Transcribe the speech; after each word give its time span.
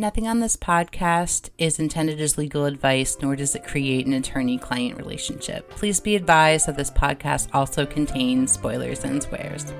Nothing 0.00 0.26
on 0.28 0.40
this 0.40 0.56
podcast 0.56 1.50
is 1.58 1.78
intended 1.78 2.22
as 2.22 2.38
legal 2.38 2.64
advice, 2.64 3.18
nor 3.20 3.36
does 3.36 3.54
it 3.54 3.66
create 3.66 4.06
an 4.06 4.14
attorney 4.14 4.56
client 4.56 4.96
relationship. 4.96 5.68
Please 5.68 6.00
be 6.00 6.16
advised 6.16 6.68
that 6.68 6.78
this 6.78 6.90
podcast 6.90 7.50
also 7.52 7.84
contains 7.84 8.50
spoilers 8.50 9.04
and 9.04 9.22
swears. 9.22 9.74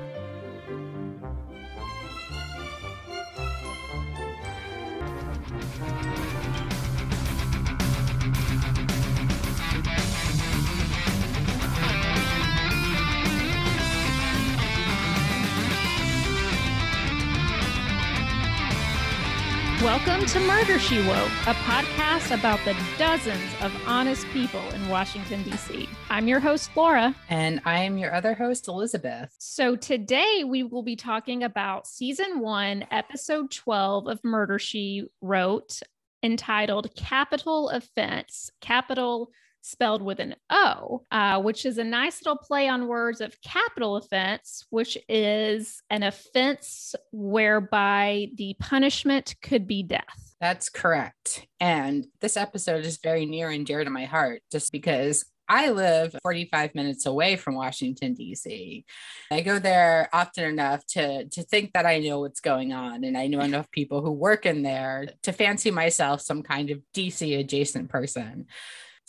Welcome 20.06 20.26
to 20.28 20.40
Murder 20.40 20.78
She 20.78 20.96
Woke, 21.06 21.30
a 21.46 21.52
podcast 21.52 22.34
about 22.34 22.58
the 22.64 22.74
dozens 22.96 23.52
of 23.60 23.70
honest 23.86 24.26
people 24.28 24.66
in 24.70 24.88
Washington, 24.88 25.42
D.C. 25.42 25.86
I'm 26.08 26.26
your 26.26 26.40
host, 26.40 26.70
Laura. 26.74 27.14
And 27.28 27.60
I 27.66 27.80
am 27.80 27.98
your 27.98 28.14
other 28.14 28.32
host, 28.32 28.66
Elizabeth. 28.66 29.34
So 29.38 29.76
today 29.76 30.42
we 30.46 30.62
will 30.62 30.82
be 30.82 30.96
talking 30.96 31.42
about 31.42 31.86
season 31.86 32.40
one, 32.40 32.86
episode 32.90 33.50
12 33.50 34.06
of 34.06 34.24
Murder 34.24 34.58
She 34.58 35.04
Wrote, 35.20 35.80
entitled 36.22 36.94
Capitol 36.96 37.68
Offense. 37.68 38.50
Capitol 38.62 39.30
spelled 39.62 40.02
with 40.02 40.20
an 40.20 40.36
O, 40.50 41.04
uh, 41.10 41.40
which 41.40 41.66
is 41.66 41.78
a 41.78 41.84
nice 41.84 42.24
little 42.24 42.38
play 42.38 42.68
on 42.68 42.88
words 42.88 43.20
of 43.20 43.40
capital 43.42 43.96
offense, 43.96 44.66
which 44.70 44.96
is 45.08 45.82
an 45.90 46.02
offense 46.02 46.94
whereby 47.12 48.28
the 48.36 48.54
punishment 48.58 49.34
could 49.42 49.66
be 49.66 49.82
death. 49.82 50.34
That's 50.40 50.68
correct. 50.68 51.46
And 51.60 52.06
this 52.20 52.36
episode 52.36 52.86
is 52.86 52.98
very 53.02 53.26
near 53.26 53.50
and 53.50 53.66
dear 53.66 53.84
to 53.84 53.90
my 53.90 54.06
heart 54.06 54.42
just 54.50 54.72
because 54.72 55.24
I 55.50 55.70
live 55.70 56.14
45 56.22 56.76
minutes 56.76 57.06
away 57.06 57.34
from 57.34 57.56
Washington, 57.56 58.14
D.C. 58.14 58.84
I 59.32 59.40
go 59.40 59.58
there 59.58 60.08
often 60.12 60.44
enough 60.44 60.86
to, 60.90 61.24
to 61.24 61.42
think 61.42 61.72
that 61.72 61.86
I 61.86 61.98
know 61.98 62.20
what's 62.20 62.40
going 62.40 62.72
on. 62.72 63.02
And 63.02 63.18
I 63.18 63.26
know 63.26 63.40
enough 63.40 63.68
people 63.72 64.00
who 64.00 64.12
work 64.12 64.46
in 64.46 64.62
there 64.62 65.08
to 65.24 65.32
fancy 65.32 65.72
myself 65.72 66.20
some 66.20 66.44
kind 66.44 66.70
of 66.70 66.78
D.C. 66.94 67.34
adjacent 67.34 67.88
person. 67.88 68.46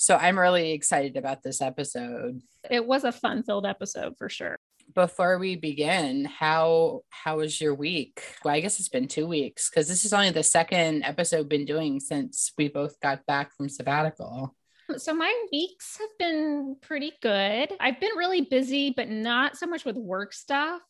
So 0.01 0.15
I'm 0.15 0.39
really 0.39 0.71
excited 0.71 1.15
about 1.15 1.43
this 1.43 1.61
episode. 1.61 2.41
It 2.71 2.87
was 2.87 3.03
a 3.03 3.11
fun 3.11 3.43
filled 3.43 3.67
episode 3.67 4.15
for 4.17 4.29
sure. 4.29 4.57
Before 4.95 5.37
we 5.37 5.55
begin, 5.55 6.25
how 6.25 7.01
how 7.11 7.37
was 7.37 7.61
your 7.61 7.75
week? 7.75 8.19
Well, 8.43 8.55
I 8.55 8.61
guess 8.61 8.79
it's 8.79 8.89
been 8.89 9.07
two 9.07 9.27
weeks 9.27 9.69
because 9.69 9.87
this 9.87 10.03
is 10.03 10.11
only 10.11 10.31
the 10.31 10.41
second 10.41 11.03
episode 11.03 11.41
we've 11.41 11.49
been 11.49 11.65
doing 11.65 11.99
since 11.99 12.51
we 12.57 12.67
both 12.67 12.99
got 12.99 13.27
back 13.27 13.55
from 13.55 13.69
sabbatical. 13.69 14.55
So 14.97 15.13
my 15.13 15.31
weeks 15.51 15.99
have 15.99 16.17
been 16.17 16.77
pretty 16.81 17.11
good. 17.21 17.71
I've 17.79 17.99
been 17.99 18.17
really 18.17 18.41
busy, 18.41 18.95
but 18.97 19.07
not 19.07 19.55
so 19.55 19.67
much 19.67 19.85
with 19.85 19.97
work 19.97 20.33
stuff. 20.33 20.81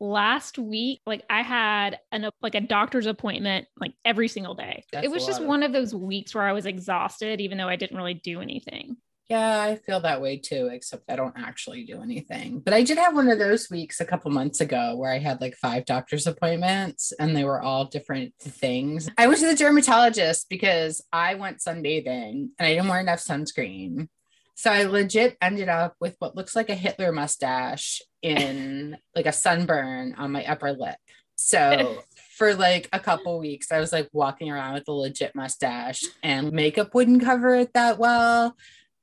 Last 0.00 0.58
week 0.58 1.00
like 1.06 1.24
i 1.30 1.42
had 1.42 1.98
an 2.12 2.28
like 2.42 2.54
a 2.54 2.60
doctor's 2.60 3.06
appointment 3.06 3.66
like 3.80 3.92
every 4.04 4.28
single 4.28 4.54
day. 4.54 4.84
That's 4.92 5.06
it 5.06 5.10
was 5.10 5.24
just 5.24 5.40
of- 5.40 5.46
one 5.46 5.62
of 5.62 5.72
those 5.72 5.94
weeks 5.94 6.34
where 6.34 6.44
i 6.44 6.52
was 6.52 6.66
exhausted 6.66 7.40
even 7.40 7.58
though 7.58 7.68
i 7.68 7.76
didn't 7.76 7.96
really 7.96 8.14
do 8.14 8.40
anything. 8.40 8.96
Yeah 9.30 9.62
i 9.62 9.76
feel 9.76 10.00
that 10.00 10.20
way 10.20 10.36
too 10.36 10.68
except 10.70 11.04
i 11.08 11.16
don't 11.16 11.38
actually 11.38 11.84
do 11.84 12.02
anything. 12.02 12.58
But 12.60 12.74
i 12.74 12.82
did 12.82 12.98
have 12.98 13.14
one 13.14 13.28
of 13.30 13.38
those 13.38 13.70
weeks 13.70 14.00
a 14.00 14.04
couple 14.04 14.30
months 14.30 14.60
ago 14.60 14.96
where 14.96 15.12
i 15.12 15.18
had 15.18 15.40
like 15.40 15.54
five 15.54 15.84
doctor's 15.86 16.26
appointments 16.26 17.12
and 17.18 17.34
they 17.34 17.44
were 17.44 17.62
all 17.62 17.84
different 17.86 18.34
things. 18.40 19.08
I 19.16 19.26
went 19.28 19.40
to 19.40 19.46
the 19.46 19.54
dermatologist 19.54 20.48
because 20.50 21.02
i 21.12 21.34
went 21.36 21.58
sunbathing 21.60 22.48
and 22.58 22.66
i 22.66 22.74
didn't 22.74 22.88
wear 22.88 23.00
enough 23.00 23.20
sunscreen 23.20 24.08
so 24.54 24.70
I 24.70 24.84
legit 24.84 25.36
ended 25.40 25.68
up 25.68 25.94
with 26.00 26.16
what 26.18 26.36
looks 26.36 26.54
like 26.54 26.70
a 26.70 26.74
Hitler 26.74 27.12
mustache 27.12 28.02
in 28.22 28.96
like 29.16 29.26
a 29.26 29.32
sunburn 29.32 30.14
on 30.16 30.32
my 30.32 30.44
upper 30.44 30.72
lip. 30.72 30.96
So 31.36 32.02
for 32.38 32.54
like 32.54 32.88
a 32.92 33.00
couple 33.00 33.38
weeks, 33.38 33.72
I 33.72 33.80
was 33.80 33.92
like 33.92 34.08
walking 34.12 34.50
around 34.50 34.74
with 34.74 34.88
a 34.88 34.92
legit 34.92 35.34
mustache 35.34 36.02
and 36.22 36.52
makeup 36.52 36.94
wouldn't 36.94 37.22
cover 37.22 37.54
it 37.54 37.72
that 37.74 37.98
well. 37.98 38.56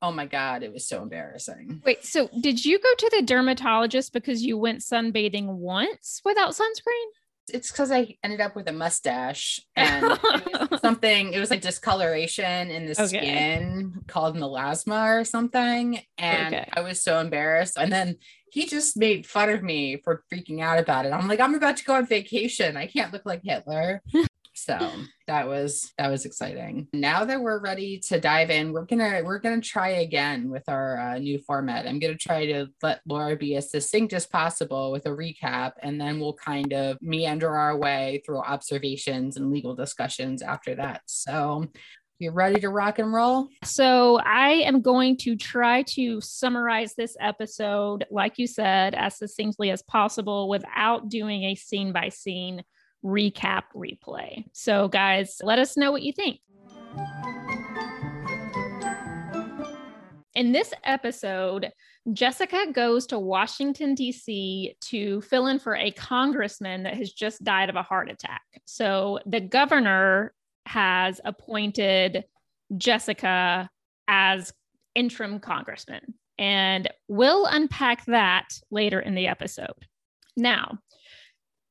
Oh 0.04 0.12
my 0.12 0.26
God, 0.26 0.64
it 0.64 0.74
was 0.74 0.88
so 0.88 1.04
embarrassing. 1.04 1.82
Wait, 1.86 2.04
so 2.04 2.28
did 2.42 2.66
you 2.66 2.80
go 2.80 2.90
to 2.98 3.12
the 3.16 3.22
dermatologist 3.22 4.14
because 4.14 4.42
you 4.42 4.58
went 4.58 4.80
sunbathing 4.80 5.46
once 5.46 6.22
without 6.26 6.54
sunscreen? 6.54 7.06
It's 7.50 7.72
because 7.72 7.92
I 7.92 8.18
ended 8.24 8.42
up 8.42 8.56
with 8.56 8.68
a 8.68 8.72
mustache 8.72 9.62
and 9.76 10.06
it 10.06 10.82
something, 10.82 11.34
it 11.34 11.40
was 11.40 11.50
like 11.50 11.62
discoloration 11.62 12.70
in 12.70 12.86
the 12.86 12.92
okay. 12.92 13.06
skin 13.08 14.02
called 14.08 14.38
melasma 14.38 15.20
or 15.20 15.26
something. 15.26 16.02
And 16.18 16.56
okay. 16.56 16.70
I 16.74 16.82
was 16.82 17.02
so 17.02 17.20
embarrassed. 17.20 17.78
And 17.78 17.92
then 17.92 18.18
he 18.52 18.66
just 18.66 18.98
made 18.98 19.26
fun 19.26 19.50
of 19.50 19.64
me 19.64 19.98
for 20.04 20.24
freaking 20.32 20.62
out 20.62 20.80
about 20.80 21.06
it. 21.06 21.14
I'm 21.14 21.28
like, 21.28 21.40
I'm 21.40 21.56
about 21.56 21.78
to 21.78 21.86
go 21.86 21.96
on 21.96 22.06
vacation. 22.06 22.76
I 22.76 22.88
can't 22.88 23.14
look 23.14 23.26
like 23.26 23.42
Hitler. 23.44 24.02
so 24.66 24.92
that 25.28 25.48
was 25.48 25.92
that 25.98 26.10
was 26.10 26.26
exciting. 26.26 26.88
Now 26.94 27.26
that 27.26 27.42
we're 27.42 27.60
ready 27.60 28.00
to 28.08 28.20
dive 28.20 28.50
in 28.50 28.74
we're 28.74 28.86
gonna 28.86 29.22
we're 29.24 29.40
gonna 29.40 29.62
try 29.62 29.90
again 29.90 30.50
with 30.50 30.64
our 30.68 30.98
uh, 30.98 31.18
new 31.18 31.40
format. 31.40 31.88
I'm 31.88 32.00
gonna 32.00 32.16
try 32.16 32.46
to 32.48 32.68
let 32.82 33.02
laura 33.08 33.36
be 33.36 33.56
as 33.56 33.72
succinct 33.72 34.14
as 34.14 34.28
possible 34.28 34.92
with 34.92 35.06
a 35.06 35.10
recap 35.10 35.74
and 35.82 36.00
then 36.00 36.20
we'll 36.20 36.34
kind 36.34 36.74
of 36.74 36.98
meander 37.02 37.50
our 37.50 37.78
way 37.78 38.22
through 38.26 38.40
observations 38.40 39.38
and 39.38 39.52
legal 39.52 39.76
discussions 39.76 40.42
after 40.42 40.76
that. 40.76 41.02
So 41.06 41.68
you 42.22 42.30
ready 42.30 42.60
to 42.60 42.70
rock 42.70 43.00
and 43.00 43.12
roll? 43.12 43.48
So, 43.64 44.20
I 44.20 44.50
am 44.50 44.82
going 44.82 45.18
to 45.22 45.36
try 45.36 45.82
to 45.94 46.22
summarize 46.22 46.94
this 46.94 47.18
episode, 47.20 48.06
like 48.12 48.38
you 48.38 48.46
said, 48.46 48.94
as 48.94 49.18
succinctly 49.18 49.72
as 49.72 49.82
possible 49.82 50.48
without 50.48 51.10
doing 51.10 51.46
a 51.46 51.56
scene 51.56 51.92
by 51.92 52.10
scene 52.10 52.64
recap 53.04 53.64
replay. 53.76 54.46
So, 54.54 54.88
guys, 54.88 55.40
let 55.44 55.60
us 55.60 55.78
know 55.78 55.92
what 55.92 56.04
you 56.04 56.14
think. 56.14 56.40
In 60.34 60.52
this 60.54 60.74
episode, 60.84 61.72
Jessica 62.14 62.68
goes 62.72 63.06
to 63.08 63.20
Washington, 63.20 63.94
D.C. 63.96 64.76
to 64.80 65.22
fill 65.22 65.48
in 65.48 65.60
for 65.60 65.76
a 65.76 65.92
congressman 65.92 66.84
that 66.84 66.96
has 66.96 67.12
just 67.12 67.44
died 67.44 67.70
of 67.70 67.76
a 67.76 67.84
heart 67.84 68.10
attack. 68.10 68.42
So 68.66 69.20
the 69.26 69.42
governor 69.42 70.34
has 70.66 71.20
appointed 71.26 72.24
Jessica 72.78 73.70
as 74.08 74.54
interim 74.96 75.40
congressman. 75.40 76.14
And 76.38 76.90
we'll 77.08 77.46
unpack 77.46 78.06
that 78.06 78.48
later 78.72 79.00
in 79.00 79.14
the 79.16 79.28
episode. 79.28 79.86
Now, 80.36 80.80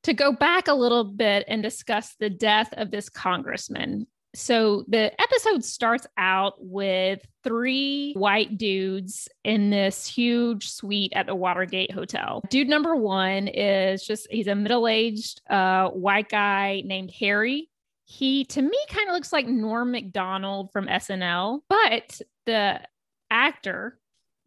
to 0.05 0.15
go 0.15 0.33
back 0.33 0.69
a 0.69 0.75
little 0.75 1.05
bit 1.05 1.45
and 1.49 1.63
discuss 1.63 2.15
the 2.19 2.31
death 2.31 2.73
of 2.77 2.91
this 2.91 3.09
congressman. 3.09 4.07
So 4.35 4.85
the 4.87 5.11
episode 5.21 5.65
starts 5.65 6.07
out 6.17 6.55
with 6.59 7.21
three 7.43 8.13
white 8.15 8.57
dudes 8.57 9.29
in 9.43 9.71
this 9.71 10.07
huge 10.07 10.71
suite 10.71 11.13
at 11.17 11.27
the 11.27 11.35
Watergate 11.35 11.91
Hotel. 11.91 12.41
Dude 12.49 12.69
number 12.69 12.95
one 12.95 13.49
is 13.49 14.07
just, 14.07 14.29
he's 14.31 14.47
a 14.47 14.55
middle 14.55 14.87
aged 14.87 15.41
uh, 15.51 15.89
white 15.89 16.29
guy 16.29 16.83
named 16.85 17.11
Harry. 17.19 17.71
He, 18.05 18.45
to 18.47 18.63
me, 18.63 18.79
kind 18.89 19.09
of 19.09 19.15
looks 19.15 19.33
like 19.33 19.47
Norm 19.47 19.93
MacDonald 19.93 20.71
from 20.73 20.87
SNL, 20.87 21.61
but 21.69 22.21
the 22.47 22.81
actor 23.31 23.99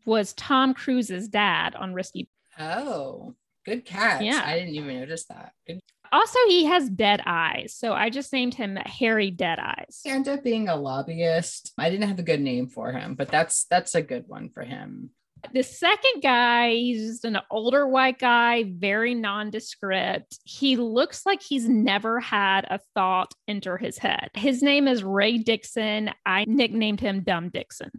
was 0.06 0.34
Tom 0.34 0.74
Cruise's 0.74 1.28
dad 1.28 1.76
on 1.76 1.94
Risky. 1.94 2.30
Oh. 2.60 3.36
Good 3.66 3.86
catch. 3.86 4.24
Yeah. 4.24 4.42
I 4.46 4.58
didn't 4.60 4.76
even 4.76 5.00
notice 5.00 5.26
that. 5.26 5.54
Good. 5.66 5.80
Also, 6.12 6.38
he 6.48 6.66
has 6.66 6.90
dead 6.90 7.22
eyes. 7.26 7.74
So 7.76 7.94
I 7.94 8.10
just 8.10 8.32
named 8.32 8.54
him 8.54 8.76
Harry 8.76 9.32
Dead 9.32 9.58
Eyes. 9.58 10.02
He 10.04 10.12
ended 10.12 10.38
up 10.38 10.44
being 10.44 10.70
a 10.70 10.76
lobbyist. 10.76 11.74
I 11.78 11.90
didn't 11.90 12.08
have 12.08 12.20
a 12.20 12.24
good 12.24 12.42
name 12.42 12.68
for 12.68 12.92
him, 12.92 13.16
but 13.16 13.30
that's 13.30 13.66
that's 13.66 13.96
a 13.96 14.02
good 14.02 14.26
one 14.28 14.50
for 14.50 14.62
him. 14.64 15.10
The 15.52 15.64
second 15.64 16.22
guy, 16.22 16.72
he's 16.72 17.06
just 17.06 17.26
an 17.26 17.38
older 17.52 17.88
white 17.88 18.20
guy, 18.20 18.64
very 18.64 19.14
nondescript. 19.14 20.40
He 20.46 20.78
looks 20.78 21.26
like 21.26 21.42
he's 21.42 21.68
never 21.68 22.20
had 22.20 22.66
a 22.70 22.80
thought 22.94 23.34
enter 23.48 23.78
his 23.78 23.98
head. 23.98 24.30
His 24.36 24.62
name 24.62 24.88
is 24.88 25.04
Ray 25.04 25.40
Dixon. 25.40 26.12
I 26.26 26.46
nicknamed 26.48 27.02
him 27.02 27.24
Dumb 27.24 27.50
Dixon. 27.50 27.92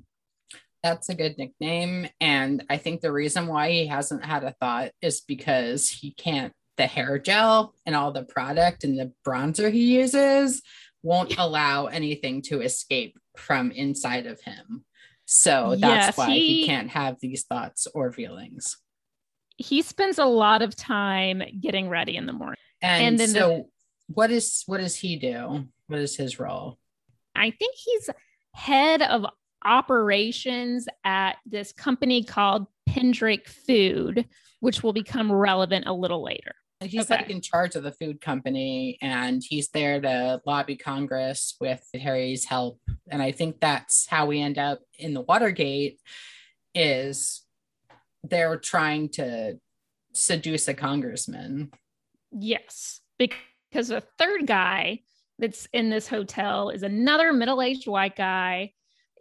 That's 0.84 1.08
a 1.08 1.14
good 1.14 1.38
nickname. 1.38 2.08
And 2.20 2.62
I 2.68 2.76
think 2.76 3.00
the 3.00 3.10
reason 3.10 3.46
why 3.46 3.70
he 3.70 3.86
hasn't 3.86 4.22
had 4.22 4.44
a 4.44 4.54
thought 4.60 4.90
is 5.00 5.22
because 5.22 5.88
he 5.88 6.12
can't, 6.12 6.52
the 6.76 6.86
hair 6.86 7.18
gel 7.18 7.72
and 7.86 7.96
all 7.96 8.12
the 8.12 8.24
product 8.24 8.84
and 8.84 8.98
the 8.98 9.10
bronzer 9.26 9.72
he 9.72 9.96
uses 9.96 10.60
won't 11.02 11.38
allow 11.38 11.86
anything 11.86 12.42
to 12.42 12.60
escape 12.60 13.16
from 13.34 13.70
inside 13.70 14.26
of 14.26 14.42
him. 14.42 14.84
So 15.24 15.76
that's 15.78 16.06
yes, 16.08 16.18
why 16.18 16.30
he, 16.30 16.60
he 16.60 16.66
can't 16.66 16.90
have 16.90 17.16
these 17.18 17.44
thoughts 17.44 17.86
or 17.94 18.12
feelings. 18.12 18.76
He 19.56 19.80
spends 19.80 20.18
a 20.18 20.26
lot 20.26 20.60
of 20.60 20.76
time 20.76 21.42
getting 21.60 21.88
ready 21.88 22.16
in 22.16 22.26
the 22.26 22.32
morning. 22.34 22.58
And, 22.82 23.04
and 23.04 23.18
then 23.18 23.28
so 23.28 23.48
the, 23.48 23.64
what 24.08 24.30
is 24.30 24.64
what 24.66 24.78
does 24.78 24.96
he 24.96 25.16
do? 25.16 25.64
What 25.86 26.00
is 26.00 26.14
his 26.14 26.38
role? 26.38 26.78
I 27.34 27.52
think 27.52 27.74
he's 27.76 28.10
head 28.52 29.00
of 29.00 29.24
operations 29.64 30.86
at 31.04 31.36
this 31.46 31.72
company 31.72 32.24
called 32.24 32.66
Pendrake 32.86 33.48
Food, 33.48 34.28
which 34.60 34.82
will 34.82 34.92
become 34.92 35.30
relevant 35.32 35.86
a 35.86 35.92
little 35.92 36.22
later. 36.22 36.54
He's 36.80 37.10
okay. 37.10 37.22
like 37.22 37.30
in 37.30 37.40
charge 37.40 37.76
of 37.76 37.82
the 37.82 37.92
food 37.92 38.20
company 38.20 38.98
and 39.00 39.42
he's 39.42 39.68
there 39.68 40.00
to 40.00 40.42
lobby 40.44 40.76
Congress 40.76 41.56
with 41.60 41.82
Harry's 41.94 42.44
help. 42.44 42.78
And 43.10 43.22
I 43.22 43.32
think 43.32 43.60
that's 43.60 44.06
how 44.06 44.26
we 44.26 44.40
end 44.40 44.58
up 44.58 44.80
in 44.98 45.14
the 45.14 45.22
Watergate 45.22 46.00
is 46.74 47.42
they're 48.22 48.58
trying 48.58 49.08
to 49.10 49.58
seduce 50.12 50.68
a 50.68 50.74
congressman. 50.74 51.70
Yes, 52.32 53.00
because 53.18 53.90
a 53.90 54.02
third 54.18 54.46
guy 54.46 55.00
that's 55.38 55.66
in 55.72 55.90
this 55.90 56.06
hotel 56.06 56.70
is 56.70 56.82
another 56.82 57.32
middle-aged 57.32 57.86
white 57.86 58.16
guy. 58.16 58.72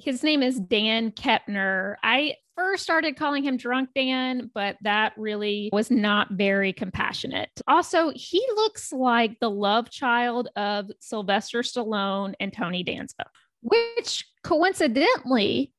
His 0.04 0.22
name 0.22 0.44
is 0.44 0.60
Dan 0.60 1.12
Kepner. 1.12 1.96
I 2.04 2.36
first 2.58 2.84
started 2.84 3.16
calling 3.16 3.42
him 3.42 3.56
Drunk 3.56 3.90
Dan, 3.96 4.52
but 4.54 4.76
that 4.82 5.14
really 5.16 5.70
was 5.72 5.90
not 5.90 6.28
very 6.32 6.74
compassionate. 6.74 7.50
Also, 7.70 8.12
he 8.14 8.46
looks 8.56 8.92
like 8.92 9.40
the 9.40 9.50
love 9.50 9.90
child 9.90 10.50
of 10.58 10.92
Sylvester 11.00 11.62
Stallone 11.62 12.34
and 12.42 12.52
Tony 12.52 12.84
Danza, 12.84 13.24
which 13.62 14.26
coincidentally 14.44 15.72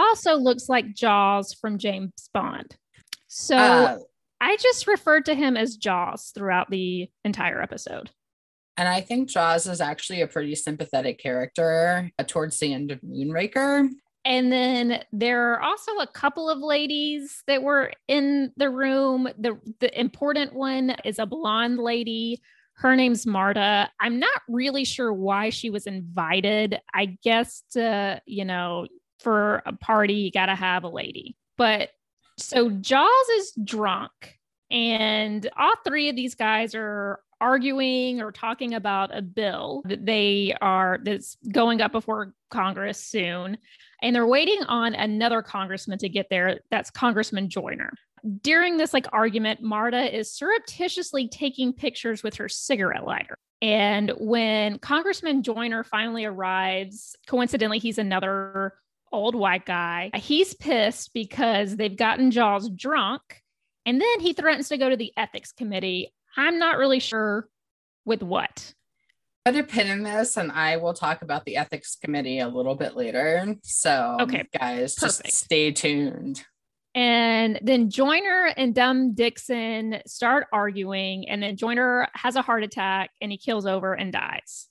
also 0.00 0.34
looks 0.34 0.68
like 0.68 0.92
Jaws 0.92 1.54
from 1.54 1.78
James 1.78 2.28
Bond. 2.34 2.76
So 3.28 3.56
uh, 3.56 3.98
I 4.40 4.56
just 4.56 4.88
referred 4.88 5.26
to 5.26 5.34
him 5.36 5.56
as 5.56 5.76
Jaws 5.76 6.32
throughout 6.34 6.70
the 6.70 7.08
entire 7.24 7.62
episode. 7.62 8.10
And 8.76 8.88
I 8.88 9.00
think 9.00 9.28
Jaws 9.28 9.66
is 9.66 9.80
actually 9.80 10.22
a 10.22 10.26
pretty 10.26 10.54
sympathetic 10.54 11.18
character 11.18 12.10
uh, 12.18 12.24
towards 12.26 12.58
the 12.58 12.72
end 12.72 12.90
of 12.90 13.00
Moonraker. 13.02 13.88
And 14.24 14.52
then 14.52 15.02
there 15.12 15.52
are 15.52 15.62
also 15.62 15.92
a 15.98 16.06
couple 16.06 16.50
of 16.50 16.58
ladies 16.58 17.42
that 17.46 17.62
were 17.62 17.92
in 18.06 18.52
the 18.56 18.70
room. 18.70 19.28
The 19.38 19.58
the 19.80 19.98
important 19.98 20.52
one 20.52 20.94
is 21.04 21.18
a 21.18 21.26
blonde 21.26 21.78
lady. 21.78 22.40
Her 22.74 22.96
name's 22.96 23.26
Marta. 23.26 23.90
I'm 23.98 24.18
not 24.18 24.42
really 24.48 24.84
sure 24.84 25.12
why 25.12 25.50
she 25.50 25.70
was 25.70 25.86
invited. 25.86 26.78
I 26.94 27.18
guess 27.22 27.62
to, 27.72 28.20
you 28.26 28.44
know, 28.44 28.86
for 29.20 29.62
a 29.66 29.72
party, 29.72 30.14
you 30.14 30.30
got 30.30 30.46
to 30.46 30.54
have 30.54 30.84
a 30.84 30.88
lady. 30.88 31.36
But 31.56 31.90
so 32.38 32.70
Jaws 32.70 33.28
is 33.36 33.52
drunk, 33.64 34.38
and 34.70 35.48
all 35.58 35.74
three 35.84 36.08
of 36.08 36.16
these 36.16 36.34
guys 36.34 36.74
are 36.74 37.20
arguing 37.40 38.20
or 38.20 38.32
talking 38.32 38.74
about 38.74 39.16
a 39.16 39.22
bill 39.22 39.82
that 39.86 40.04
they 40.04 40.54
are 40.60 40.98
that's 41.02 41.36
going 41.52 41.80
up 41.80 41.92
before 41.92 42.34
Congress 42.50 42.98
soon. 42.98 43.58
And 44.02 44.14
they're 44.14 44.26
waiting 44.26 44.62
on 44.64 44.94
another 44.94 45.42
congressman 45.42 45.98
to 45.98 46.08
get 46.08 46.28
there. 46.30 46.60
That's 46.70 46.90
Congressman 46.90 47.50
Joyner. 47.50 47.92
During 48.42 48.76
this 48.76 48.92
like 48.92 49.06
argument, 49.12 49.62
Marta 49.62 50.16
is 50.16 50.32
surreptitiously 50.32 51.28
taking 51.28 51.72
pictures 51.72 52.22
with 52.22 52.36
her 52.36 52.48
cigarette 52.48 53.04
lighter. 53.04 53.36
And 53.62 54.12
when 54.18 54.78
Congressman 54.78 55.42
Joyner 55.42 55.84
finally 55.84 56.24
arrives, 56.24 57.16
coincidentally, 57.26 57.78
he's 57.78 57.98
another 57.98 58.74
old 59.12 59.34
white 59.34 59.66
guy. 59.66 60.10
He's 60.14 60.54
pissed 60.54 61.12
because 61.12 61.76
they've 61.76 61.96
gotten 61.96 62.30
Jaws 62.30 62.70
drunk. 62.70 63.42
And 63.84 64.00
then 64.00 64.20
he 64.20 64.32
threatens 64.32 64.68
to 64.68 64.78
go 64.78 64.88
to 64.88 64.96
the 64.96 65.12
ethics 65.16 65.52
committee. 65.52 66.12
I'm 66.36 66.58
not 66.58 66.78
really 66.78 67.00
sure 67.00 67.48
with 68.04 68.22
what. 68.22 68.74
Put 69.44 69.56
a 69.56 69.64
pin 69.64 69.86
in 69.86 70.02
this, 70.02 70.36
and 70.36 70.52
I 70.52 70.76
will 70.76 70.92
talk 70.92 71.22
about 71.22 71.44
the 71.44 71.56
ethics 71.56 71.96
committee 71.96 72.40
a 72.40 72.48
little 72.48 72.74
bit 72.74 72.96
later. 72.96 73.56
So, 73.62 74.18
okay, 74.20 74.44
guys, 74.58 74.94
Perfect. 74.94 75.24
just 75.24 75.36
stay 75.36 75.72
tuned. 75.72 76.44
And 76.94 77.58
then 77.62 77.88
Joyner 77.88 78.52
and 78.56 78.74
Dumb 78.74 79.14
Dixon 79.14 80.02
start 80.06 80.48
arguing, 80.52 81.28
and 81.28 81.42
then 81.42 81.56
Joyner 81.56 82.08
has 82.14 82.36
a 82.36 82.42
heart 82.42 82.64
attack 82.64 83.10
and 83.20 83.30
he 83.30 83.38
kills 83.38 83.64
over 83.64 83.94
and 83.94 84.12
dies 84.12 84.70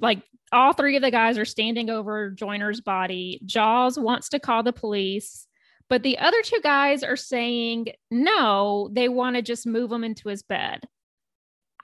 like 0.00 0.22
all 0.52 0.72
three 0.72 0.96
of 0.96 1.02
the 1.02 1.10
guys 1.10 1.38
are 1.38 1.44
standing 1.44 1.90
over 1.90 2.30
Joyner's 2.30 2.80
body. 2.80 3.40
Jaws 3.44 3.98
wants 3.98 4.28
to 4.30 4.38
call 4.38 4.62
the 4.62 4.72
police, 4.72 5.46
but 5.92 6.02
the 6.02 6.16
other 6.16 6.40
two 6.40 6.58
guys 6.62 7.02
are 7.02 7.16
saying 7.16 7.88
no, 8.10 8.88
they 8.92 9.10
want 9.10 9.36
to 9.36 9.42
just 9.42 9.66
move 9.66 9.92
him 9.92 10.04
into 10.04 10.30
his 10.30 10.42
bed. 10.42 10.80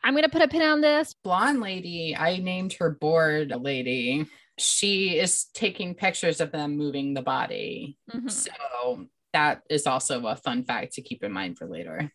I'm 0.03 0.15
going 0.15 0.23
to 0.23 0.31
put 0.31 0.41
a 0.41 0.49
pin 0.49 0.63
on 0.63 0.81
this. 0.81 1.15
Blonde 1.23 1.61
lady, 1.61 2.17
I 2.17 2.39
named 2.39 2.73
her 2.81 2.89
board 2.89 3.53
lady. 3.61 4.25
She 4.57 5.19
is 5.19 5.49
taking 5.53 5.95
pictures 5.95 6.41
of 6.41 6.53
them 6.53 6.79
moving 6.79 7.13
the 7.13 7.21
body. 7.21 7.99
Mm-hmm. 8.11 8.29
So 8.29 9.09
that 9.35 9.61
is 9.69 9.87
also 9.87 10.25
a 10.27 10.37
fun 10.37 10.65
fact 10.65 10.95
to 10.95 11.03
keep 11.03 11.23
in 11.23 11.31
mind 11.31 11.59
for 11.59 11.67
later. 11.67 12.11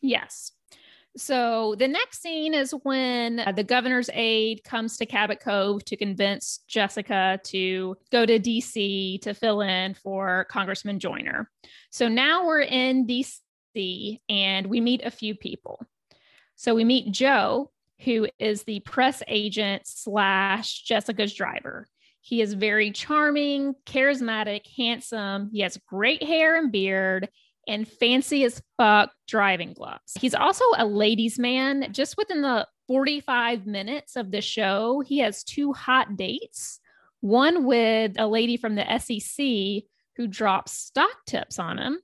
Yes. 0.00 0.52
So 1.16 1.74
the 1.78 1.88
next 1.88 2.22
scene 2.22 2.54
is 2.54 2.74
when 2.84 3.40
uh, 3.40 3.52
the 3.52 3.64
governor's 3.64 4.08
aide 4.14 4.64
comes 4.64 4.96
to 4.96 5.06
Cabot 5.06 5.40
Cove 5.40 5.84
to 5.86 5.96
convince 5.96 6.60
Jessica 6.68 7.38
to 7.44 7.96
go 8.10 8.24
to 8.24 8.38
DC 8.38 9.20
to 9.20 9.34
fill 9.34 9.60
in 9.60 9.92
for 9.94 10.46
Congressman 10.50 10.98
Joyner. 10.98 11.50
So 11.90 12.08
now 12.08 12.46
we're 12.46 12.62
in 12.62 13.06
DC 13.06 14.20
and 14.28 14.66
we 14.66 14.80
meet 14.80 15.02
a 15.04 15.10
few 15.10 15.34
people. 15.34 15.84
So 16.56 16.74
we 16.74 16.84
meet 16.84 17.12
Joe, 17.12 17.70
who 18.04 18.28
is 18.38 18.62
the 18.62 18.80
press 18.80 19.22
agent 19.28 19.82
slash 19.84 20.82
Jessica's 20.82 21.34
driver. 21.34 21.86
He 22.22 22.40
is 22.40 22.54
very 22.54 22.90
charming, 22.92 23.74
charismatic, 23.84 24.62
handsome. 24.76 25.50
He 25.52 25.60
has 25.60 25.76
great 25.88 26.22
hair 26.22 26.56
and 26.56 26.72
beard 26.72 27.28
and 27.68 27.86
fancy 27.86 28.44
as 28.44 28.62
fuck 28.76 29.10
driving 29.28 29.72
gloves. 29.72 30.12
He's 30.20 30.34
also 30.34 30.64
a 30.76 30.84
ladies' 30.84 31.38
man. 31.38 31.92
Just 31.92 32.16
within 32.16 32.42
the 32.42 32.66
45 32.88 33.66
minutes 33.66 34.16
of 34.16 34.30
the 34.30 34.40
show, 34.40 35.02
he 35.06 35.18
has 35.18 35.44
two 35.44 35.72
hot 35.72 36.16
dates 36.16 36.80
one 37.22 37.64
with 37.64 38.12
a 38.18 38.26
lady 38.26 38.56
from 38.56 38.74
the 38.74 38.98
SEC 38.98 39.84
who 40.16 40.26
drops 40.26 40.72
stock 40.72 41.24
tips 41.26 41.58
on 41.58 41.78
him, 41.78 41.98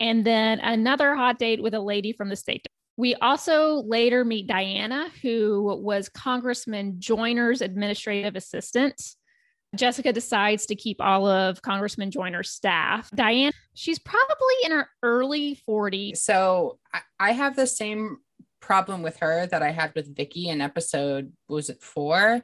and 0.00 0.24
then 0.24 0.60
another 0.60 1.14
hot 1.14 1.38
date 1.38 1.62
with 1.62 1.74
a 1.74 1.80
lady 1.80 2.12
from 2.12 2.28
the 2.28 2.36
state. 2.36 2.66
We 2.96 3.14
also 3.16 3.82
later 3.82 4.24
meet 4.24 4.46
Diana, 4.46 5.08
who 5.20 5.80
was 5.82 6.08
Congressman 6.08 7.00
Joyner's 7.00 7.60
administrative 7.60 8.36
assistant. 8.36 9.02
Jessica 9.74 10.12
decides 10.12 10.66
to 10.66 10.74
keep 10.74 11.00
all 11.00 11.26
of 11.26 11.62
Congressman 11.62 12.10
Joyner's 12.10 12.50
staff. 12.50 13.10
Diane, 13.14 13.52
she's 13.74 13.98
probably 13.98 14.54
in 14.64 14.72
her 14.72 14.88
early 15.02 15.58
40s. 15.68 16.18
So 16.18 16.78
I 17.18 17.32
have 17.32 17.56
the 17.56 17.66
same 17.66 18.18
problem 18.60 19.02
with 19.02 19.18
her 19.18 19.46
that 19.46 19.62
I 19.62 19.70
had 19.70 19.92
with 19.94 20.14
Vicky 20.14 20.48
in 20.48 20.60
episode, 20.60 21.32
was 21.48 21.70
it 21.70 21.82
four, 21.82 22.42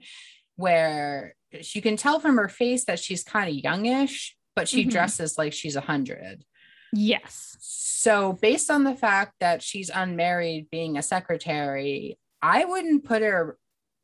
where 0.56 1.35
you 1.50 1.82
can 1.82 1.97
tell 1.97 2.20
from 2.20 2.37
her 2.37 2.49
face 2.49 2.85
that 2.87 2.99
she's 2.99 3.25
kind 3.25 3.49
of 3.49 3.54
youngish, 3.54 4.37
but 4.56 4.68
she 4.68 4.82
mm-hmm. 4.82 4.90
dresses 4.90 5.38
like 5.38 5.52
she's 5.52 5.76
a 5.76 5.80
hundred. 5.80 6.44
Yes. 6.92 7.56
So 7.61 8.32
based 8.35 8.70
on 8.70 8.85
the 8.85 8.94
fact 8.94 9.35
that 9.40 9.62
she's 9.62 9.90
unmarried, 9.94 10.68
being 10.70 10.97
a 10.97 11.02
secretary, 11.02 12.18
I 12.40 12.64
wouldn't 12.64 13.04
put 13.04 13.23
her 13.23 13.58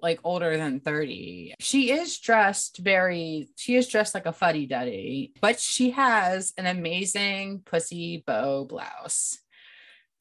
like 0.05 0.21
older 0.23 0.57
than 0.57 0.81
30. 0.81 1.55
She 1.59 1.91
is 1.91 2.19
dressed 2.19 2.79
very, 2.79 3.49
she 3.57 3.75
is 3.75 3.89
dressed 3.89 4.15
like 4.15 4.27
a 4.27 4.33
fuddy 4.33 4.67
duddy, 4.67 5.33
but 5.41 5.59
she 5.59 5.91
has 5.93 6.53
an 6.59 6.67
amazing 6.67 7.63
pussy 7.65 8.23
bow 8.25 8.67
blouse. 8.67 9.39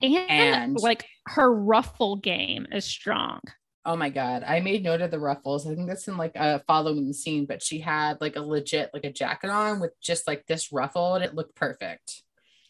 And, 0.01 0.15
and 0.29 0.79
like 0.79 1.05
her 1.27 1.53
ruffle 1.53 2.15
game 2.15 2.65
is 2.71 2.85
strong. 2.85 3.41
Oh 3.85 3.97
my 3.97 4.09
god, 4.09 4.45
I 4.47 4.61
made 4.61 4.83
note 4.83 5.01
of 5.01 5.11
the 5.11 5.19
ruffles. 5.19 5.67
I 5.67 5.75
think 5.75 5.89
that's 5.89 6.07
in 6.07 6.15
like 6.15 6.35
a 6.35 6.63
following 6.65 7.11
scene, 7.11 7.45
but 7.45 7.61
she 7.61 7.79
had 7.79 8.21
like 8.21 8.37
a 8.37 8.41
legit 8.41 8.89
like 8.93 9.03
a 9.03 9.11
jacket 9.11 9.49
on 9.49 9.81
with 9.81 9.91
just 10.01 10.27
like 10.27 10.45
this 10.47 10.71
ruffle 10.71 11.15
and 11.15 11.23
it 11.25 11.35
looked 11.35 11.55
perfect. 11.55 12.23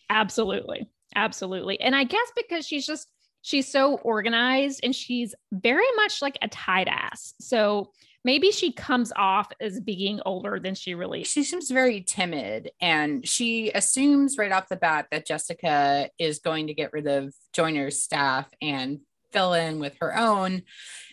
Absolutely. 0.10 0.90
Absolutely. 1.16 1.80
And 1.80 1.96
I 1.96 2.06
guess 2.06 2.32
because 2.36 2.66
she's 2.66 2.88
just 2.88 3.08
she's 3.44 3.68
so 3.68 3.98
organized 3.98 4.80
and 4.84 4.96
she's 4.96 5.36
very 5.52 5.86
much 5.96 6.22
like 6.22 6.38
a 6.42 6.48
tight 6.48 6.88
ass. 6.88 7.36
So 7.40 7.92
maybe 8.24 8.52
she 8.52 8.72
comes 8.72 9.12
off 9.16 9.52
as 9.60 9.80
being 9.82 10.22
older 10.26 10.60
than 10.60 10.74
she 10.76 10.96
really 10.96 11.24
she 11.24 11.44
seems 11.44 11.70
very 11.70 12.02
timid 12.02 12.72
and 12.82 13.28
she 13.28 13.70
assumes 13.72 14.38
right 14.38 14.52
off 14.52 14.70
the 14.70 14.76
bat 14.76 15.08
that 15.12 15.28
jessica 15.28 16.10
is 16.18 16.40
going 16.40 16.68
to 16.68 16.74
get 16.74 16.94
rid 16.94 17.06
of 17.06 17.34
joyner's 17.52 18.02
staff 18.02 18.50
and 18.62 19.00
fill 19.32 19.54
in 19.54 19.80
with 19.80 19.96
her 20.00 20.18
own 20.18 20.62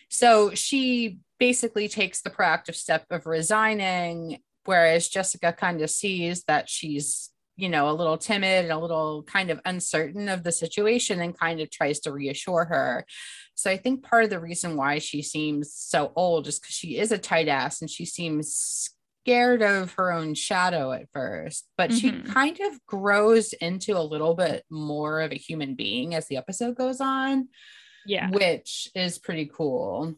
so 0.09 0.55
she 0.55 1.19
basically 1.39 1.89
takes 1.89 2.21
the 2.21 2.31
proactive 2.31 2.75
step 2.77 3.05
of 3.11 3.27
resigning 3.27 4.39
whereas 4.65 5.09
jessica 5.09 5.53
kind 5.53 5.83
of 5.83 5.91
sees 5.91 6.45
that 6.45 6.69
she's 6.69 7.30
you 7.61 7.69
know, 7.69 7.91
a 7.91 7.93
little 7.93 8.19
timid 8.19 8.65
and 8.65 8.73
a 8.73 8.79
little 8.79 9.23
kind 9.25 9.51
of 9.51 9.61
uncertain 9.65 10.29
of 10.29 10.43
the 10.43 10.53
situation 10.53 11.21
and 11.21 11.39
kind 11.39 11.61
of 11.61 11.71
tries 11.71 12.01
to 12.01 12.13
reassure 12.13 12.65
her. 12.65 13.05
So 13.55 13.71
I 13.71 13.77
think 13.77 14.03
part 14.03 14.25
of 14.25 14.31
the 14.31 14.41
reason 14.41 14.77
why 14.77 14.99
she 14.99 15.23
seems 15.23 15.75
so 15.75 16.13
old 16.17 16.47
is 16.47 16.59
because 16.59 16.75
she 16.75 16.99
is 16.99 17.13
a 17.13 17.19
tight 17.19 17.49
ass 17.49 17.81
and 17.81 17.91
she 17.91 18.07
seems 18.07 18.91
scared 19.23 19.63
of 19.63 19.93
her 19.93 20.13
own 20.13 20.35
shadow 20.35 20.93
at 20.93 21.09
first, 21.13 21.69
but 21.77 21.91
mm-hmm. 21.91 21.99
she 21.99 22.33
kind 22.33 22.59
of 22.61 22.85
grows 22.87 23.53
into 23.53 23.97
a 23.97 24.03
little 24.03 24.35
bit 24.35 24.65
more 24.71 25.21
of 25.21 25.33
a 25.33 25.37
human 25.37 25.75
being 25.75 26.15
as 26.15 26.27
the 26.27 26.39
episode 26.39 26.77
goes 26.77 27.01
on. 27.01 27.49
Yeah. 28.07 28.31
Which 28.31 28.89
is 28.95 29.19
pretty 29.19 29.51
cool. 29.55 30.15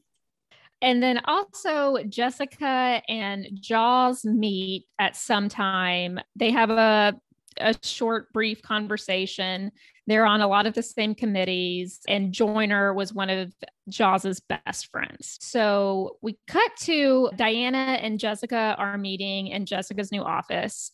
And 0.81 1.03
then 1.03 1.21
also 1.25 1.99
Jessica 2.09 3.03
and 3.09 3.49
Jaws 3.55 4.25
meet 4.25 4.87
at 4.99 5.17
some 5.17 5.49
time. 5.49 6.19
They 6.35 6.51
have 6.51 6.71
a 6.71 7.15
a 7.61 7.75
short, 7.83 8.33
brief 8.33 8.63
conversation. 8.63 9.73
They're 10.07 10.27
on 10.27 10.41
a 10.41 10.49
lot 10.49 10.67
of 10.67 10.75
the 10.75 10.83
same 10.83 11.15
committees, 11.15 12.01
and 12.09 12.33
Joyner 12.33 12.93
was 12.93 13.13
one 13.13 13.31
of 13.31 13.55
Jaws's 13.89 14.41
best 14.41 14.91
friends. 14.91 15.39
So 15.41 16.17
we 16.23 16.39
cut 16.49 16.73
to 16.81 17.31
Diana 17.37 17.99
and 18.01 18.19
Jessica 18.19 18.75
are 18.79 18.99
meeting 18.99 19.49
in 19.49 19.67
Jessica's 19.67 20.11
new 20.11 20.23
office. 20.23 20.91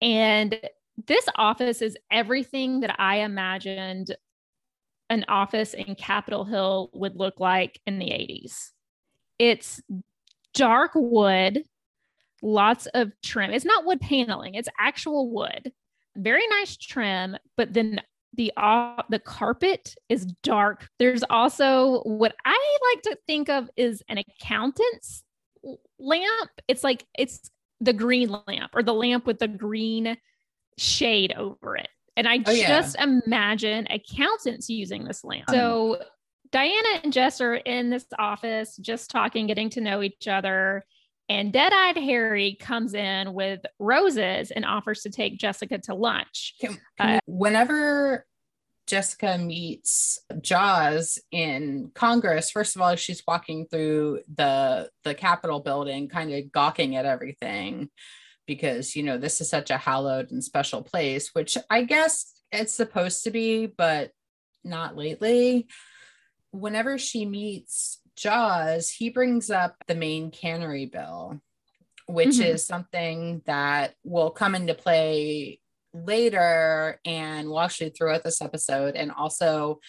And 0.00 0.58
this 1.06 1.26
office 1.36 1.82
is 1.82 1.96
everything 2.10 2.80
that 2.80 2.96
I 2.98 3.18
imagined 3.18 4.16
an 5.10 5.24
office 5.28 5.74
in 5.74 5.94
Capitol 5.94 6.44
Hill 6.44 6.90
would 6.92 7.16
look 7.16 7.40
like 7.40 7.80
in 7.86 7.98
the 7.98 8.06
80s. 8.06 8.70
It's 9.38 9.80
dark 10.54 10.92
wood, 10.94 11.62
lots 12.42 12.86
of 12.86 13.12
trim. 13.22 13.52
It's 13.52 13.64
not 13.64 13.86
wood 13.86 14.00
paneling, 14.00 14.54
it's 14.54 14.68
actual 14.78 15.30
wood 15.30 15.72
very 16.18 16.46
nice 16.48 16.76
trim, 16.76 17.36
but 17.56 17.72
then 17.72 18.00
the 18.34 18.52
uh, 18.56 19.02
the 19.08 19.18
carpet 19.18 19.94
is 20.08 20.26
dark. 20.42 20.88
There's 20.98 21.24
also 21.30 22.00
what 22.02 22.34
I 22.44 22.78
like 22.94 23.02
to 23.04 23.18
think 23.26 23.48
of 23.48 23.70
is 23.76 24.02
an 24.08 24.18
accountant's 24.18 25.24
lamp. 25.98 26.50
It's 26.68 26.84
like 26.84 27.04
it's 27.16 27.50
the 27.80 27.92
green 27.92 28.34
lamp 28.46 28.72
or 28.74 28.82
the 28.82 28.94
lamp 28.94 29.26
with 29.26 29.38
the 29.38 29.48
green 29.48 30.16
shade 30.76 31.34
over 31.36 31.76
it. 31.76 31.88
And 32.16 32.28
I 32.28 32.38
oh, 32.44 32.54
just 32.54 32.96
yeah. 32.98 33.04
imagine 33.24 33.86
accountants 33.90 34.68
using 34.68 35.04
this 35.04 35.24
lamp. 35.24 35.48
So 35.50 36.02
Diana 36.50 37.00
and 37.04 37.12
Jess 37.12 37.40
are 37.40 37.54
in 37.54 37.90
this 37.90 38.06
office 38.18 38.76
just 38.76 39.10
talking, 39.10 39.46
getting 39.46 39.70
to 39.70 39.80
know 39.80 40.02
each 40.02 40.26
other. 40.26 40.84
And 41.28 41.52
Dead 41.52 41.72
Eyed 41.72 41.96
Harry 41.96 42.56
comes 42.58 42.94
in 42.94 43.34
with 43.34 43.60
roses 43.78 44.50
and 44.50 44.64
offers 44.64 45.02
to 45.02 45.10
take 45.10 45.38
Jessica 45.38 45.78
to 45.78 45.94
lunch. 45.94 46.54
Can, 46.60 46.78
can 46.98 47.16
uh, 47.16 47.20
whenever 47.26 48.26
Jessica 48.86 49.36
meets 49.36 50.18
Jaws 50.40 51.18
in 51.30 51.90
Congress, 51.94 52.50
first 52.50 52.74
of 52.74 52.82
all, 52.82 52.96
she's 52.96 53.22
walking 53.28 53.66
through 53.66 54.20
the 54.34 54.88
the 55.04 55.14
Capitol 55.14 55.60
building, 55.60 56.08
kind 56.08 56.32
of 56.32 56.50
gawking 56.50 56.96
at 56.96 57.04
everything 57.04 57.90
because 58.46 58.96
you 58.96 59.02
know 59.02 59.18
this 59.18 59.42
is 59.42 59.50
such 59.50 59.70
a 59.70 59.76
hallowed 59.76 60.30
and 60.30 60.42
special 60.42 60.82
place, 60.82 61.34
which 61.34 61.58
I 61.68 61.82
guess 61.84 62.32
it's 62.50 62.74
supposed 62.74 63.24
to 63.24 63.30
be, 63.30 63.66
but 63.66 64.10
not 64.64 64.96
lately. 64.96 65.68
Whenever 66.50 66.96
she 66.96 67.26
meets 67.26 68.00
Jaws, 68.18 68.90
he 68.90 69.10
brings 69.10 69.50
up 69.50 69.76
the 69.86 69.94
Maine 69.94 70.30
cannery 70.30 70.86
bill, 70.86 71.40
which 72.06 72.36
mm-hmm. 72.36 72.54
is 72.54 72.66
something 72.66 73.42
that 73.46 73.94
will 74.04 74.30
come 74.30 74.54
into 74.54 74.74
play 74.74 75.60
later 75.94 77.00
and 77.04 77.48
we'll 77.48 77.60
actually 77.60 77.90
throughout 77.90 78.24
this 78.24 78.42
episode. 78.42 78.94
And 78.96 79.10
also, 79.10 79.80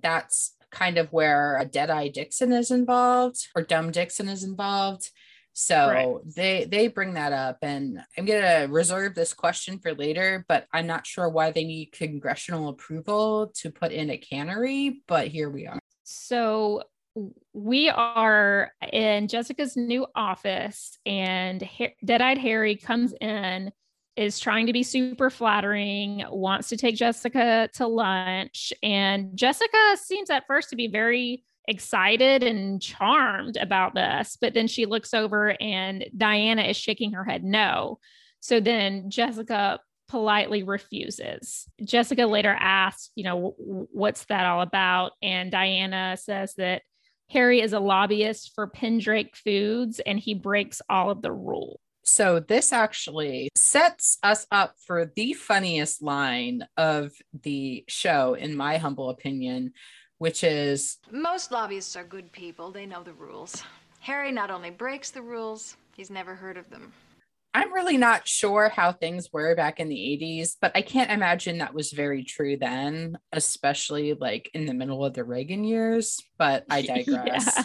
that's 0.00 0.56
kind 0.70 0.98
of 0.98 1.12
where 1.12 1.58
a 1.58 1.64
Deadeye 1.64 2.08
Dixon 2.08 2.52
is 2.52 2.70
involved 2.70 3.48
or 3.54 3.62
Dumb 3.62 3.90
Dixon 3.90 4.28
is 4.28 4.42
involved. 4.42 5.10
So 5.54 5.88
right. 5.88 6.34
they 6.34 6.64
they 6.64 6.88
bring 6.88 7.14
that 7.14 7.34
up, 7.34 7.58
and 7.60 8.00
I'm 8.16 8.24
gonna 8.24 8.68
reserve 8.70 9.14
this 9.14 9.34
question 9.34 9.78
for 9.78 9.92
later. 9.92 10.46
But 10.48 10.66
I'm 10.72 10.86
not 10.86 11.06
sure 11.06 11.28
why 11.28 11.50
they 11.50 11.64
need 11.64 11.92
congressional 11.92 12.70
approval 12.70 13.52
to 13.56 13.70
put 13.70 13.92
in 13.92 14.08
a 14.08 14.16
cannery. 14.16 15.02
But 15.06 15.28
here 15.28 15.50
we 15.50 15.66
are. 15.66 15.78
So 16.04 16.84
we 17.52 17.88
are 17.88 18.72
in 18.92 19.28
Jessica's 19.28 19.76
new 19.76 20.06
office, 20.14 20.98
and 21.04 21.68
Dead 22.04 22.22
Eyed 22.22 22.38
Harry 22.38 22.76
comes 22.76 23.14
in, 23.20 23.72
is 24.16 24.38
trying 24.38 24.66
to 24.66 24.72
be 24.72 24.82
super 24.82 25.30
flattering, 25.30 26.24
wants 26.30 26.68
to 26.68 26.76
take 26.76 26.96
Jessica 26.96 27.68
to 27.74 27.86
lunch. 27.86 28.72
And 28.82 29.36
Jessica 29.36 29.96
seems 29.96 30.30
at 30.30 30.46
first 30.46 30.70
to 30.70 30.76
be 30.76 30.88
very 30.88 31.44
excited 31.68 32.42
and 32.42 32.80
charmed 32.82 33.56
about 33.56 33.94
this, 33.94 34.36
but 34.40 34.52
then 34.52 34.66
she 34.66 34.84
looks 34.84 35.14
over 35.14 35.56
and 35.60 36.04
Diana 36.16 36.62
is 36.62 36.76
shaking 36.76 37.12
her 37.12 37.24
head 37.24 37.44
no. 37.44 37.98
So 38.40 38.60
then 38.60 39.08
Jessica 39.10 39.80
politely 40.08 40.62
refuses. 40.62 41.66
Jessica 41.82 42.26
later 42.26 42.54
asks, 42.58 43.10
you 43.14 43.24
know, 43.24 43.54
what's 43.56 44.24
that 44.26 44.44
all 44.44 44.60
about? 44.60 45.12
And 45.22 45.50
Diana 45.50 46.18
says 46.20 46.54
that 46.54 46.82
Harry 47.32 47.62
is 47.62 47.72
a 47.72 47.80
lobbyist 47.80 48.54
for 48.54 48.66
Pendrake 48.66 49.34
Foods 49.36 50.00
and 50.00 50.18
he 50.18 50.34
breaks 50.34 50.82
all 50.90 51.08
of 51.08 51.22
the 51.22 51.32
rules. 51.32 51.80
So, 52.04 52.40
this 52.40 52.72
actually 52.74 53.48
sets 53.54 54.18
us 54.22 54.46
up 54.50 54.74
for 54.86 55.10
the 55.16 55.32
funniest 55.32 56.02
line 56.02 56.66
of 56.76 57.12
the 57.42 57.84
show, 57.88 58.34
in 58.34 58.54
my 58.54 58.76
humble 58.76 59.08
opinion, 59.08 59.72
which 60.18 60.44
is 60.44 60.98
Most 61.10 61.52
lobbyists 61.52 61.96
are 61.96 62.04
good 62.04 62.30
people, 62.32 62.70
they 62.70 62.84
know 62.84 63.02
the 63.02 63.14
rules. 63.14 63.62
Harry 64.00 64.30
not 64.32 64.50
only 64.50 64.70
breaks 64.70 65.10
the 65.10 65.22
rules, 65.22 65.76
he's 65.96 66.10
never 66.10 66.34
heard 66.34 66.58
of 66.58 66.68
them. 66.68 66.92
I'm 67.54 67.72
really 67.72 67.98
not 67.98 68.26
sure 68.26 68.70
how 68.70 68.92
things 68.92 69.30
were 69.32 69.54
back 69.54 69.78
in 69.78 69.88
the 69.88 69.96
80s, 69.96 70.56
but 70.60 70.72
I 70.74 70.80
can't 70.80 71.10
imagine 71.10 71.58
that 71.58 71.74
was 71.74 71.92
very 71.92 72.24
true 72.24 72.56
then, 72.56 73.18
especially 73.30 74.14
like 74.14 74.50
in 74.54 74.64
the 74.64 74.72
middle 74.72 75.04
of 75.04 75.12
the 75.12 75.24
Reagan 75.24 75.64
years. 75.64 76.18
But 76.38 76.64
I 76.70 76.82
digress. 76.82 77.52
yeah. 77.56 77.64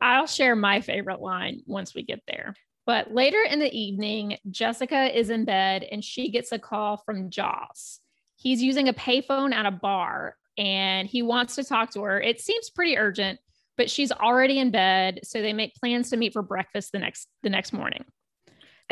I'll 0.00 0.26
share 0.26 0.56
my 0.56 0.80
favorite 0.80 1.20
line 1.20 1.60
once 1.66 1.94
we 1.94 2.02
get 2.02 2.22
there. 2.26 2.54
But 2.86 3.12
later 3.12 3.38
in 3.48 3.58
the 3.58 3.72
evening, 3.72 4.38
Jessica 4.50 5.16
is 5.16 5.30
in 5.30 5.44
bed 5.44 5.84
and 5.84 6.02
she 6.02 6.30
gets 6.30 6.50
a 6.50 6.58
call 6.58 6.96
from 6.96 7.30
Jaws. 7.30 8.00
He's 8.36 8.62
using 8.62 8.88
a 8.88 8.94
payphone 8.94 9.52
at 9.52 9.66
a 9.66 9.70
bar 9.70 10.36
and 10.58 11.06
he 11.06 11.22
wants 11.22 11.54
to 11.56 11.64
talk 11.64 11.90
to 11.92 12.02
her. 12.02 12.20
It 12.20 12.40
seems 12.40 12.70
pretty 12.70 12.96
urgent, 12.96 13.38
but 13.76 13.90
she's 13.90 14.10
already 14.10 14.58
in 14.58 14.70
bed, 14.70 15.20
so 15.22 15.40
they 15.40 15.52
make 15.52 15.74
plans 15.76 16.10
to 16.10 16.16
meet 16.16 16.32
for 16.32 16.42
breakfast 16.42 16.92
the 16.92 16.98
next 16.98 17.28
the 17.42 17.50
next 17.50 17.72
morning. 17.72 18.04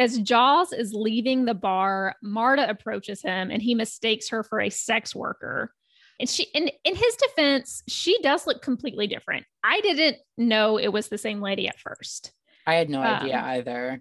As 0.01 0.19
Jaws 0.19 0.73
is 0.73 0.95
leaving 0.95 1.45
the 1.45 1.53
bar, 1.53 2.17
Marta 2.23 2.69
approaches 2.69 3.21
him 3.21 3.51
and 3.51 3.61
he 3.61 3.75
mistakes 3.75 4.31
her 4.31 4.43
for 4.43 4.59
a 4.59 4.71
sex 4.71 5.15
worker. 5.15 5.75
And 6.19 6.27
she 6.27 6.45
in, 6.55 6.71
in 6.85 6.97
his 6.97 7.17
defense, 7.17 7.83
she 7.87 8.19
does 8.23 8.47
look 8.47 8.63
completely 8.63 9.07
different. 9.07 9.45
I 9.63 9.83
didn't 9.83 10.17
know 10.39 10.79
it 10.79 10.89
was 10.89 11.09
the 11.09 11.19
same 11.19 11.43
lady 11.43 11.69
at 11.69 11.79
first. 11.79 12.33
I 12.67 12.77
had 12.77 12.89
no 12.89 13.01
um, 13.01 13.07
idea 13.07 13.43
either. 13.45 14.01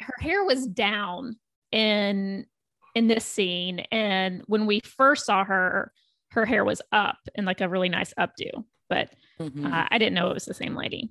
Her 0.00 0.14
hair 0.20 0.42
was 0.42 0.66
down 0.66 1.36
in 1.70 2.46
in 2.94 3.08
this 3.08 3.26
scene 3.26 3.80
and 3.90 4.42
when 4.46 4.64
we 4.64 4.80
first 4.80 5.26
saw 5.26 5.44
her 5.44 5.92
her 6.30 6.46
hair 6.46 6.64
was 6.64 6.80
up 6.92 7.18
in 7.34 7.44
like 7.44 7.60
a 7.60 7.68
really 7.68 7.88
nice 7.88 8.14
updo 8.14 8.64
but 8.88 9.10
mm-hmm. 9.40 9.66
uh, 9.66 9.86
i 9.90 9.98
didn't 9.98 10.14
know 10.14 10.30
it 10.30 10.34
was 10.34 10.44
the 10.44 10.54
same 10.54 10.76
lady 10.76 11.10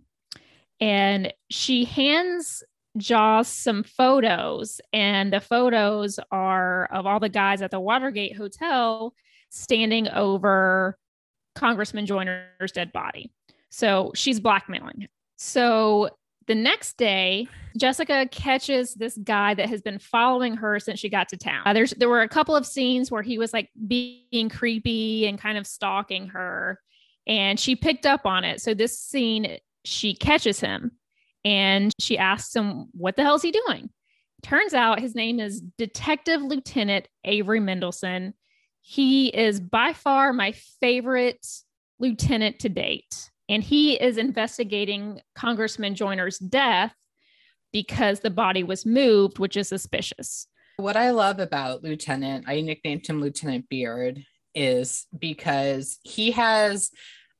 and 0.79 1.33
she 1.49 1.83
hands 1.83 2.63
Jaws 2.97 3.47
some 3.47 3.83
photos, 3.83 4.79
and 4.91 5.33
the 5.33 5.41
photos 5.41 6.19
are 6.31 6.85
of 6.91 7.05
all 7.05 7.19
the 7.19 7.29
guys 7.29 7.61
at 7.61 7.71
the 7.71 7.79
Watergate 7.79 8.35
Hotel 8.35 9.13
standing 9.49 10.07
over 10.09 10.97
Congressman 11.55 12.05
Joyner's 12.05 12.71
dead 12.73 12.91
body. 12.91 13.31
So 13.69 14.11
she's 14.15 14.39
blackmailing 14.39 15.01
him. 15.01 15.09
So 15.37 16.09
the 16.47 16.55
next 16.55 16.97
day, 16.97 17.47
Jessica 17.77 18.27
catches 18.29 18.93
this 18.93 19.17
guy 19.17 19.53
that 19.53 19.69
has 19.69 19.81
been 19.81 19.99
following 19.99 20.55
her 20.57 20.79
since 20.79 20.99
she 20.99 21.09
got 21.09 21.29
to 21.29 21.37
town. 21.37 21.63
Uh, 21.65 21.73
there's 21.73 21.91
there 21.91 22.09
were 22.09 22.21
a 22.21 22.29
couple 22.29 22.55
of 22.55 22.65
scenes 22.65 23.09
where 23.09 23.23
he 23.23 23.37
was 23.37 23.53
like 23.53 23.69
being 23.87 24.49
creepy 24.49 25.25
and 25.25 25.39
kind 25.39 25.57
of 25.57 25.65
stalking 25.65 26.27
her, 26.27 26.79
and 27.25 27.59
she 27.59 27.75
picked 27.75 28.05
up 28.05 28.25
on 28.25 28.43
it. 28.43 28.61
So 28.61 28.73
this 28.73 28.99
scene, 28.99 29.57
she 29.85 30.13
catches 30.13 30.59
him 30.59 30.91
and 31.45 31.91
she 31.99 32.17
asks 32.17 32.55
him, 32.55 32.87
What 32.93 33.15
the 33.15 33.23
hell 33.23 33.35
is 33.35 33.41
he 33.41 33.51
doing? 33.51 33.89
Turns 34.41 34.73
out 34.73 34.99
his 34.99 35.15
name 35.15 35.39
is 35.39 35.61
Detective 35.77 36.41
Lieutenant 36.41 37.07
Avery 37.23 37.59
Mendelson. 37.59 38.33
He 38.81 39.27
is 39.27 39.59
by 39.59 39.93
far 39.93 40.33
my 40.33 40.51
favorite 40.81 41.45
lieutenant 41.99 42.59
to 42.59 42.69
date. 42.69 43.31
And 43.47 43.63
he 43.63 43.93
is 43.93 44.17
investigating 44.17 45.21
Congressman 45.35 45.95
Joyner's 45.95 46.37
death 46.37 46.93
because 47.71 48.19
the 48.19 48.29
body 48.29 48.63
was 48.63 48.85
moved, 48.85 49.39
which 49.39 49.57
is 49.57 49.67
suspicious. 49.67 50.47
What 50.77 50.97
I 50.97 51.11
love 51.11 51.39
about 51.39 51.83
Lieutenant, 51.83 52.45
I 52.47 52.61
nicknamed 52.61 53.07
him 53.07 53.21
Lieutenant 53.21 53.69
Beard, 53.69 54.23
is 54.55 55.05
because 55.17 55.99
he 56.03 56.31
has 56.31 56.91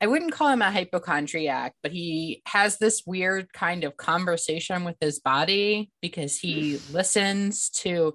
I 0.04 0.06
wouldn't 0.06 0.34
call 0.34 0.50
him 0.50 0.62
a 0.62 0.70
hypochondriac, 0.70 1.76
but 1.82 1.94
he 1.94 2.42
has 2.46 2.78
this 2.78 3.04
weird 3.06 3.54
kind 3.54 3.86
of 3.86 3.96
conversation 3.96 4.84
with 4.84 4.98
his 5.00 5.22
body 5.22 5.92
because 6.02 6.38
he 6.38 6.78
listens 6.92 7.70
to 7.70 8.14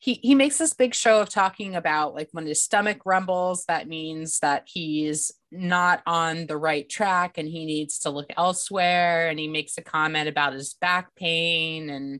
he 0.00 0.14
he 0.14 0.34
makes 0.34 0.58
this 0.58 0.74
big 0.74 0.96
show 0.96 1.20
of 1.20 1.28
talking 1.28 1.76
about 1.76 2.12
like 2.12 2.28
when 2.32 2.44
his 2.44 2.64
stomach 2.64 3.02
rumbles 3.04 3.66
that 3.68 3.86
means 3.86 4.40
that 4.40 4.64
he's 4.66 5.30
not 5.52 6.02
on 6.08 6.48
the 6.48 6.56
right 6.56 6.88
track 6.88 7.38
and 7.38 7.48
he 7.48 7.64
needs 7.64 8.00
to 8.00 8.10
look 8.10 8.32
elsewhere 8.36 9.28
and 9.28 9.38
he 9.38 9.46
makes 9.46 9.78
a 9.78 9.82
comment 9.82 10.28
about 10.28 10.54
his 10.54 10.74
back 10.80 11.14
pain. 11.14 11.88
And 11.88 12.18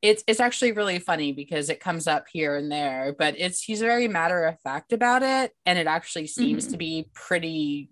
it's 0.00 0.22
it's 0.28 0.38
actually 0.38 0.70
really 0.70 1.00
funny 1.00 1.32
because 1.32 1.70
it 1.70 1.80
comes 1.80 2.06
up 2.06 2.26
here 2.32 2.54
and 2.54 2.70
there 2.70 3.16
but 3.18 3.34
it's 3.36 3.64
he's 3.64 3.80
very 3.80 4.06
matter 4.06 4.44
of 4.44 4.60
fact 4.60 4.92
about 4.92 5.24
it. 5.24 5.50
And 5.66 5.76
it 5.76 5.88
actually 5.88 6.28
seems 6.28 6.66
mm-hmm. 6.66 6.72
to 6.72 6.78
be 6.78 7.10
pretty 7.14 7.90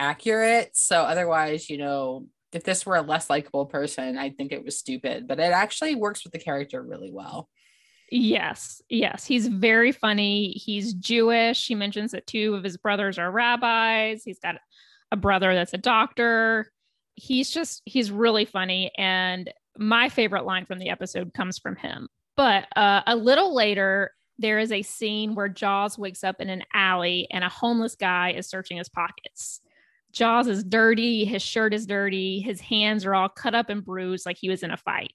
accurate. 0.00 0.76
So 0.76 1.02
otherwise, 1.02 1.70
you 1.70 1.78
know, 1.78 2.26
if 2.52 2.64
this 2.64 2.84
were 2.84 2.96
a 2.96 3.02
less 3.02 3.30
likable 3.30 3.66
person, 3.66 4.18
I 4.18 4.30
think 4.30 4.50
it 4.50 4.64
was 4.64 4.76
stupid, 4.76 5.28
but 5.28 5.38
it 5.38 5.52
actually 5.52 5.94
works 5.94 6.24
with 6.24 6.32
the 6.32 6.38
character 6.38 6.82
really 6.82 7.12
well. 7.12 7.48
Yes, 8.10 8.82
yes. 8.88 9.24
He's 9.24 9.46
very 9.46 9.92
funny. 9.92 10.50
He's 10.50 10.94
Jewish. 10.94 11.68
He 11.68 11.76
mentions 11.76 12.10
that 12.10 12.26
two 12.26 12.54
of 12.54 12.64
his 12.64 12.76
brothers 12.76 13.18
are 13.18 13.30
rabbis. 13.30 14.24
He's 14.24 14.40
got 14.40 14.56
a 15.12 15.16
brother 15.16 15.54
that's 15.54 15.74
a 15.74 15.78
doctor. 15.78 16.72
He's 17.14 17.50
just, 17.50 17.82
he's 17.84 18.10
really 18.10 18.46
funny. 18.46 18.90
And 18.98 19.52
my 19.78 20.08
favorite 20.08 20.44
line 20.44 20.66
from 20.66 20.80
the 20.80 20.88
episode 20.88 21.32
comes 21.34 21.58
from 21.58 21.76
him. 21.76 22.08
But 22.36 22.66
uh, 22.74 23.02
a 23.06 23.14
little 23.14 23.54
later, 23.54 24.12
there 24.38 24.58
is 24.58 24.72
a 24.72 24.82
scene 24.82 25.36
where 25.36 25.48
Jaws 25.48 25.96
wakes 25.98 26.24
up 26.24 26.40
in 26.40 26.48
an 26.48 26.64
alley 26.74 27.28
and 27.30 27.44
a 27.44 27.48
homeless 27.48 27.94
guy 27.94 28.32
is 28.32 28.48
searching 28.48 28.78
his 28.78 28.88
pockets. 28.88 29.60
Jaws 30.12 30.46
is 30.48 30.64
dirty, 30.64 31.24
his 31.24 31.42
shirt 31.42 31.74
is 31.74 31.86
dirty, 31.86 32.40
his 32.40 32.60
hands 32.60 33.04
are 33.04 33.14
all 33.14 33.28
cut 33.28 33.54
up 33.54 33.70
and 33.70 33.84
bruised 33.84 34.26
like 34.26 34.38
he 34.38 34.48
was 34.48 34.62
in 34.62 34.70
a 34.70 34.76
fight. 34.76 35.12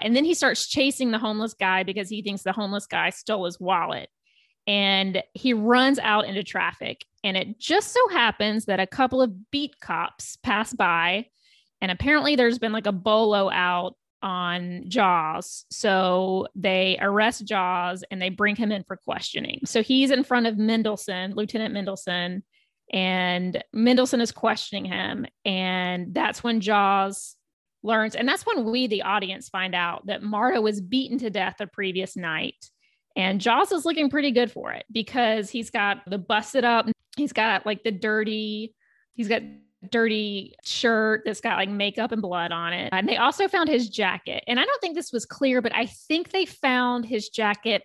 And 0.00 0.14
then 0.14 0.24
he 0.24 0.34
starts 0.34 0.66
chasing 0.66 1.10
the 1.10 1.18
homeless 1.18 1.54
guy 1.54 1.82
because 1.82 2.08
he 2.08 2.22
thinks 2.22 2.42
the 2.42 2.52
homeless 2.52 2.86
guy 2.86 3.10
stole 3.10 3.46
his 3.46 3.58
wallet. 3.58 4.10
And 4.66 5.22
he 5.32 5.54
runs 5.54 5.98
out 5.98 6.26
into 6.26 6.42
traffic. 6.42 7.04
And 7.24 7.36
it 7.36 7.58
just 7.58 7.92
so 7.92 8.08
happens 8.10 8.66
that 8.66 8.80
a 8.80 8.86
couple 8.86 9.22
of 9.22 9.50
beat 9.50 9.80
cops 9.80 10.36
pass 10.36 10.72
by. 10.72 11.26
And 11.80 11.90
apparently, 11.90 12.36
there's 12.36 12.58
been 12.58 12.72
like 12.72 12.86
a 12.86 12.92
bolo 12.92 13.50
out 13.50 13.94
on 14.22 14.84
Jaws. 14.88 15.64
So 15.70 16.48
they 16.54 16.98
arrest 17.00 17.44
Jaws 17.44 18.02
and 18.10 18.20
they 18.20 18.30
bring 18.30 18.56
him 18.56 18.72
in 18.72 18.82
for 18.82 18.96
questioning. 18.96 19.60
So 19.64 19.82
he's 19.82 20.10
in 20.10 20.24
front 20.24 20.46
of 20.46 20.58
Mendelsohn, 20.58 21.34
Lieutenant 21.34 21.72
Mendelsohn, 21.72 22.42
and 22.92 23.62
Mendelsohn 23.72 24.20
is 24.20 24.32
questioning 24.32 24.84
him. 24.84 25.26
And 25.44 26.14
that's 26.14 26.42
when 26.44 26.60
Jaws 26.60 27.36
learns, 27.82 28.14
and 28.14 28.28
that's 28.28 28.46
when 28.46 28.64
we, 28.64 28.86
the 28.86 29.02
audience, 29.02 29.48
find 29.48 29.74
out 29.74 30.06
that 30.06 30.22
Marta 30.22 30.60
was 30.60 30.80
beaten 30.80 31.18
to 31.18 31.30
death 31.30 31.56
the 31.58 31.66
previous 31.66 32.16
night. 32.16 32.70
And 33.16 33.40
Jaws 33.40 33.72
is 33.72 33.84
looking 33.84 34.10
pretty 34.10 34.30
good 34.30 34.50
for 34.50 34.72
it 34.72 34.84
because 34.92 35.48
he's 35.48 35.70
got 35.70 35.98
the 36.06 36.18
busted 36.18 36.64
up, 36.64 36.86
he's 37.16 37.32
got 37.32 37.64
like 37.64 37.82
the 37.82 37.92
dirty, 37.92 38.74
he's 39.14 39.28
got 39.28 39.42
dirty 39.90 40.54
shirt 40.64 41.22
that's 41.24 41.40
got 41.40 41.56
like 41.56 41.70
makeup 41.70 42.12
and 42.12 42.20
blood 42.20 42.52
on 42.52 42.72
it. 42.72 42.90
And 42.92 43.08
they 43.08 43.16
also 43.16 43.48
found 43.48 43.68
his 43.68 43.88
jacket. 43.88 44.44
And 44.46 44.60
I 44.60 44.64
don't 44.64 44.80
think 44.80 44.94
this 44.94 45.12
was 45.12 45.24
clear, 45.24 45.62
but 45.62 45.74
I 45.74 45.86
think 45.86 46.30
they 46.30 46.44
found 46.44 47.06
his 47.06 47.28
jacket 47.28 47.82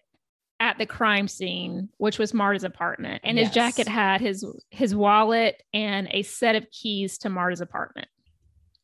at 0.62 0.78
the 0.78 0.86
crime 0.86 1.28
scene, 1.28 1.90
which 1.98 2.20
was 2.20 2.36
Marta's 2.36 2.64
apartment, 2.64 3.20
and 3.24 3.36
yes. 3.36 3.48
his 3.48 3.56
jacket 3.56 3.88
had 3.88 4.22
his 4.22 4.46
his 4.70 4.96
wallet 4.96 5.62
and 5.74 6.08
a 6.12 6.22
set 6.22 6.56
of 6.56 6.70
keys 6.70 7.18
to 7.18 7.30
Marta's 7.30 7.62
apartment. 7.62 8.08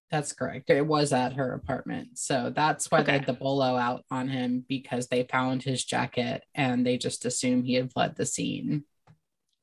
That's 0.10 0.34
correct. 0.34 0.72
It 0.72 0.86
was 0.86 1.14
at 1.14 1.34
her 1.34 1.54
apartment. 1.54 2.18
So 2.18 2.52
that's 2.54 2.90
why 2.90 3.00
okay. 3.00 3.06
they 3.06 3.12
had 3.20 3.28
the 3.28 3.34
bolo 3.34 3.76
out 3.76 4.06
on 4.10 4.28
him 4.28 4.66
because 4.68 5.08
they 5.08 5.24
found 5.24 5.62
his 5.62 5.84
jacket 5.84 6.44
and 6.56 6.86
they 6.86 6.98
just 6.98 7.26
assumed 7.26 7.66
he 7.66 7.74
had 7.76 7.92
fled 7.92 8.16
the 8.16 8.26
scene. 8.26 8.86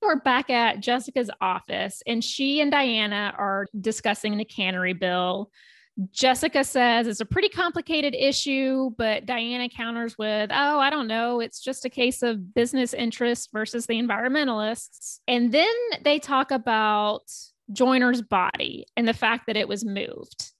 We're 0.00 0.20
back 0.20 0.50
at 0.50 0.80
Jessica's 0.80 1.30
office, 1.40 2.02
and 2.06 2.22
she 2.22 2.60
and 2.60 2.70
Diana 2.70 3.34
are 3.36 3.66
discussing 3.80 4.36
the 4.36 4.44
cannery 4.44 4.92
bill. 4.92 5.50
Jessica 6.10 6.64
says 6.64 7.06
it's 7.06 7.20
a 7.20 7.24
pretty 7.24 7.48
complicated 7.48 8.14
issue, 8.16 8.90
but 8.98 9.26
Diana 9.26 9.68
counters 9.68 10.18
with, 10.18 10.50
oh, 10.52 10.78
I 10.80 10.90
don't 10.90 11.06
know. 11.06 11.38
It's 11.40 11.60
just 11.60 11.84
a 11.84 11.90
case 11.90 12.22
of 12.22 12.52
business 12.52 12.92
interests 12.94 13.48
versus 13.52 13.86
the 13.86 13.94
environmentalists. 13.94 15.20
And 15.28 15.52
then 15.52 15.72
they 16.02 16.18
talk 16.18 16.50
about 16.50 17.22
Joyner's 17.72 18.22
body 18.22 18.86
and 18.96 19.06
the 19.06 19.14
fact 19.14 19.46
that 19.46 19.56
it 19.56 19.68
was 19.68 19.84
moved. 19.84 20.50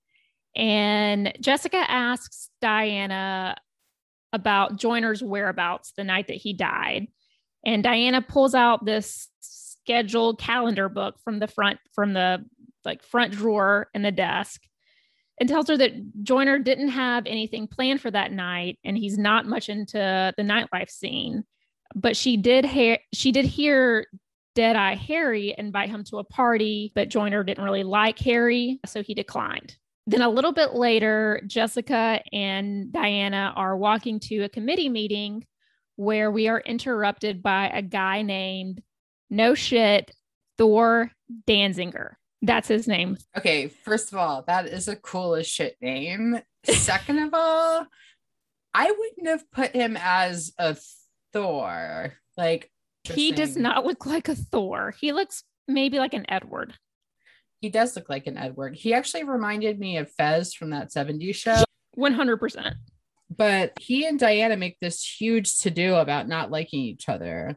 And 0.55 1.37
Jessica 1.41 1.85
asks 1.91 2.49
Diana 2.61 3.57
about 4.33 4.77
Joyner's 4.77 5.23
whereabouts 5.23 5.93
the 5.97 6.05
night 6.05 6.29
that 6.29 6.37
he 6.37 6.53
died. 6.53 7.09
And 7.67 7.83
Diana 7.83 8.23
pulls 8.23 8.55
out 8.55 8.85
this 8.85 9.29
scheduled 9.41 10.39
calendar 10.39 10.89
book 10.89 11.17
from 11.25 11.41
the 11.41 11.49
front, 11.49 11.81
from 11.93 12.13
the 12.13 12.45
like 12.85 13.03
front 13.03 13.33
drawer 13.33 13.89
in 13.95 14.03
the 14.03 14.13
desk 14.13 14.61
and 15.39 15.49
tells 15.49 15.69
her 15.69 15.77
that 15.77 16.23
Joyner 16.23 16.59
didn't 16.59 16.89
have 16.89 17.27
anything 17.27 17.67
planned 17.67 18.01
for 18.01 18.11
that 18.11 18.33
night 18.33 18.79
and 18.85 18.97
he's 18.97 19.19
not 19.19 19.47
much 19.47 19.69
into 19.69 20.33
the 20.37 20.43
nightlife 20.43 20.91
scene. 20.91 21.45
But 21.95 22.17
she 22.17 22.37
did 22.37 22.65
hear 22.65 22.99
she 23.13 23.33
did 23.33 23.45
hear 23.45 24.07
Deadeye 24.55 24.95
Harry 24.95 25.55
invite 25.59 25.91
him 25.91 26.05
to 26.05 26.19
a 26.19 26.25
party, 26.25 26.93
but 26.95 27.09
Joyner 27.09 27.43
didn't 27.43 27.65
really 27.65 27.83
like 27.83 28.19
Harry, 28.21 28.79
so 28.87 29.03
he 29.03 29.15
declined. 29.15 29.77
Then 30.07 30.23
a 30.23 30.29
little 30.29 30.53
bit 30.53 30.75
later, 30.75 31.41
Jessica 31.47 32.21
and 32.33 32.93
Diana 32.93 33.53
are 33.57 33.77
walking 33.77 34.21
to 34.21 34.41
a 34.41 34.49
committee 34.49 34.89
meeting 34.89 35.47
where 35.97 36.31
we 36.31 36.49
are 36.49 36.61
interrupted 36.61 37.43
by 37.43 37.69
a 37.69 37.83
guy 37.83 38.23
named 38.23 38.83
No 39.31 39.55
Shit 39.55 40.13
Thor 40.59 41.11
Danziger. 41.47 42.15
That's 42.45 42.69
his 42.69 42.87
name. 42.87 43.17
Okay, 43.37 43.69
first 43.69 44.13
of 44.13 44.19
all, 44.19 44.45
that 44.47 44.67
is 44.67 44.89
a 44.89 44.97
cool 44.97 45.35
as 45.35 45.47
shit 45.47 45.77
name. 45.81 46.41
Second 46.65 47.19
of 47.21 47.31
all, 47.33 47.87
I 48.75 48.91
wouldn't 48.91 49.29
have 49.29 49.51
put 49.51 49.71
him 49.71 49.97
as 49.99 50.53
a 50.59 50.77
Thor. 51.33 52.15
Like 52.37 52.71
he 53.05 53.33
does 53.33 53.57
not 53.57 53.87
look 53.87 54.05
like 54.05 54.29
a 54.29 54.35
Thor. 54.35 54.95
He 54.99 55.13
looks 55.13 55.45
maybe 55.69 55.99
like 55.99 56.15
an 56.15 56.27
Edward. 56.29 56.75
He 57.61 57.71
does 57.71 57.97
look 57.97 58.11
like 58.11 58.27
an 58.27 58.37
Edward. 58.37 58.75
He 58.75 58.93
actually 58.93 59.25
reminded 59.25 59.79
me 59.79 59.97
of 59.97 60.11
Fez 60.13 60.53
from 60.53 60.71
that 60.71 60.91
70s 60.91 61.35
show. 61.35 61.65
100%. 61.97 62.75
But 63.35 63.73
he 63.81 64.07
and 64.07 64.19
Diana 64.19 64.57
make 64.57 64.79
this 64.81 65.03
huge 65.03 65.61
to 65.61 65.71
do 65.71 65.95
about 65.95 66.29
not 66.29 66.51
liking 66.51 66.81
each 66.81 67.09
other 67.09 67.57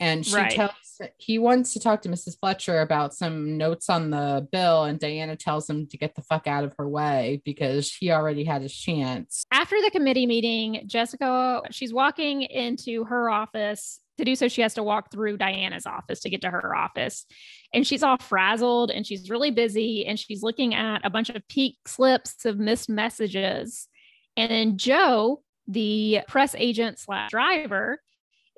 and 0.00 0.26
she 0.26 0.34
right. 0.34 0.50
tells 0.50 0.72
he 1.18 1.38
wants 1.38 1.72
to 1.72 1.80
talk 1.80 2.02
to 2.02 2.08
Mrs. 2.08 2.38
Fletcher 2.38 2.80
about 2.80 3.14
some 3.14 3.56
notes 3.56 3.88
on 3.88 4.10
the 4.10 4.46
bill, 4.50 4.84
and 4.84 4.98
Diana 4.98 5.36
tells 5.36 5.68
him 5.68 5.86
to 5.88 5.96
get 5.96 6.14
the 6.14 6.22
fuck 6.22 6.46
out 6.46 6.64
of 6.64 6.74
her 6.78 6.88
way 6.88 7.42
because 7.44 7.92
he 7.92 8.10
already 8.10 8.44
had 8.44 8.62
his 8.62 8.74
chance. 8.74 9.44
After 9.50 9.80
the 9.80 9.90
committee 9.90 10.26
meeting, 10.26 10.84
Jessica 10.86 11.62
she's 11.70 11.92
walking 11.92 12.42
into 12.42 13.04
her 13.04 13.30
office. 13.30 14.00
To 14.18 14.24
do 14.24 14.36
so, 14.36 14.46
she 14.46 14.62
has 14.62 14.74
to 14.74 14.82
walk 14.82 15.10
through 15.10 15.38
Diana's 15.38 15.86
office 15.86 16.20
to 16.20 16.30
get 16.30 16.40
to 16.42 16.50
her 16.50 16.74
office. 16.74 17.26
And 17.72 17.84
she's 17.84 18.04
all 18.04 18.18
frazzled 18.18 18.92
and 18.92 19.04
she's 19.04 19.28
really 19.28 19.50
busy 19.50 20.06
and 20.06 20.18
she's 20.18 20.42
looking 20.42 20.72
at 20.72 21.04
a 21.04 21.10
bunch 21.10 21.30
of 21.30 21.46
peak 21.48 21.78
slips 21.86 22.44
of 22.44 22.58
missed 22.58 22.88
messages. 22.88 23.88
And 24.36 24.52
then 24.52 24.78
Joe, 24.78 25.42
the 25.66 26.20
press 26.28 26.54
agent 26.56 27.00
slash 27.00 27.30
driver, 27.30 28.00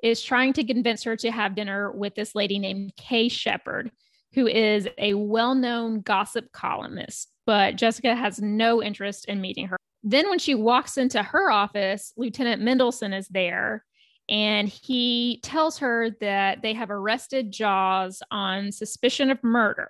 is 0.03 0.21
trying 0.21 0.53
to 0.53 0.63
convince 0.63 1.03
her 1.03 1.15
to 1.17 1.31
have 1.31 1.55
dinner 1.55 1.91
with 1.91 2.15
this 2.15 2.35
lady 2.35 2.59
named 2.59 2.93
Kay 2.97 3.29
Shepard, 3.29 3.91
who 4.33 4.47
is 4.47 4.87
a 4.97 5.13
well 5.13 5.55
known 5.55 6.01
gossip 6.01 6.51
columnist. 6.51 7.31
But 7.45 7.75
Jessica 7.75 8.15
has 8.15 8.41
no 8.41 8.83
interest 8.83 9.25
in 9.25 9.41
meeting 9.41 9.67
her. 9.67 9.77
Then, 10.03 10.29
when 10.29 10.39
she 10.39 10.55
walks 10.55 10.97
into 10.97 11.23
her 11.23 11.49
office, 11.49 12.13
Lieutenant 12.17 12.61
Mendelsohn 12.61 13.13
is 13.13 13.27
there 13.27 13.83
and 14.29 14.67
he 14.67 15.39
tells 15.41 15.77
her 15.79 16.09
that 16.19 16.61
they 16.61 16.73
have 16.73 16.91
arrested 16.91 17.51
Jaws 17.51 18.21
on 18.29 18.71
suspicion 18.71 19.31
of 19.31 19.41
murder. 19.43 19.89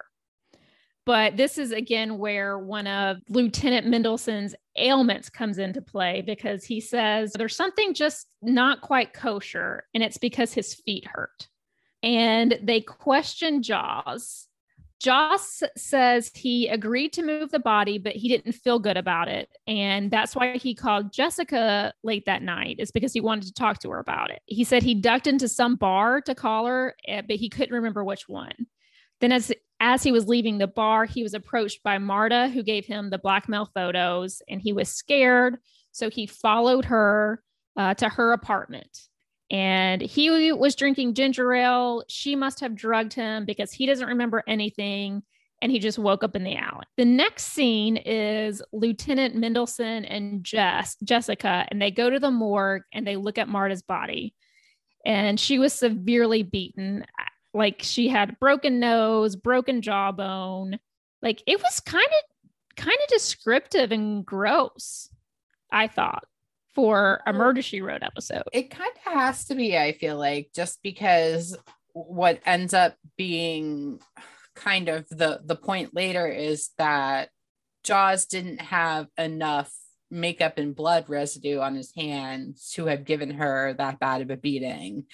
But 1.08 1.38
this 1.38 1.58
is 1.58 1.72
again 1.72 2.17
where 2.17 2.60
one 2.60 2.86
of 2.86 3.20
Lieutenant 3.30 3.88
Mendelsohn's 3.88 4.54
ailments 4.76 5.30
comes 5.30 5.58
into 5.58 5.82
play 5.82 6.22
because 6.22 6.65
he 6.65 6.82
says 6.82 7.32
there's 7.32 7.56
something 7.56 7.93
just 7.93 8.28
not 8.41 8.82
quite 8.82 9.13
kosher, 9.13 9.86
and 9.93 10.04
it's 10.04 10.17
because 10.17 10.54
his 10.54 10.76
feet 10.76 11.08
hurt. 11.08 11.48
And 12.04 12.60
they 12.62 12.82
question 12.82 13.63
Jaws, 13.63 14.48
Joss 15.00 15.63
says 15.78 16.30
he 16.36 16.67
agreed 16.67 17.13
to 17.13 17.24
move 17.24 17.52
the 17.52 17.60
body, 17.60 18.00
but 18.00 18.17
he 18.17 18.28
didn't 18.28 18.52
feel 18.52 18.78
good 18.78 18.98
about 18.98 19.30
it. 19.30 19.48
And 19.65 20.12
that's 20.12 20.36
why 20.36 20.58
he 20.58 20.76
called 20.76 21.13
Jessica 21.13 21.93
late 22.04 22.26
that 22.26 22.41
night, 22.41 22.78
is 22.80 22.91
because 22.91 23.13
he 23.13 23.22
wanted 23.22 23.46
to 23.46 23.54
talk 23.54 23.80
to 23.80 23.91
her 23.91 24.00
about 24.00 24.30
it. 24.30 24.41
He 24.46 24.65
said 24.65 24.84
he 24.84 24.93
ducked 24.93 25.28
into 25.28 25.48
some 25.48 25.78
bar 25.78 26.20
to 26.22 26.36
call 26.36 26.65
her, 26.65 26.96
eh, 27.08 27.22
but 27.22 27.38
he 27.38 27.48
couldn't 27.48 27.76
remember 27.76 28.04
which 28.04 28.28
one. 28.28 28.67
Then, 29.20 29.32
as 29.32 29.52
as 29.80 30.04
he 30.04 30.12
was 30.12 30.28
leaving 30.28 30.58
the 30.58 30.68
bar, 30.68 31.06
he 31.06 31.24
was 31.24 31.34
approached 31.34 31.84
by 31.84 31.98
Marta, 31.98 32.50
who 32.50 32.64
gave 32.64 32.86
him 32.86 33.10
the 33.10 33.20
blackmail 33.20 33.70
photos, 33.74 34.42
and 34.50 34.62
he 34.62 34.74
was 34.74 34.90
scared. 34.90 35.58
So 35.92 36.10
he 36.10 36.26
followed 36.26 36.86
her 36.86 37.44
uh, 37.76 37.94
to 37.96 38.10
her 38.10 38.34
apartment. 38.34 39.08
And 39.50 40.02
he 40.02 40.52
was 40.52 40.76
drinking 40.76 41.14
ginger 41.14 41.54
ale. 41.54 42.04
She 42.10 42.36
must 42.36 42.60
have 42.60 42.76
drugged 42.76 43.14
him 43.14 43.46
because 43.46 43.72
he 43.72 43.86
doesn't 43.86 44.08
remember 44.08 44.44
anything. 44.48 45.24
And 45.62 45.72
he 45.72 45.80
just 45.80 45.98
woke 45.98 46.24
up 46.24 46.36
in 46.36 46.44
the 46.44 46.56
alley. 46.56 46.86
The 46.98 47.06
next 47.06 47.46
scene 47.46 47.98
is 47.98 48.62
Lieutenant 48.72 49.36
Mendelson 49.36 50.06
and 50.08 50.44
Jess, 50.44 50.98
Jessica, 51.04 51.66
and 51.72 51.82
they 51.82 51.90
go 51.90 52.10
to 52.10 52.20
the 52.20 52.30
morgue 52.30 52.84
and 52.94 53.08
they 53.08 53.16
look 53.16 53.40
at 53.40 53.50
Marta's 53.50 53.82
body. 53.82 54.36
And 55.04 55.40
she 55.40 55.58
was 55.58 55.74
severely 55.74 56.44
beaten. 56.44 57.06
Like 57.58 57.82
she 57.82 58.08
had 58.08 58.39
broken 58.39 58.80
nose, 58.80 59.36
broken 59.36 59.82
jawbone. 59.82 60.80
Like 61.22 61.41
it 61.48 61.62
was 61.62 61.80
kind 61.80 62.06
of 62.06 62.76
kind 62.76 62.98
of 63.04 63.10
descriptive 63.10 63.91
and 63.91 64.26
gross, 64.26 65.10
I 65.72 65.88
thought 65.88 66.26
for 66.76 67.22
a 67.26 67.34
murder 67.34 67.63
she 67.63 67.82
wrote 67.82 68.04
episode. 68.04 68.43
It 68.54 68.70
kind 68.70 68.91
of 68.96 69.13
has 69.13 69.46
to 69.46 69.56
be, 69.56 69.76
I 69.76 69.93
feel 69.93 70.15
like, 70.15 70.52
just 70.54 70.78
because 70.84 71.58
what 71.93 72.39
ends 72.46 72.76
up 72.76 72.96
being 73.17 74.00
kind 74.54 74.88
of 74.88 75.10
the 75.10 75.41
the 75.43 75.56
point 75.56 75.96
later 75.96 76.28
is 76.28 76.70
that 76.78 77.30
Jaws 77.84 78.28
didn't 78.28 78.62
have 78.62 79.08
enough 79.17 79.74
makeup 80.12 80.60
and 80.60 80.76
blood 80.76 81.06
residue 81.10 81.60
on 81.60 81.74
his 81.74 81.91
hands 81.96 82.72
to 82.76 82.86
have 82.86 83.06
given 83.06 83.32
her 83.32 83.74
that 83.74 84.00
bad 84.00 84.22
of 84.22 84.30
a 84.30 84.38
beating. 84.38 85.06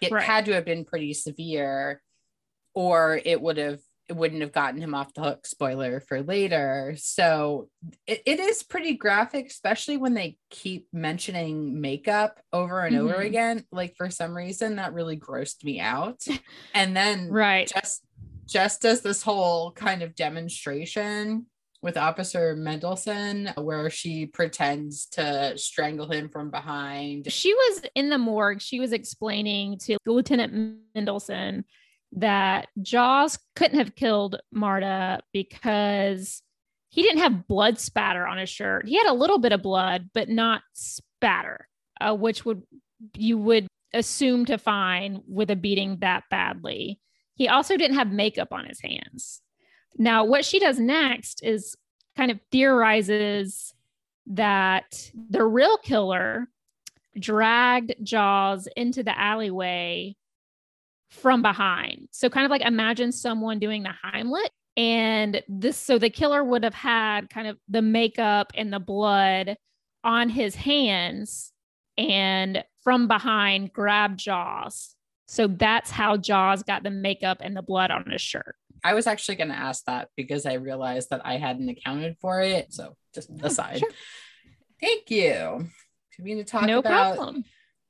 It 0.00 0.12
right. 0.12 0.22
had 0.22 0.46
to 0.46 0.52
have 0.52 0.64
been 0.64 0.84
pretty 0.84 1.14
severe, 1.14 2.02
or 2.74 3.20
it 3.24 3.40
would 3.40 3.56
have 3.56 3.80
it 4.10 4.16
wouldn't 4.16 4.40
have 4.40 4.52
gotten 4.52 4.80
him 4.80 4.92
off 4.92 5.14
the 5.14 5.22
hook 5.22 5.46
spoiler 5.46 6.00
for 6.00 6.20
later 6.20 6.94
so 6.98 7.68
it, 8.08 8.20
it 8.26 8.40
is 8.40 8.64
pretty 8.64 8.94
graphic 8.94 9.46
especially 9.46 9.96
when 9.96 10.14
they 10.14 10.36
keep 10.50 10.88
mentioning 10.92 11.80
makeup 11.80 12.40
over 12.52 12.80
and 12.80 12.96
mm-hmm. 12.96 13.06
over 13.06 13.20
again 13.20 13.64
like 13.70 13.94
for 13.96 14.10
some 14.10 14.36
reason 14.36 14.76
that 14.76 14.94
really 14.94 15.16
grossed 15.16 15.62
me 15.62 15.78
out 15.78 16.20
and 16.74 16.96
then 16.96 17.30
right 17.30 17.72
just 17.72 18.02
just 18.48 18.84
as 18.84 19.00
this 19.00 19.22
whole 19.22 19.70
kind 19.70 20.02
of 20.02 20.16
demonstration 20.16 21.46
with 21.82 21.96
officer 21.96 22.54
Mendelson, 22.56 23.56
where 23.62 23.88
she 23.90 24.26
pretends 24.26 25.06
to 25.06 25.56
strangle 25.56 26.08
him 26.08 26.28
from 26.28 26.50
behind 26.50 27.30
she 27.30 27.54
was 27.54 27.82
in 27.94 28.10
the 28.10 28.18
morgue 28.18 28.60
she 28.60 28.80
was 28.80 28.92
explaining 28.92 29.78
to 29.78 29.96
lieutenant 30.06 30.78
Mendelson 30.94 31.64
that 32.12 32.68
Jaws 32.82 33.38
couldn't 33.54 33.78
have 33.78 33.94
killed 33.94 34.40
Marta 34.52 35.20
because 35.32 36.42
he 36.88 37.02
didn't 37.02 37.20
have 37.20 37.46
blood 37.46 37.78
spatter 37.78 38.26
on 38.26 38.38
his 38.38 38.48
shirt. 38.48 38.88
He 38.88 38.96
had 38.96 39.06
a 39.06 39.14
little 39.14 39.38
bit 39.38 39.52
of 39.52 39.62
blood, 39.62 40.10
but 40.12 40.28
not 40.28 40.62
spatter, 40.72 41.68
uh, 42.00 42.14
which 42.14 42.44
would 42.44 42.62
you 43.14 43.38
would 43.38 43.68
assume 43.94 44.44
to 44.46 44.58
find 44.58 45.22
with 45.26 45.50
a 45.50 45.56
beating 45.56 45.98
that 46.00 46.24
badly. 46.30 47.00
He 47.34 47.48
also 47.48 47.76
didn't 47.76 47.96
have 47.96 48.10
makeup 48.10 48.52
on 48.52 48.66
his 48.66 48.80
hands. 48.80 49.40
Now, 49.98 50.24
what 50.24 50.44
she 50.44 50.58
does 50.58 50.78
next 50.78 51.42
is 51.44 51.76
kind 52.16 52.30
of 52.30 52.40
theorizes 52.50 53.74
that 54.26 55.10
the 55.28 55.44
real 55.44 55.76
killer 55.78 56.48
dragged 57.18 57.94
Jaws 58.02 58.68
into 58.76 59.02
the 59.02 59.18
alleyway 59.18 60.16
from 61.08 61.42
behind. 61.42 62.08
So 62.12 62.30
kind 62.30 62.44
of 62.44 62.50
like 62.50 62.62
imagine 62.62 63.12
someone 63.12 63.58
doing 63.58 63.82
the 63.82 63.92
Heimlich 64.04 64.48
and 64.76 65.42
this 65.48 65.76
so 65.76 65.98
the 65.98 66.10
killer 66.10 66.44
would 66.44 66.62
have 66.62 66.74
had 66.74 67.28
kind 67.28 67.48
of 67.48 67.58
the 67.68 67.82
makeup 67.82 68.52
and 68.54 68.72
the 68.72 68.78
blood 68.78 69.56
on 70.04 70.28
his 70.28 70.54
hands 70.54 71.52
and 71.98 72.64
from 72.82 73.08
behind 73.08 73.72
grab 73.72 74.16
Jaws. 74.16 74.94
So 75.26 75.48
that's 75.48 75.90
how 75.90 76.16
Jaws 76.16 76.62
got 76.62 76.82
the 76.82 76.90
makeup 76.90 77.38
and 77.40 77.56
the 77.56 77.62
blood 77.62 77.90
on 77.90 78.08
his 78.10 78.20
shirt. 78.20 78.56
I 78.82 78.94
was 78.94 79.06
actually 79.06 79.36
going 79.36 79.50
to 79.50 79.56
ask 79.56 79.84
that 79.84 80.08
because 80.16 80.46
I 80.46 80.54
realized 80.54 81.10
that 81.10 81.22
I 81.24 81.36
hadn't 81.38 81.68
accounted 81.68 82.16
for 82.20 82.40
it. 82.40 82.72
So 82.72 82.96
just 83.14 83.30
aside. 83.42 83.78
Sure. 83.78 83.90
Thank 84.80 85.10
you. 85.10 85.66
Do 86.16 86.24
we 86.24 86.34
need 86.34 86.46
to 86.46 86.50
talk 86.50 86.66
no 86.66 86.78
about 86.78 87.16
problem 87.16 87.44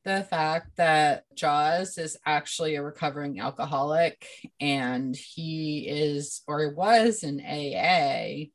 the 0.05 0.23
fact 0.25 0.77
that 0.77 1.25
Jaws 1.35 1.99
is 1.99 2.17
actually 2.25 2.77
a 2.77 2.83
recovering 2.83 3.39
alcoholic 3.41 4.27
and 4.59 5.15
he 5.15 5.87
is 5.89 6.43
or 6.47 6.73
was 6.75 7.23
in 7.23 7.41
AA 7.41 8.49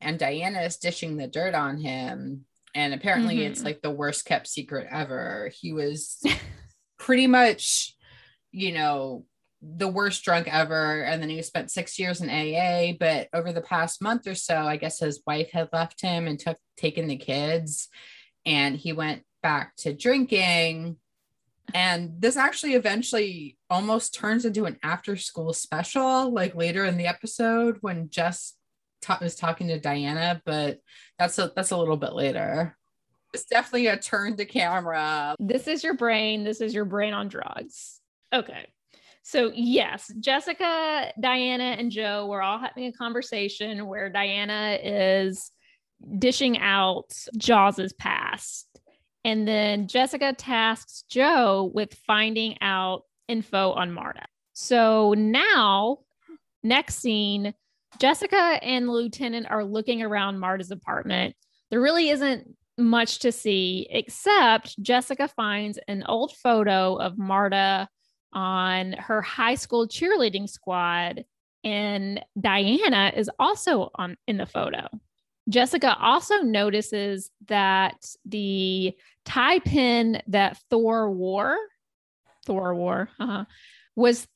and 0.00 0.18
Diana 0.18 0.60
is 0.62 0.76
dishing 0.76 1.16
the 1.16 1.26
dirt 1.26 1.54
on 1.54 1.78
him. 1.78 2.44
And 2.74 2.94
apparently 2.94 3.38
mm-hmm. 3.38 3.52
it's 3.52 3.64
like 3.64 3.80
the 3.80 3.90
worst 3.90 4.26
kept 4.26 4.46
secret 4.46 4.88
ever. 4.90 5.50
He 5.58 5.72
was 5.72 6.22
pretty 6.98 7.26
much, 7.26 7.96
you 8.52 8.72
know, 8.72 9.24
the 9.62 9.88
worst 9.88 10.24
drunk 10.24 10.48
ever. 10.52 11.02
And 11.02 11.20
then 11.20 11.28
he 11.28 11.42
spent 11.42 11.70
six 11.70 11.98
years 11.98 12.20
in 12.20 12.30
AA. 12.30 12.96
But 12.98 13.28
over 13.32 13.52
the 13.52 13.60
past 13.60 14.02
month 14.02 14.26
or 14.26 14.34
so, 14.34 14.56
I 14.56 14.76
guess 14.76 14.98
his 14.98 15.22
wife 15.26 15.50
had 15.52 15.68
left 15.72 16.00
him 16.00 16.26
and 16.26 16.38
took 16.38 16.56
taken 16.76 17.06
the 17.06 17.16
kids. 17.16 17.88
And 18.46 18.76
he 18.76 18.92
went 18.92 19.22
back 19.42 19.76
to 19.76 19.92
drinking. 19.92 20.96
And 21.74 22.14
this 22.18 22.36
actually 22.36 22.74
eventually 22.74 23.56
almost 23.68 24.14
turns 24.14 24.44
into 24.44 24.64
an 24.64 24.78
after 24.82 25.16
school 25.16 25.52
special, 25.52 26.32
like 26.32 26.54
later 26.54 26.84
in 26.84 26.96
the 26.96 27.06
episode 27.06 27.78
when 27.80 28.10
Jess 28.10 28.54
ta- 29.00 29.18
was 29.20 29.36
talking 29.36 29.68
to 29.68 29.78
Diana, 29.78 30.42
but 30.44 30.80
that's 31.18 31.38
a, 31.38 31.52
that's 31.54 31.70
a 31.70 31.76
little 31.76 31.96
bit 31.96 32.12
later. 32.12 32.76
It's 33.32 33.44
definitely 33.44 33.86
a 33.86 33.96
turn 33.96 34.36
to 34.38 34.44
camera. 34.44 35.36
This 35.38 35.68
is 35.68 35.84
your 35.84 35.94
brain. 35.94 36.42
This 36.42 36.60
is 36.60 36.74
your 36.74 36.84
brain 36.84 37.14
on 37.14 37.28
drugs. 37.28 38.00
Okay. 38.32 38.66
So, 39.22 39.52
yes, 39.54 40.12
Jessica, 40.18 41.12
Diana, 41.20 41.76
and 41.78 41.90
Joe 41.90 42.26
were 42.26 42.42
all 42.42 42.58
having 42.58 42.86
a 42.86 42.92
conversation 42.92 43.86
where 43.86 44.10
Diana 44.10 44.78
is 44.82 45.50
dishing 46.18 46.58
out 46.58 47.12
Jaws's 47.36 47.92
past 47.92 48.66
and 49.24 49.46
then 49.46 49.86
Jessica 49.86 50.32
tasks 50.32 51.04
Joe 51.08 51.70
with 51.74 51.94
finding 52.06 52.56
out 52.60 53.02
info 53.28 53.72
on 53.72 53.92
Marta. 53.92 54.24
So 54.52 55.14
now, 55.16 55.98
next 56.62 56.96
scene, 56.96 57.54
Jessica 57.98 58.58
and 58.62 58.88
Lieutenant 58.88 59.46
are 59.50 59.64
looking 59.64 60.02
around 60.02 60.38
Marta's 60.38 60.70
apartment. 60.70 61.34
There 61.70 61.80
really 61.80 62.08
isn't 62.08 62.56
much 62.78 63.20
to 63.20 63.32
see, 63.32 63.86
except 63.90 64.80
Jessica 64.82 65.28
finds 65.28 65.78
an 65.86 66.04
old 66.08 66.32
photo 66.42 66.96
of 66.96 67.18
Marta 67.18 67.88
on 68.32 68.92
her 68.92 69.22
high 69.22 69.54
school 69.54 69.88
cheerleading 69.88 70.48
squad, 70.48 71.24
and 71.64 72.24
Diana 72.40 73.12
is 73.14 73.30
also 73.38 73.90
on 73.94 74.16
in 74.26 74.36
the 74.36 74.46
photo. 74.46 74.88
Jessica 75.48 75.96
also 75.98 76.42
notices 76.42 77.30
that 77.48 77.96
the 78.24 78.94
tie 79.24 79.58
pin 79.58 80.22
that 80.28 80.58
Thor 80.70 81.10
wore, 81.10 81.56
Thor 82.46 82.74
wore, 82.74 83.10
uh-huh, 83.18 83.44
was 83.96 84.28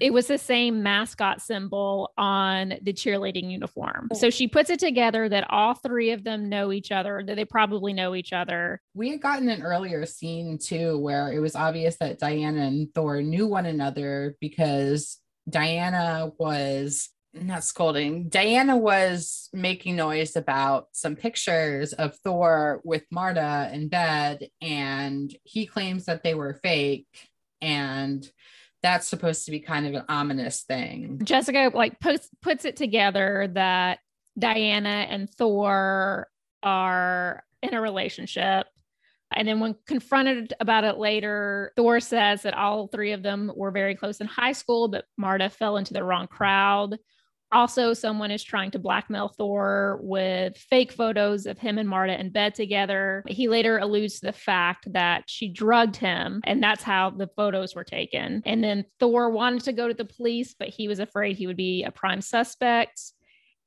it 0.00 0.12
was 0.12 0.26
the 0.26 0.38
same 0.38 0.82
mascot 0.82 1.40
symbol 1.40 2.12
on 2.18 2.74
the 2.82 2.92
cheerleading 2.92 3.50
uniform. 3.50 4.08
Oh. 4.12 4.16
So 4.16 4.30
she 4.30 4.48
puts 4.48 4.70
it 4.70 4.78
together 4.78 5.28
that 5.28 5.46
all 5.50 5.74
three 5.74 6.10
of 6.10 6.24
them 6.24 6.48
know 6.48 6.72
each 6.72 6.92
other, 6.92 7.22
that 7.26 7.36
they 7.36 7.44
probably 7.44 7.92
know 7.92 8.14
each 8.14 8.32
other. 8.32 8.80
We 8.94 9.10
had 9.10 9.22
gotten 9.22 9.48
an 9.48 9.62
earlier 9.62 10.04
scene 10.06 10.58
too 10.58 10.98
where 10.98 11.32
it 11.32 11.40
was 11.40 11.56
obvious 11.56 11.96
that 11.98 12.18
Diana 12.18 12.62
and 12.62 12.92
Thor 12.94 13.22
knew 13.22 13.46
one 13.46 13.66
another 13.66 14.36
because 14.40 15.18
Diana 15.48 16.30
was 16.38 17.08
not 17.32 17.64
scolding. 17.64 18.28
Diana 18.28 18.76
was 18.76 19.48
making 19.52 19.96
noise 19.96 20.36
about 20.36 20.88
some 20.92 21.16
pictures 21.16 21.92
of 21.92 22.16
Thor 22.16 22.80
with 22.84 23.04
Marta 23.10 23.70
in 23.72 23.88
bed, 23.88 24.48
and 24.60 25.34
he 25.44 25.66
claims 25.66 26.06
that 26.06 26.22
they 26.22 26.34
were 26.34 26.58
fake. 26.62 27.06
And 27.60 28.28
that's 28.82 29.08
supposed 29.08 29.44
to 29.46 29.50
be 29.50 29.60
kind 29.60 29.86
of 29.86 29.94
an 29.94 30.04
ominous 30.08 30.62
thing. 30.62 31.20
Jessica 31.24 31.70
like 31.74 31.98
puts 32.00 32.28
puts 32.42 32.64
it 32.64 32.76
together 32.76 33.48
that 33.54 33.98
Diana 34.38 35.06
and 35.08 35.28
Thor 35.30 36.28
are 36.62 37.42
in 37.62 37.74
a 37.74 37.80
relationship. 37.80 38.66
And 39.34 39.48
then 39.48 39.58
when 39.58 39.74
confronted 39.86 40.54
about 40.60 40.84
it 40.84 40.98
later, 40.98 41.72
Thor 41.76 41.98
says 41.98 42.42
that 42.42 42.54
all 42.54 42.86
three 42.86 43.12
of 43.12 43.22
them 43.22 43.50
were 43.56 43.72
very 43.72 43.96
close 43.96 44.20
in 44.20 44.28
high 44.28 44.52
school, 44.52 44.88
but 44.88 45.04
Marta 45.16 45.50
fell 45.50 45.78
into 45.78 45.94
the 45.94 46.04
wrong 46.04 46.28
crowd 46.28 46.96
Also, 47.52 47.94
someone 47.94 48.30
is 48.30 48.42
trying 48.42 48.72
to 48.72 48.78
blackmail 48.78 49.28
Thor 49.28 50.00
with 50.02 50.56
fake 50.56 50.92
photos 50.92 51.46
of 51.46 51.58
him 51.58 51.78
and 51.78 51.88
Marta 51.88 52.18
in 52.18 52.30
bed 52.30 52.54
together. 52.54 53.22
He 53.28 53.48
later 53.48 53.78
alludes 53.78 54.20
to 54.20 54.26
the 54.26 54.32
fact 54.32 54.92
that 54.92 55.24
she 55.26 55.48
drugged 55.48 55.96
him, 55.96 56.40
and 56.44 56.62
that's 56.62 56.82
how 56.82 57.10
the 57.10 57.28
photos 57.36 57.74
were 57.74 57.84
taken. 57.84 58.42
And 58.44 58.64
then 58.64 58.84
Thor 58.98 59.30
wanted 59.30 59.62
to 59.62 59.72
go 59.72 59.86
to 59.86 59.94
the 59.94 60.04
police, 60.04 60.54
but 60.58 60.68
he 60.68 60.88
was 60.88 60.98
afraid 60.98 61.36
he 61.36 61.46
would 61.46 61.56
be 61.56 61.84
a 61.84 61.92
prime 61.92 62.20
suspect. 62.20 63.00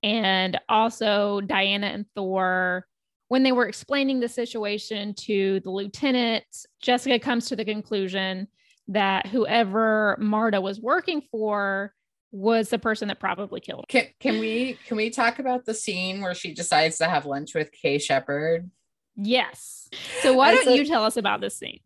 And 0.03 0.59
also, 0.67 1.41
Diana 1.41 1.87
and 1.87 2.05
Thor 2.15 2.85
when 3.29 3.43
they 3.43 3.51
were 3.51 3.67
explaining 3.67 4.19
the 4.19 4.27
situation 4.27 5.13
to 5.13 5.61
the 5.61 5.69
lieutenant, 5.69 6.43
Jessica 6.81 7.19
comes 7.19 7.45
to 7.47 7.55
the 7.55 7.63
conclusion 7.63 8.47
that 8.87 9.27
whoever 9.27 10.17
Marta 10.19 10.59
was 10.59 10.81
working 10.81 11.21
for 11.31 11.93
was 12.31 12.69
the 12.69 12.79
person 12.79 13.07
that 13.07 13.19
probably 13.19 13.59
killed 13.59 13.85
her. 13.89 14.01
Can, 14.01 14.07
can 14.19 14.39
we 14.39 14.77
can 14.87 14.97
we 14.97 15.09
talk 15.09 15.39
about 15.39 15.65
the 15.65 15.73
scene 15.73 16.21
where 16.21 16.35
she 16.35 16.53
decides 16.53 16.97
to 16.99 17.05
have 17.05 17.25
lunch 17.25 17.55
with 17.55 17.71
Kay 17.71 17.97
Shepard? 17.97 18.69
Yes. 19.15 19.89
So 20.21 20.33
why 20.33 20.53
don't 20.53 20.75
you 20.75 20.85
tell 20.85 21.03
us 21.03 21.17
about 21.17 21.41
this 21.41 21.57
scene? 21.57 21.79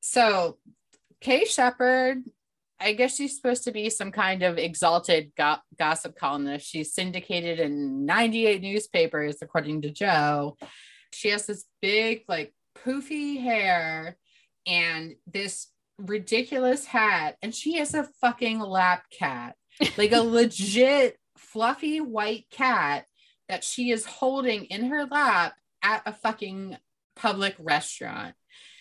So 0.00 0.58
Kay 1.20 1.44
Shepard, 1.44 2.22
I 2.78 2.92
guess 2.92 3.16
she's 3.16 3.36
supposed 3.36 3.64
to 3.64 3.72
be 3.72 3.90
some 3.90 4.12
kind 4.12 4.42
of 4.42 4.58
exalted 4.58 5.32
go- 5.36 5.56
gossip 5.78 6.16
columnist. 6.16 6.68
She's 6.68 6.94
syndicated 6.94 7.58
in 7.58 8.04
98 8.06 8.62
newspapers, 8.62 9.36
according 9.42 9.82
to 9.82 9.90
Joe. 9.90 10.56
She 11.12 11.30
has 11.30 11.46
this 11.46 11.64
big, 11.82 12.22
like, 12.28 12.54
poofy 12.84 13.42
hair 13.42 14.16
and 14.66 15.16
this 15.26 15.68
ridiculous 15.98 16.84
hat, 16.84 17.36
and 17.42 17.52
she 17.52 17.78
has 17.78 17.94
a 17.94 18.08
fucking 18.20 18.60
lap 18.60 19.04
cat 19.10 19.56
like 19.96 20.12
a 20.12 20.20
legit 20.20 21.18
fluffy 21.36 22.00
white 22.00 22.46
cat 22.50 23.06
that 23.48 23.64
she 23.64 23.90
is 23.90 24.04
holding 24.04 24.64
in 24.64 24.86
her 24.86 25.06
lap 25.06 25.54
at 25.82 26.02
a 26.06 26.12
fucking 26.12 26.76
public 27.16 27.54
restaurant. 27.58 28.34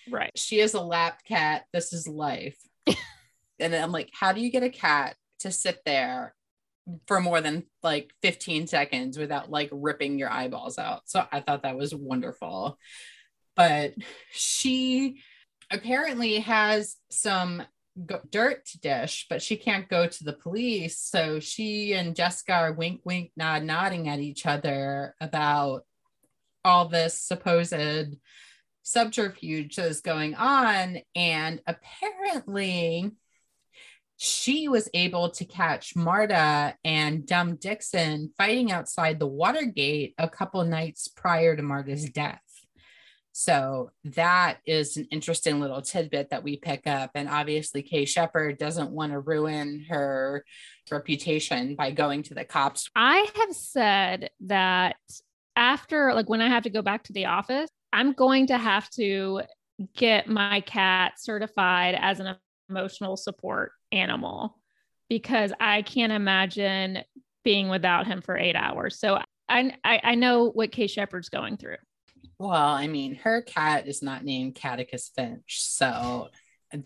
Right. 0.10 0.38
She 0.38 0.60
is 0.60 0.74
a 0.74 0.82
lap 0.82 1.24
cat. 1.26 1.66
This 1.74 1.94
is 1.94 2.08
life. 2.08 2.58
and 3.60 3.76
I'm 3.76 3.92
like, 3.92 4.10
how 4.14 4.32
do 4.34 4.42
you 4.42 4.52
get 4.52 4.64
a 4.64 4.70
cat 4.70 5.16
to 5.40 5.52
sit 5.52 5.80
there 5.86 6.34
for 7.08 7.20
more 7.20 7.42
than 7.42 7.64
like 7.84 8.12
15 8.22 8.68
seconds 8.68 9.18
without 9.18 9.52
like 9.52 9.70
ripping 9.72 10.18
your 10.18 10.32
eyeballs 10.32 10.78
out? 10.78 11.02
So 11.06 11.26
I 11.32 11.42
thought 11.42 11.64
that 11.64 11.78
was 11.78 11.94
wonderful. 11.94 12.78
But 13.56 13.94
she 14.32 15.22
apparently 15.72 16.40
has 16.40 16.96
some 17.10 17.64
go- 18.06 18.22
dirt 18.30 18.66
to 18.68 18.80
dish, 18.80 19.26
but 19.30 19.42
she 19.42 19.58
can't 19.58 19.90
go 19.90 20.08
to 20.08 20.24
the 20.24 20.34
police. 20.34 21.00
So 21.00 21.40
she 21.40 21.94
and 21.94 22.16
Jessica 22.16 22.54
are 22.54 22.74
wink, 22.74 23.02
wink, 23.04 23.32
nod, 23.36 23.64
nodding 23.64 24.08
at 24.10 24.20
each 24.20 24.46
other 24.46 25.16
about 25.20 25.86
all 26.64 26.88
this 26.88 27.20
supposed 27.20 28.18
subterfuge 28.84 29.76
that 29.76 29.88
is 29.88 30.02
going 30.02 30.36
on. 30.36 31.00
And 31.16 31.62
apparently, 31.68 33.12
she 34.18 34.68
was 34.68 34.90
able 34.94 35.30
to 35.32 35.46
catch 35.46 35.96
Marta 35.96 36.76
and 36.84 37.26
Dumb 37.26 37.56
Dixon 37.56 38.32
fighting 38.38 38.72
outside 38.72 39.20
the 39.20 39.28
Watergate 39.28 40.16
a 40.18 40.28
couple 40.28 40.64
nights 40.66 41.08
prior 41.08 41.56
to 41.56 41.62
Marta's 41.62 42.10
death. 42.10 42.42
So 43.40 43.92
that 44.04 44.58
is 44.66 44.98
an 44.98 45.06
interesting 45.12 45.60
little 45.60 45.84
tidbit 45.84 46.32
that 46.32 46.42
we 46.44 46.58
pick 46.58 46.88
up. 46.88 47.12
And 47.14 47.30
obviously, 47.30 47.84
Kay 47.84 48.06
Shepard 48.06 48.58
doesn't 48.58 48.90
want 48.90 49.12
to 49.12 49.20
ruin 49.20 49.86
her 49.90 50.44
reputation 50.90 51.76
by 51.76 51.92
going 51.92 52.24
to 52.24 52.34
the 52.34 52.44
cops. 52.44 52.90
I 52.96 53.30
have 53.36 53.54
said 53.54 54.32
that 54.48 54.96
after, 55.56 56.16
like, 56.16 56.28
when 56.28 56.42
I 56.42 56.50
have 56.50 56.64
to 56.64 56.72
go 56.72 56.82
back 56.82 57.04
to 57.04 57.14
the 57.14 57.26
office, 57.26 57.70
I'm 57.94 58.14
going 58.14 58.48
to 58.48 58.58
have 58.58 58.90
to 58.92 59.44
get 59.96 60.28
my 60.28 60.62
cat 60.62 61.20
certified 61.20 61.96
as 61.96 62.20
an 62.20 62.36
emotional 62.70 63.18
support 63.18 63.72
animal 63.92 64.58
because 65.10 65.54
I 65.60 65.84
can't 65.84 66.12
imagine 66.12 67.04
being 67.44 67.70
without 67.70 68.08
him 68.08 68.24
for 68.24 68.36
eight 68.36 68.56
hours. 68.56 69.00
So 69.00 69.22
I, 69.48 69.78
I, 69.84 70.02
I 70.04 70.16
know 70.16 70.50
what 70.50 70.72
Kay 70.72 70.88
Shepard's 70.88 71.30
going 71.30 71.58
through. 71.58 71.78
Well, 72.40 72.52
I 72.52 72.88
mean, 72.88 73.16
her 73.16 73.42
cat 73.42 73.88
is 73.88 74.04
not 74.04 74.24
named 74.24 74.56
Catticus 74.56 75.10
Finch, 75.16 75.62
so 75.64 76.30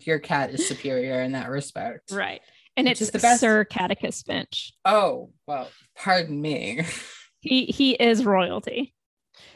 your 0.00 0.18
cat 0.18 0.50
is 0.50 0.66
superior 0.66 1.20
in 1.22 1.32
that 1.32 1.50
respect. 1.50 2.10
Right. 2.10 2.40
And 2.76 2.88
it's 2.88 3.10
the 3.10 3.18
best. 3.18 3.40
Sir 3.40 3.64
Catticus 3.64 4.24
Finch. 4.24 4.72
Oh, 4.84 5.30
well, 5.46 5.68
pardon 5.94 6.40
me. 6.40 6.84
he 7.40 7.66
he 7.66 7.92
is 7.92 8.24
royalty. 8.24 8.94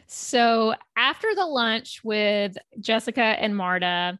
So 0.06 0.74
after 0.96 1.34
the 1.34 1.46
lunch 1.46 2.02
with 2.04 2.56
Jessica 2.78 3.22
and 3.22 3.56
Marta, 3.56 4.18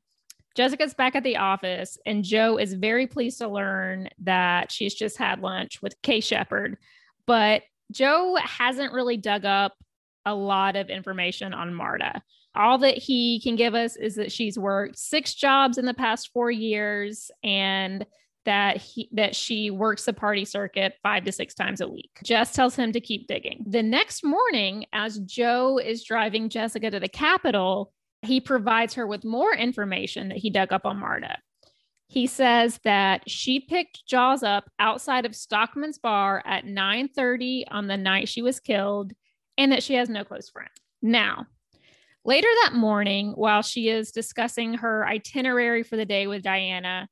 Jessica's 0.54 0.94
back 0.94 1.14
at 1.14 1.22
the 1.22 1.36
office, 1.36 1.98
and 2.06 2.24
Joe 2.24 2.56
is 2.56 2.72
very 2.72 3.06
pleased 3.06 3.38
to 3.38 3.48
learn 3.48 4.08
that 4.20 4.72
she's 4.72 4.94
just 4.94 5.18
had 5.18 5.40
lunch 5.40 5.82
with 5.82 6.00
Kay 6.02 6.20
Shepard. 6.20 6.78
But 7.26 7.62
Joe 7.92 8.36
hasn't 8.42 8.94
really 8.94 9.18
dug 9.18 9.44
up 9.44 9.74
a 10.26 10.34
lot 10.34 10.76
of 10.76 10.90
information 10.90 11.54
on 11.54 11.72
Marta. 11.72 12.20
All 12.54 12.78
that 12.78 12.98
he 12.98 13.40
can 13.40 13.56
give 13.56 13.74
us 13.74 13.96
is 13.96 14.16
that 14.16 14.32
she's 14.32 14.58
worked 14.58 14.98
six 14.98 15.34
jobs 15.34 15.78
in 15.78 15.86
the 15.86 15.94
past 15.94 16.30
four 16.32 16.50
years 16.50 17.30
and 17.42 18.04
that 18.44 18.78
he 18.78 19.08
that 19.12 19.34
she 19.34 19.70
works 19.70 20.04
the 20.04 20.12
party 20.12 20.44
circuit 20.44 20.94
five 21.02 21.24
to 21.24 21.32
six 21.32 21.54
times 21.54 21.80
a 21.80 21.88
week. 21.88 22.10
Jess 22.24 22.52
tells 22.52 22.76
him 22.76 22.92
to 22.92 23.00
keep 23.00 23.26
digging. 23.26 23.64
The 23.66 23.82
next 23.82 24.24
morning, 24.24 24.86
as 24.92 25.18
Joe 25.18 25.78
is 25.78 26.04
driving 26.04 26.48
Jessica 26.48 26.90
to 26.90 27.00
the 27.00 27.08
Capitol, 27.08 27.92
he 28.22 28.40
provides 28.40 28.94
her 28.94 29.06
with 29.06 29.24
more 29.24 29.54
information 29.54 30.28
that 30.28 30.38
he 30.38 30.50
dug 30.50 30.72
up 30.72 30.86
on 30.86 30.98
Marta. 30.98 31.38
He 32.08 32.28
says 32.28 32.78
that 32.84 33.28
she 33.28 33.60
picked 33.60 34.06
Jaws 34.06 34.44
up 34.44 34.70
outside 34.78 35.26
of 35.26 35.34
Stockman's 35.34 35.98
bar 35.98 36.42
at 36.46 36.64
9:30 36.64 37.64
on 37.70 37.88
the 37.88 37.96
night 37.96 38.28
she 38.28 38.42
was 38.42 38.60
killed 38.60 39.12
and 39.58 39.72
that 39.72 39.82
she 39.82 39.94
has 39.94 40.08
no 40.08 40.24
close 40.24 40.48
friend. 40.48 40.70
Now, 41.02 41.46
later 42.24 42.48
that 42.64 42.74
morning, 42.74 43.32
while 43.32 43.62
she 43.62 43.88
is 43.88 44.12
discussing 44.12 44.74
her 44.74 45.06
itinerary 45.06 45.82
for 45.82 45.96
the 45.96 46.04
day 46.04 46.26
with 46.26 46.42
Diana, 46.42 47.08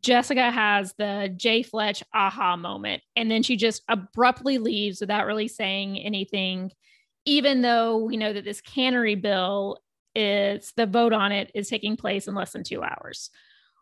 Jessica 0.00 0.50
has 0.50 0.94
the 0.96 1.32
Jay 1.36 1.62
Fletch 1.62 2.02
aha 2.14 2.56
moment. 2.56 3.02
And 3.16 3.30
then 3.30 3.42
she 3.42 3.56
just 3.56 3.82
abruptly 3.88 4.58
leaves 4.58 5.00
without 5.00 5.26
really 5.26 5.48
saying 5.48 5.98
anything, 5.98 6.72
even 7.24 7.60
though 7.60 7.98
we 7.98 8.16
know 8.16 8.32
that 8.32 8.44
this 8.44 8.60
cannery 8.60 9.14
bill 9.14 9.78
is 10.14 10.72
the 10.76 10.86
vote 10.86 11.12
on 11.12 11.32
it 11.32 11.50
is 11.54 11.68
taking 11.68 11.96
place 11.96 12.28
in 12.28 12.34
less 12.34 12.52
than 12.52 12.62
two 12.62 12.82
hours. 12.82 13.30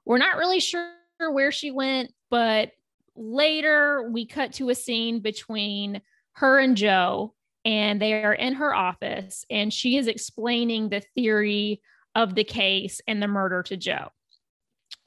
We're 0.04 0.18
not 0.18 0.36
really 0.36 0.60
sure 0.60 0.90
where 1.18 1.52
she 1.52 1.70
went, 1.70 2.12
but 2.30 2.72
later 3.14 4.08
we 4.10 4.26
cut 4.26 4.54
to 4.54 4.70
a 4.70 4.74
scene 4.74 5.20
between 5.20 6.00
her 6.32 6.58
and 6.58 6.76
Joe 6.76 7.34
and 7.64 8.01
they 8.01 8.14
are 8.25 8.35
in 8.35 8.55
her 8.55 8.75
office 8.75 9.44
and 9.51 9.72
she 9.72 9.96
is 9.96 10.09
explaining 10.09 10.88
the 10.88 11.03
theory 11.14 11.81
of 12.14 12.35
the 12.35 12.44
case 12.44 13.01
and 13.07 13.22
the 13.22 13.29
murder 13.29 13.62
to 13.64 13.77
Joe. 13.77 14.09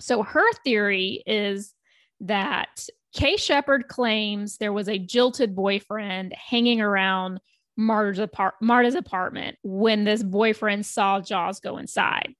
So 0.01 0.23
her 0.23 0.51
theory 0.63 1.23
is 1.25 1.73
that 2.21 2.87
Kay 3.13 3.37
Shepard 3.37 3.87
claims 3.87 4.57
there 4.57 4.73
was 4.73 4.89
a 4.89 4.99
jilted 4.99 5.55
boyfriend 5.55 6.33
hanging 6.33 6.81
around 6.81 7.39
Marta's, 7.77 8.19
apart- 8.19 8.55
Marta's 8.61 8.95
apartment 8.95 9.57
when 9.63 10.03
this 10.03 10.23
boyfriend 10.23 10.85
saw 10.85 11.19
Jaws 11.19 11.59
go 11.59 11.77
inside. 11.77 12.33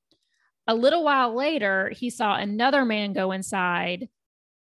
A 0.67 0.75
little 0.75 1.03
while 1.03 1.35
later, 1.35 1.91
he 1.95 2.09
saw 2.09 2.35
another 2.35 2.85
man 2.85 3.13
go 3.13 3.31
inside 3.31 4.09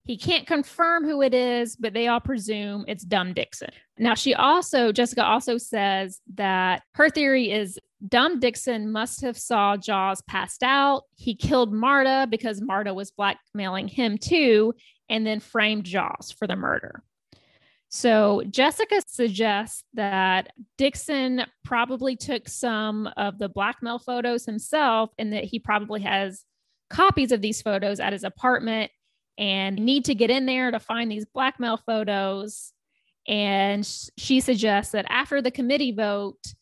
he 0.06 0.18
can't 0.18 0.48
confirm 0.48 1.06
who 1.06 1.22
it 1.22 1.34
is, 1.34 1.76
but 1.76 1.94
they 1.94 2.08
all 2.08 2.20
presume 2.20 2.86
it's 2.88 3.04
Dumb 3.04 3.34
Dixon. 3.34 3.70
Now, 3.98 4.16
she 4.16 4.34
also, 4.34 4.92
Jessica 4.92 5.24
also 5.24 5.58
says 5.58 6.20
that 6.36 6.84
her 6.96 7.10
theory 7.10 7.52
is 7.52 7.78
Dumb 8.08 8.40
Dixon 8.40 8.92
must 8.92 9.22
have 9.22 9.38
saw 9.38 9.78
Jaws 9.78 10.22
passed 10.24 10.64
out. 10.64 11.04
He 11.16 11.36
killed 11.36 11.74
Marta 11.74 12.28
because 12.30 12.62
Marta 12.62 12.94
was 12.94 13.12
blackmailing 13.12 13.88
him 13.88 14.18
too, 14.18 14.74
and 15.10 15.28
then 15.28 15.40
framed 15.40 15.84
Jaws 15.84 16.34
for 16.38 16.48
the 16.48 16.56
murder. 16.56 17.04
So 17.90 18.44
Jessica 18.50 19.02
suggests 19.08 19.84
that 19.96 20.54
Dixon 20.78 21.44
probably 21.66 22.16
took 22.16 22.48
some 22.48 23.10
of 23.18 23.40
the 23.40 23.50
blackmail 23.50 23.98
photos 23.98 24.46
himself 24.46 25.10
and 25.18 25.34
that 25.34 25.44
he 25.44 25.60
probably 25.60 26.02
has 26.02 26.46
copies 26.90 27.32
of 27.32 27.42
these 27.42 27.62
photos 27.62 28.00
at 28.00 28.14
his 28.14 28.24
apartment 28.24 28.92
and 29.40 29.78
need 29.78 30.06
to 30.06 30.14
get 30.14 30.30
in 30.30 30.46
there 30.46 30.70
to 30.70 30.80
find 30.80 31.10
these 31.10 31.26
blackmail 31.26 31.78
photos. 31.78 32.74
And 33.26 33.88
she 34.18 34.42
suggests 34.42 34.92
that 34.92 35.06
after 35.10 35.42
the 35.42 35.50
committee 35.50 35.94
vote, 35.94 36.54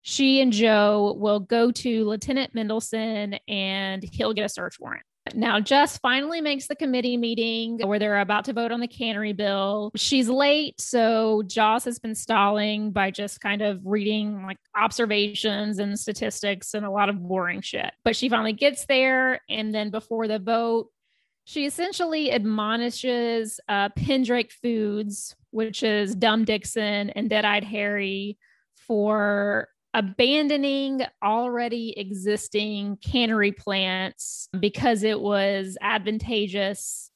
she 0.00 0.40
and 0.40 0.52
Joe 0.52 1.14
will 1.18 1.40
go 1.40 1.70
to 1.70 2.08
Lieutenant 2.08 2.54
Mendelson 2.54 3.38
and 3.46 4.02
he'll 4.02 4.32
get 4.32 4.46
a 4.46 4.48
search 4.48 4.80
warrant. 4.80 5.04
Now, 5.34 5.60
Jess 5.60 5.98
finally 5.98 6.40
makes 6.40 6.66
the 6.66 6.74
committee 6.74 7.16
meeting 7.16 7.78
where 7.86 8.00
they're 8.00 8.20
about 8.20 8.46
to 8.46 8.52
vote 8.52 8.72
on 8.72 8.80
the 8.80 8.88
cannery 8.88 9.32
bill. 9.32 9.92
She's 9.94 10.28
late, 10.28 10.80
so 10.80 11.42
Jaws 11.46 11.84
has 11.84 12.00
been 12.00 12.16
stalling 12.16 12.90
by 12.90 13.12
just 13.12 13.40
kind 13.40 13.62
of 13.62 13.80
reading 13.84 14.42
like 14.42 14.58
observations 14.76 15.78
and 15.78 15.98
statistics 15.98 16.74
and 16.74 16.84
a 16.84 16.90
lot 16.90 17.08
of 17.08 17.22
boring 17.22 17.60
shit. 17.60 17.92
But 18.04 18.16
she 18.16 18.28
finally 18.28 18.52
gets 18.52 18.84
there, 18.86 19.40
and 19.48 19.72
then 19.72 19.90
before 19.90 20.26
the 20.26 20.40
vote, 20.40 20.88
she 21.44 21.66
essentially 21.66 22.30
admonishes 22.30 23.60
uh, 23.68 23.88
Pendrake 23.90 24.52
Foods, 24.52 25.34
which 25.50 25.82
is 25.82 26.14
Dumb 26.14 26.44
Dixon 26.44 27.10
and 27.10 27.28
Dead 27.28 27.44
Eyed 27.44 27.64
Harry, 27.64 28.38
for 28.74 29.68
abandoning 29.94 31.02
already 31.22 31.98
existing 31.98 32.96
cannery 33.04 33.52
plants 33.52 34.48
because 34.58 35.02
it 35.02 35.20
was 35.20 35.76
advantageous 35.80 37.10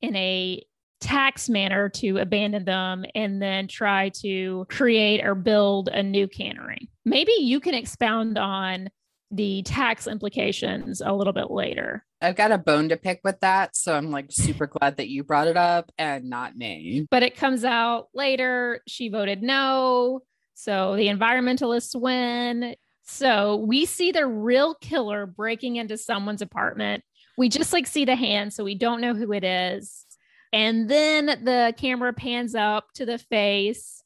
in 0.00 0.16
a 0.16 0.62
tax 1.00 1.50
manner 1.50 1.90
to 1.90 2.16
abandon 2.16 2.64
them 2.64 3.04
and 3.14 3.42
then 3.42 3.68
try 3.68 4.08
to 4.08 4.66
create 4.70 5.22
or 5.22 5.34
build 5.34 5.88
a 5.88 6.02
new 6.02 6.26
cannery. 6.26 6.88
Maybe 7.04 7.32
you 7.32 7.60
can 7.60 7.74
expound 7.74 8.38
on 8.38 8.88
the 9.30 9.62
tax 9.62 10.06
implications 10.06 11.00
a 11.00 11.12
little 11.12 11.32
bit 11.32 11.50
later. 11.50 12.04
I've 12.20 12.36
got 12.36 12.52
a 12.52 12.58
bone 12.58 12.88
to 12.90 12.96
pick 12.96 13.20
with 13.24 13.40
that. 13.40 13.76
So 13.76 13.94
I'm 13.94 14.10
like 14.10 14.26
super 14.30 14.66
glad 14.66 14.96
that 14.96 15.08
you 15.08 15.24
brought 15.24 15.48
it 15.48 15.56
up 15.56 15.90
and 15.98 16.30
not 16.30 16.56
me. 16.56 17.06
But 17.10 17.22
it 17.22 17.36
comes 17.36 17.64
out 17.64 18.08
later. 18.14 18.80
She 18.86 19.08
voted 19.08 19.42
no. 19.42 20.22
So 20.54 20.96
the 20.96 21.08
environmentalists 21.08 22.00
win. 22.00 22.76
So 23.02 23.56
we 23.56 23.84
see 23.84 24.12
the 24.12 24.26
real 24.26 24.74
killer 24.76 25.26
breaking 25.26 25.76
into 25.76 25.98
someone's 25.98 26.42
apartment. 26.42 27.04
We 27.36 27.48
just 27.48 27.72
like 27.72 27.86
see 27.86 28.04
the 28.04 28.14
hand, 28.14 28.52
so 28.52 28.64
we 28.64 28.76
don't 28.76 29.00
know 29.00 29.14
who 29.14 29.32
it 29.32 29.44
is. 29.44 30.06
And 30.52 30.88
then 30.88 31.26
the 31.26 31.74
camera 31.76 32.12
pans 32.12 32.54
up 32.54 32.86
to 32.94 33.04
the 33.04 33.18
face. 33.18 34.02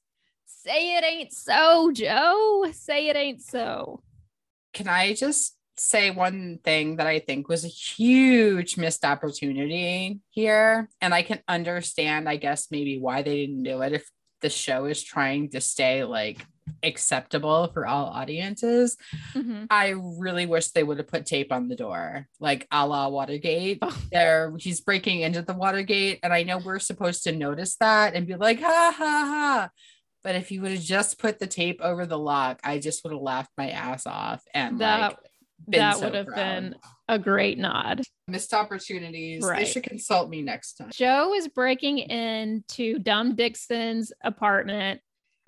Say 0.46 0.96
it 0.96 1.04
ain't 1.04 1.32
so, 1.32 1.92
Joe. 1.92 2.66
Say 2.72 3.08
it 3.08 3.16
ain't 3.16 3.42
so. 3.42 4.02
Can 4.72 4.88
I 4.88 5.14
just 5.14 5.56
say 5.76 6.10
one 6.10 6.58
thing 6.64 6.96
that 6.96 7.06
I 7.06 7.20
think 7.20 7.48
was 7.48 7.64
a 7.64 7.68
huge 7.68 8.76
missed 8.76 9.04
opportunity 9.04 10.20
here? 10.30 10.88
And 11.00 11.14
I 11.14 11.22
can 11.22 11.40
understand, 11.48 12.28
I 12.28 12.36
guess, 12.36 12.68
maybe 12.70 12.98
why 12.98 13.22
they 13.22 13.46
didn't 13.46 13.62
do 13.62 13.82
it 13.82 13.92
if 13.92 14.10
the 14.40 14.50
show 14.50 14.84
is 14.84 15.02
trying 15.02 15.50
to 15.50 15.60
stay 15.60 16.04
like 16.04 16.44
acceptable 16.82 17.70
for 17.72 17.86
all 17.86 18.06
audiences. 18.06 18.96
Mm-hmm. 19.34 19.64
I 19.70 19.94
really 19.96 20.46
wish 20.46 20.68
they 20.68 20.82
would 20.82 20.98
have 20.98 21.08
put 21.08 21.26
tape 21.26 21.52
on 21.52 21.68
the 21.68 21.76
door, 21.76 22.28
like 22.40 22.66
a 22.70 22.86
la 22.86 23.08
Watergate. 23.08 23.78
Oh. 23.82 24.02
There, 24.12 24.54
he's 24.58 24.80
breaking 24.80 25.20
into 25.20 25.42
the 25.42 25.54
Watergate, 25.54 26.20
and 26.22 26.32
I 26.32 26.42
know 26.42 26.58
we're 26.58 26.78
supposed 26.78 27.24
to 27.24 27.32
notice 27.32 27.76
that 27.76 28.14
and 28.14 28.26
be 28.26 28.36
like, 28.36 28.60
ha 28.60 28.94
ha 28.96 29.24
ha. 29.26 29.70
But 30.28 30.36
if 30.36 30.52
you 30.52 30.60
would 30.60 30.72
have 30.72 30.82
just 30.82 31.18
put 31.18 31.38
the 31.38 31.46
tape 31.46 31.80
over 31.80 32.04
the 32.04 32.18
lock, 32.18 32.60
I 32.62 32.80
just 32.80 33.02
would 33.02 33.14
have 33.14 33.22
laughed 33.22 33.50
my 33.56 33.70
ass 33.70 34.06
off 34.06 34.44
and 34.52 34.78
that 34.82 35.00
like, 35.00 35.16
that 35.68 35.96
so 35.96 36.04
would 36.04 36.14
have 36.14 36.26
proud. 36.26 36.36
been 36.36 36.74
a 37.08 37.18
great 37.18 37.56
nod. 37.56 38.02
Missed 38.26 38.52
opportunities. 38.52 39.42
Right. 39.42 39.60
They 39.60 39.64
should 39.64 39.84
consult 39.84 40.28
me 40.28 40.42
next 40.42 40.74
time. 40.74 40.90
Joe 40.92 41.32
is 41.32 41.48
breaking 41.48 42.00
into 42.00 42.98
Dumb 42.98 43.36
Dixon's 43.36 44.12
apartment 44.22 45.00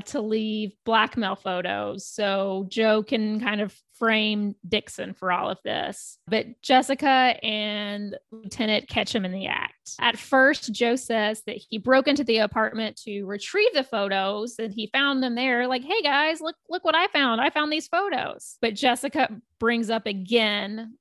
to 0.06 0.22
leave 0.22 0.72
blackmail 0.86 1.36
photos 1.36 2.06
so 2.06 2.64
Joe 2.70 3.02
can 3.02 3.38
kind 3.38 3.60
of 3.60 3.76
frame 4.00 4.56
Dixon 4.66 5.14
for 5.14 5.30
all 5.30 5.48
of 5.48 5.58
this. 5.62 6.18
But 6.26 6.60
Jessica 6.62 7.36
and 7.44 8.16
Lieutenant 8.32 8.88
catch 8.88 9.14
him 9.14 9.24
in 9.24 9.30
the 9.30 9.46
act. 9.46 9.74
At 10.00 10.18
first, 10.18 10.72
Joe 10.72 10.96
says 10.96 11.42
that 11.46 11.58
he 11.58 11.78
broke 11.78 12.08
into 12.08 12.24
the 12.24 12.38
apartment 12.38 12.96
to 13.04 13.24
retrieve 13.24 13.72
the 13.74 13.84
photos 13.84 14.58
and 14.58 14.72
he 14.72 14.88
found 14.92 15.22
them 15.22 15.36
there 15.36 15.68
like, 15.68 15.84
"Hey 15.84 16.02
guys, 16.02 16.40
look 16.40 16.56
look 16.68 16.84
what 16.84 16.96
I 16.96 17.06
found. 17.08 17.40
I 17.40 17.50
found 17.50 17.70
these 17.70 17.86
photos." 17.86 18.56
But 18.60 18.74
Jessica 18.74 19.28
brings 19.60 19.90
up 19.90 20.06
again 20.06 20.96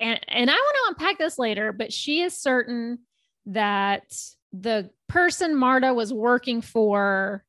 and 0.00 0.20
and 0.28 0.50
I 0.50 0.54
want 0.54 0.76
to 0.76 0.88
unpack 0.88 1.18
this 1.18 1.38
later, 1.38 1.72
but 1.72 1.92
she 1.92 2.22
is 2.22 2.36
certain 2.36 2.98
that 3.46 4.12
the 4.52 4.90
person 5.08 5.54
Marta 5.54 5.94
was 5.94 6.12
working 6.12 6.62
for 6.62 7.44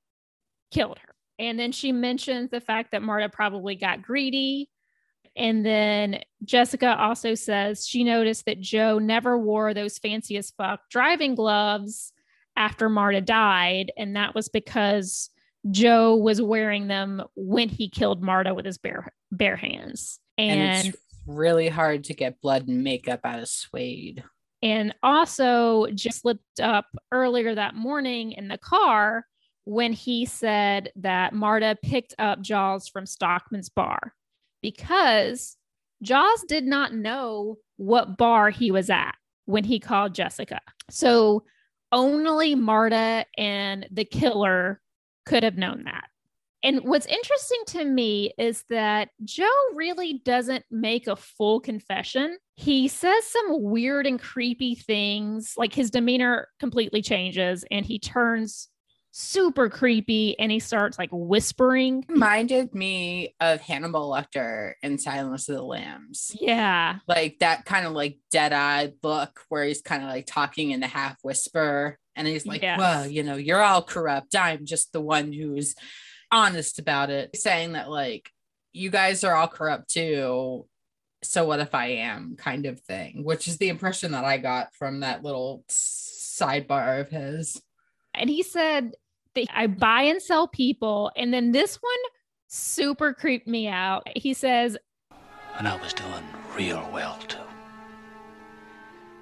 killed 0.71 0.99
her. 0.99 1.15
And 1.39 1.57
then 1.59 1.71
she 1.71 1.91
mentions 1.91 2.51
the 2.51 2.61
fact 2.61 2.91
that 2.91 3.01
Marta 3.01 3.29
probably 3.29 3.75
got 3.75 4.03
greedy. 4.03 4.69
And 5.35 5.65
then 5.65 6.19
Jessica 6.43 6.97
also 6.97 7.35
says 7.35 7.87
she 7.87 8.03
noticed 8.03 8.45
that 8.45 8.59
Joe 8.59 8.99
never 8.99 9.37
wore 9.37 9.73
those 9.73 9.97
fancy 9.97 10.37
as 10.37 10.51
fuck 10.51 10.81
driving 10.89 11.35
gloves 11.35 12.11
after 12.55 12.89
Marta 12.89 13.21
died. 13.21 13.91
And 13.97 14.15
that 14.15 14.35
was 14.35 14.49
because 14.49 15.29
Joe 15.69 16.15
was 16.15 16.41
wearing 16.41 16.87
them 16.87 17.23
when 17.35 17.69
he 17.69 17.89
killed 17.89 18.21
Marta 18.21 18.53
with 18.53 18.65
his 18.65 18.77
bare 18.77 19.13
bare 19.31 19.55
hands. 19.55 20.19
And, 20.37 20.59
and 20.59 20.87
it's 20.87 20.97
really 21.25 21.69
hard 21.69 22.05
to 22.05 22.13
get 22.13 22.41
blood 22.41 22.67
and 22.67 22.83
makeup 22.83 23.21
out 23.23 23.39
of 23.39 23.47
suede. 23.47 24.23
And 24.63 24.93
also 25.01 25.87
just 25.93 26.21
slipped 26.21 26.59
up 26.59 26.85
earlier 27.11 27.55
that 27.55 27.73
morning 27.73 28.33
in 28.33 28.47
the 28.47 28.57
car 28.57 29.25
when 29.63 29.93
he 29.93 30.25
said 30.25 30.91
that 30.97 31.33
Marta 31.33 31.77
picked 31.81 32.15
up 32.19 32.41
Jaws 32.41 32.87
from 32.87 33.05
Stockman's 33.05 33.69
bar 33.69 34.13
because 34.61 35.57
Jaws 36.01 36.43
did 36.47 36.65
not 36.65 36.93
know 36.93 37.57
what 37.77 38.17
bar 38.17 38.49
he 38.49 38.71
was 38.71 38.89
at 38.89 39.15
when 39.45 39.63
he 39.63 39.79
called 39.79 40.15
Jessica. 40.15 40.59
So 40.89 41.43
only 41.91 42.55
Marta 42.55 43.25
and 43.37 43.87
the 43.91 44.05
killer 44.05 44.81
could 45.25 45.43
have 45.43 45.57
known 45.57 45.83
that. 45.85 46.05
And 46.63 46.81
what's 46.81 47.07
interesting 47.07 47.63
to 47.67 47.85
me 47.85 48.33
is 48.37 48.63
that 48.69 49.09
Joe 49.23 49.49
really 49.73 50.21
doesn't 50.23 50.63
make 50.69 51.07
a 51.07 51.15
full 51.15 51.59
confession. 51.59 52.37
He 52.55 52.87
says 52.87 53.25
some 53.25 53.63
weird 53.63 54.05
and 54.05 54.19
creepy 54.19 54.75
things, 54.75 55.55
like 55.57 55.73
his 55.73 55.89
demeanor 55.89 56.49
completely 56.59 57.01
changes 57.01 57.65
and 57.71 57.83
he 57.83 57.97
turns 57.97 58.69
super 59.11 59.69
creepy 59.69 60.39
and 60.39 60.51
he 60.51 60.59
starts 60.59 60.97
like 60.97 61.09
whispering. 61.11 62.05
Reminded 62.07 62.73
me 62.73 63.35
of 63.39 63.61
Hannibal 63.61 64.09
Lecter 64.09 64.73
in 64.81 64.97
Silence 64.97 65.49
of 65.49 65.55
the 65.55 65.63
Lambs. 65.63 66.35
Yeah. 66.39 66.99
Like 67.07 67.39
that 67.39 67.65
kind 67.65 67.85
of 67.85 67.93
like 67.93 68.17
dead 68.31 68.53
eyed 68.53 68.93
look 69.03 69.41
where 69.49 69.65
he's 69.65 69.81
kind 69.81 70.03
of 70.03 70.09
like 70.09 70.25
talking 70.25 70.71
in 70.71 70.79
the 70.79 70.87
half 70.87 71.17
whisper. 71.23 71.97
And 72.15 72.27
he's 72.27 72.45
like, 72.45 72.61
yes. 72.61 72.79
well, 72.79 73.07
you 73.07 73.23
know, 73.23 73.35
you're 73.35 73.61
all 73.61 73.81
corrupt. 73.81 74.35
I'm 74.35 74.65
just 74.65 74.91
the 74.93 75.01
one 75.01 75.31
who's 75.31 75.75
honest 76.31 76.79
about 76.79 77.09
it, 77.09 77.35
saying 77.35 77.73
that 77.73 77.89
like 77.89 78.29
you 78.73 78.89
guys 78.89 79.23
are 79.23 79.35
all 79.35 79.47
corrupt 79.47 79.89
too. 79.89 80.65
So 81.23 81.45
what 81.45 81.59
if 81.59 81.75
I 81.75 81.87
am 81.87 82.35
kind 82.35 82.65
of 82.65 82.79
thing, 82.81 83.23
which 83.23 83.47
is 83.47 83.57
the 83.57 83.69
impression 83.69 84.13
that 84.13 84.23
I 84.23 84.37
got 84.37 84.73
from 84.73 85.01
that 85.01 85.23
little 85.23 85.63
sidebar 85.69 87.01
of 87.01 87.09
his. 87.09 87.61
And 88.13 88.29
he 88.29 88.43
said 88.43 88.93
that 89.35 89.47
I 89.53 89.67
buy 89.67 90.03
and 90.03 90.21
sell 90.21 90.47
people. 90.47 91.11
And 91.15 91.33
then 91.33 91.51
this 91.51 91.75
one 91.75 91.91
super 92.47 93.13
creeped 93.13 93.47
me 93.47 93.67
out. 93.67 94.07
He 94.15 94.33
says, 94.33 94.77
And 95.57 95.67
I 95.67 95.75
was 95.81 95.93
doing 95.93 96.23
real 96.55 96.87
well 96.91 97.17
too. 97.27 97.39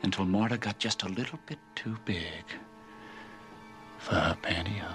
Until 0.02 0.25
Marta 0.25 0.58
got 0.58 0.80
just 0.80 1.04
a 1.04 1.10
little 1.10 1.39
bit 1.45 1.60
too 1.75 1.97
big 2.06 2.45
for 3.97 4.15
her 4.15 4.38
pantyhose. 4.41 4.93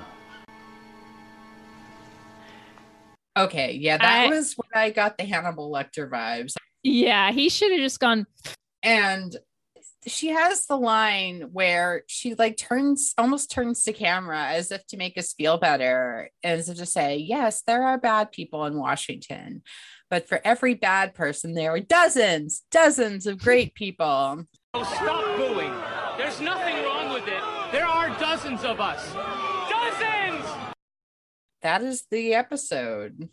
Okay, 3.36 3.72
yeah, 3.72 3.96
that 3.96 4.26
I, 4.26 4.28
was 4.28 4.54
when 4.54 4.80
I 4.80 4.90
got 4.90 5.18
the 5.18 5.24
Hannibal 5.24 5.70
Lecter 5.70 6.08
vibes. 6.08 6.54
Yeah, 6.84 7.32
he 7.32 7.48
should 7.48 7.72
have 7.72 7.80
just 7.80 7.98
gone. 7.98 8.26
And 8.82 9.36
she 10.06 10.28
has 10.28 10.66
the 10.66 10.76
line 10.76 11.48
where 11.52 12.02
she 12.06 12.34
like 12.34 12.56
turns 12.56 13.14
almost 13.16 13.50
turns 13.50 13.82
to 13.84 13.92
camera 13.92 14.46
as 14.48 14.70
if 14.70 14.86
to 14.86 14.96
make 14.96 15.16
us 15.16 15.32
feel 15.32 15.58
better 15.58 16.30
as 16.42 16.68
if 16.68 16.76
to 16.76 16.86
say 16.86 17.16
yes 17.16 17.62
there 17.66 17.82
are 17.82 17.98
bad 17.98 18.30
people 18.32 18.66
in 18.66 18.78
washington 18.78 19.62
but 20.10 20.28
for 20.28 20.40
every 20.44 20.74
bad 20.74 21.14
person 21.14 21.54
there 21.54 21.72
are 21.72 21.80
dozens 21.80 22.62
dozens 22.70 23.26
of 23.26 23.38
great 23.38 23.74
people. 23.74 24.44
Oh 24.74 24.84
stop 24.84 25.36
booing. 25.36 25.72
There's 26.18 26.40
nothing 26.40 26.76
wrong 26.84 27.12
with 27.12 27.26
it. 27.26 27.42
There 27.72 27.86
are 27.86 28.08
dozens 28.20 28.62
of 28.64 28.80
us. 28.80 29.12
Dozens! 29.70 30.44
That 31.62 31.82
is 31.82 32.04
the 32.10 32.34
episode 32.34 33.28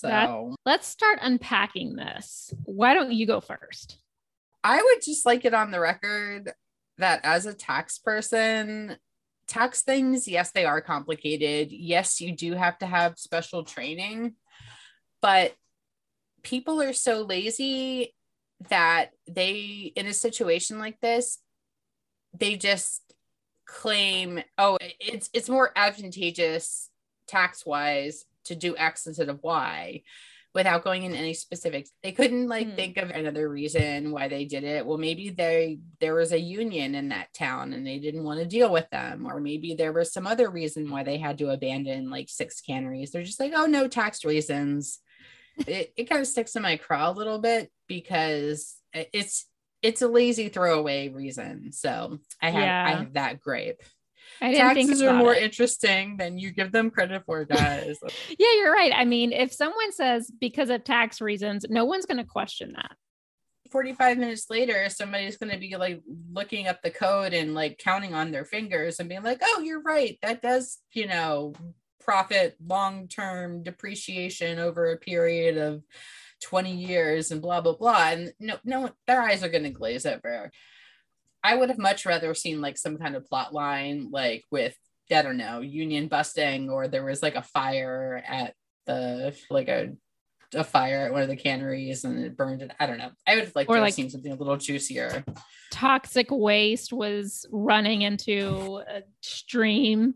So 0.00 0.08
that, 0.08 0.30
let's 0.64 0.86
start 0.86 1.18
unpacking 1.20 1.94
this. 1.94 2.54
Why 2.64 2.94
don't 2.94 3.12
you 3.12 3.26
go 3.26 3.42
first? 3.42 3.98
I 4.64 4.82
would 4.82 5.02
just 5.04 5.26
like 5.26 5.44
it 5.44 5.52
on 5.52 5.70
the 5.70 5.78
record 5.78 6.50
that 6.96 7.20
as 7.22 7.44
a 7.44 7.52
tax 7.52 7.98
person, 7.98 8.96
tax 9.46 9.82
things, 9.82 10.26
yes, 10.26 10.52
they 10.52 10.64
are 10.64 10.80
complicated. 10.80 11.70
Yes, 11.70 12.18
you 12.18 12.34
do 12.34 12.54
have 12.54 12.78
to 12.78 12.86
have 12.86 13.18
special 13.18 13.62
training, 13.62 14.36
but 15.20 15.54
people 16.42 16.80
are 16.80 16.94
so 16.94 17.20
lazy 17.20 18.14
that 18.70 19.10
they 19.30 19.92
in 19.96 20.06
a 20.06 20.14
situation 20.14 20.78
like 20.78 20.98
this 21.00 21.38
they 22.34 22.56
just 22.56 23.02
claim 23.66 24.42
oh 24.58 24.76
it's 24.98 25.30
it's 25.32 25.48
more 25.48 25.72
advantageous 25.76 26.90
tax 27.26 27.64
wise 27.64 28.24
to 28.44 28.54
do 28.54 28.76
x 28.76 29.06
instead 29.06 29.28
of 29.28 29.42
y 29.42 30.02
without 30.52 30.82
going 30.82 31.04
into 31.04 31.16
any 31.16 31.34
specifics. 31.34 31.90
They 32.02 32.12
couldn't 32.12 32.48
like 32.48 32.68
hmm. 32.68 32.74
think 32.74 32.96
of 32.96 33.10
another 33.10 33.48
reason 33.48 34.10
why 34.10 34.28
they 34.28 34.44
did 34.44 34.64
it. 34.64 34.84
Well 34.84 34.98
maybe 34.98 35.30
they 35.30 35.78
there 36.00 36.14
was 36.14 36.32
a 36.32 36.40
union 36.40 36.94
in 36.94 37.10
that 37.10 37.32
town 37.32 37.72
and 37.72 37.86
they 37.86 37.98
didn't 37.98 38.24
want 38.24 38.40
to 38.40 38.46
deal 38.46 38.72
with 38.72 38.88
them 38.90 39.26
or 39.26 39.40
maybe 39.40 39.74
there 39.74 39.92
was 39.92 40.12
some 40.12 40.26
other 40.26 40.50
reason 40.50 40.90
why 40.90 41.04
they 41.04 41.18
had 41.18 41.38
to 41.38 41.50
abandon 41.50 42.10
like 42.10 42.28
six 42.28 42.60
canneries. 42.60 43.12
They're 43.12 43.22
just 43.22 43.40
like 43.40 43.52
oh 43.54 43.66
no 43.66 43.86
tax 43.86 44.24
reasons. 44.24 44.98
It, 45.66 45.92
it 45.96 46.04
kind 46.08 46.20
of 46.20 46.26
sticks 46.26 46.56
in 46.56 46.62
my 46.62 46.76
craw 46.76 47.10
a 47.10 47.12
little 47.12 47.38
bit 47.38 47.70
because 47.86 48.76
it's 48.92 49.46
it's 49.82 50.02
a 50.02 50.08
lazy 50.08 50.48
throwaway 50.48 51.08
reason. 51.08 51.72
So 51.72 52.18
i 52.42 52.50
have 52.50 52.62
yeah. 52.62 52.86
i 52.86 52.90
have 52.98 53.12
that 53.14 53.40
gripe. 53.40 53.82
didn't 53.82 53.99
Taxes 54.40 55.02
are 55.02 55.14
more 55.14 55.34
it. 55.34 55.42
interesting 55.42 56.16
than 56.16 56.38
you 56.38 56.50
give 56.50 56.72
them 56.72 56.90
credit 56.90 57.24
for, 57.26 57.44
guys. 57.44 57.98
yeah, 58.38 58.48
you're 58.56 58.72
right. 58.72 58.92
I 58.94 59.04
mean, 59.04 59.32
if 59.32 59.52
someone 59.52 59.92
says 59.92 60.30
because 60.40 60.70
of 60.70 60.84
tax 60.84 61.20
reasons, 61.20 61.66
no 61.68 61.84
one's 61.84 62.06
going 62.06 62.18
to 62.18 62.24
question 62.24 62.72
that. 62.74 62.96
45 63.70 64.18
minutes 64.18 64.46
later, 64.50 64.88
somebody's 64.88 65.36
going 65.36 65.52
to 65.52 65.58
be 65.58 65.76
like 65.76 66.02
looking 66.32 66.66
up 66.66 66.82
the 66.82 66.90
code 66.90 67.32
and 67.32 67.54
like 67.54 67.78
counting 67.78 68.14
on 68.14 68.32
their 68.32 68.44
fingers 68.44 68.98
and 68.98 69.08
being 69.08 69.22
like, 69.22 69.40
oh, 69.44 69.62
you're 69.64 69.82
right. 69.82 70.18
That 70.22 70.42
does, 70.42 70.78
you 70.92 71.06
know, 71.06 71.52
profit 72.00 72.56
long 72.64 73.06
term 73.06 73.62
depreciation 73.62 74.58
over 74.58 74.90
a 74.90 74.96
period 74.96 75.56
of 75.56 75.82
20 76.42 76.74
years 76.74 77.30
and 77.30 77.42
blah, 77.42 77.60
blah, 77.60 77.76
blah. 77.76 78.08
And 78.08 78.32
no, 78.40 78.56
no, 78.64 78.90
their 79.06 79.22
eyes 79.22 79.44
are 79.44 79.48
going 79.48 79.64
to 79.64 79.70
glaze 79.70 80.06
over. 80.06 80.50
I 81.42 81.54
would 81.54 81.68
have 81.68 81.78
much 81.78 82.06
rather 82.06 82.34
seen 82.34 82.60
like 82.60 82.76
some 82.76 82.98
kind 82.98 83.16
of 83.16 83.26
plot 83.26 83.52
line, 83.54 84.08
like 84.10 84.44
with 84.50 84.76
I 85.12 85.22
don't 85.22 85.38
know, 85.38 85.60
union 85.60 86.06
busting, 86.06 86.70
or 86.70 86.86
there 86.86 87.04
was 87.04 87.22
like 87.22 87.34
a 87.34 87.42
fire 87.42 88.22
at 88.26 88.54
the 88.86 89.36
like 89.50 89.68
a 89.68 89.92
a 90.54 90.64
fire 90.64 91.06
at 91.06 91.12
one 91.12 91.22
of 91.22 91.28
the 91.28 91.36
canneries 91.36 92.04
and 92.04 92.18
it 92.24 92.36
burned 92.36 92.62
it. 92.62 92.72
I 92.80 92.86
don't 92.86 92.98
know. 92.98 93.10
I 93.26 93.36
would 93.36 93.44
have 93.44 93.54
liked 93.54 93.70
or 93.70 93.76
to 93.76 93.82
like, 93.82 93.94
seen 93.94 94.10
something 94.10 94.32
a 94.32 94.36
little 94.36 94.56
juicier. 94.56 95.24
Toxic 95.70 96.26
waste 96.30 96.92
was 96.92 97.46
running 97.50 98.02
into 98.02 98.82
a 98.88 99.02
stream. 99.20 100.14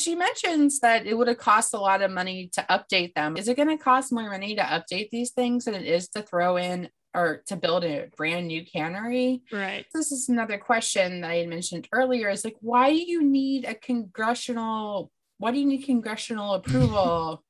She 0.00 0.14
mentions 0.14 0.80
that 0.80 1.06
it 1.06 1.16
would 1.16 1.28
have 1.28 1.38
cost 1.38 1.74
a 1.74 1.78
lot 1.78 2.02
of 2.02 2.10
money 2.10 2.50
to 2.52 2.64
update 2.70 3.14
them. 3.14 3.36
Is 3.36 3.48
it 3.48 3.56
going 3.56 3.76
to 3.76 3.82
cost 3.82 4.12
more 4.12 4.30
money 4.30 4.54
to 4.54 4.62
update 4.62 5.10
these 5.10 5.30
things 5.30 5.64
than 5.64 5.74
it 5.74 5.86
is 5.86 6.08
to 6.10 6.22
throw 6.22 6.56
in 6.56 6.88
or 7.14 7.42
to 7.46 7.56
build 7.56 7.84
a 7.84 8.08
brand 8.16 8.48
new 8.48 8.64
cannery. 8.64 9.42
Right. 9.52 9.86
This 9.94 10.12
is 10.12 10.28
another 10.28 10.58
question 10.58 11.20
that 11.20 11.30
I 11.30 11.36
had 11.36 11.48
mentioned 11.48 11.88
earlier 11.92 12.28
is 12.28 12.44
like, 12.44 12.56
why 12.60 12.90
do 12.90 13.02
you 13.02 13.22
need 13.22 13.64
a 13.64 13.74
congressional, 13.74 15.10
why 15.38 15.52
do 15.52 15.58
you 15.58 15.66
need 15.66 15.84
congressional 15.84 16.54
approval 16.54 17.44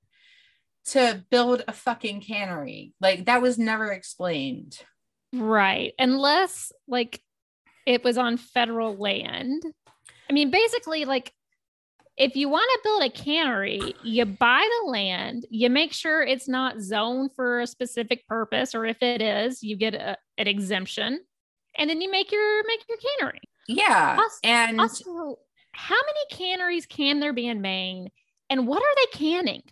to 0.87 1.25
build 1.31 1.63
a 1.67 1.73
fucking 1.73 2.21
cannery? 2.21 2.93
Like 3.01 3.27
that 3.27 3.43
was 3.43 3.59
never 3.59 3.91
explained. 3.91 4.79
Right. 5.33 5.95
Unless 5.99 6.73
like 6.87 7.21
it 7.87 8.05
was 8.05 8.19
on 8.19 8.37
federal 8.37 8.97
land. 8.97 9.63
I 10.29 10.33
mean, 10.33 10.51
basically, 10.51 11.05
like 11.05 11.33
if 12.17 12.37
you 12.37 12.49
want 12.49 12.69
to 12.73 12.81
build 12.85 13.03
a 13.03 13.11
cannery, 13.11 13.95
you 14.03 14.25
buy 14.25 14.69
the 14.83 14.91
land, 14.91 15.47
you 15.51 15.69
make 15.69 15.93
sure 15.93 16.23
it's 16.23 16.49
not 16.49 16.81
zoned 16.81 17.31
for 17.35 17.61
a 17.61 17.67
specific 17.67 18.27
purpose, 18.29 18.75
or 18.75 18.85
if 18.85 19.03
it 19.03 19.21
is, 19.21 19.63
you 19.63 19.77
get 19.77 19.95
a, 19.95 20.17
an 20.39 20.47
exemption, 20.47 21.21
and 21.77 21.91
then 21.91 22.01
you 22.01 22.11
make 22.11 22.31
your 22.31 22.65
make 22.67 22.85
your 22.89 22.99
cannery. 22.99 23.41
Yeah, 23.67 24.17
also, 24.19 24.39
and 24.45 24.81
also, 24.81 25.39
how 25.73 25.97
many 25.97 26.27
canneries 26.31 26.87
can 26.87 27.19
there 27.19 27.33
be 27.33 27.49
in 27.49 27.61
Maine, 27.61 28.11
and 28.49 28.67
what 28.67 28.83
are 28.83 28.95
they 28.97 29.19
canning? 29.19 29.63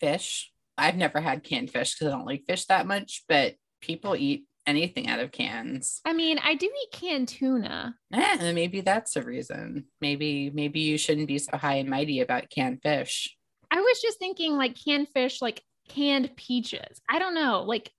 Fish. 0.00 0.50
I've 0.76 0.96
never 0.96 1.20
had 1.20 1.44
canned 1.44 1.70
fish 1.70 1.94
because 1.94 2.12
I 2.12 2.16
don't 2.16 2.26
like 2.26 2.44
fish 2.48 2.64
that 2.66 2.88
much, 2.88 3.22
but 3.28 3.54
people 3.80 4.16
eat 4.16 4.44
anything 4.66 5.08
out 5.08 5.20
of 5.20 5.32
cans. 5.32 6.00
I 6.04 6.12
mean, 6.12 6.38
I 6.38 6.54
do 6.54 6.66
eat 6.66 6.92
canned 6.92 7.28
tuna. 7.28 7.96
Eh, 8.12 8.52
maybe 8.52 8.80
that's 8.80 9.16
a 9.16 9.22
reason. 9.22 9.84
Maybe 10.00 10.50
maybe 10.50 10.80
you 10.80 10.98
shouldn't 10.98 11.28
be 11.28 11.38
so 11.38 11.56
high 11.56 11.76
and 11.76 11.88
mighty 11.88 12.20
about 12.20 12.50
canned 12.50 12.82
fish. 12.82 13.36
I 13.70 13.80
was 13.80 14.00
just 14.00 14.18
thinking 14.18 14.56
like 14.56 14.76
canned 14.82 15.08
fish, 15.08 15.42
like 15.42 15.62
canned 15.88 16.36
peaches. 16.36 17.00
I 17.08 17.18
don't 17.18 17.34
know. 17.34 17.62
Like 17.62 17.90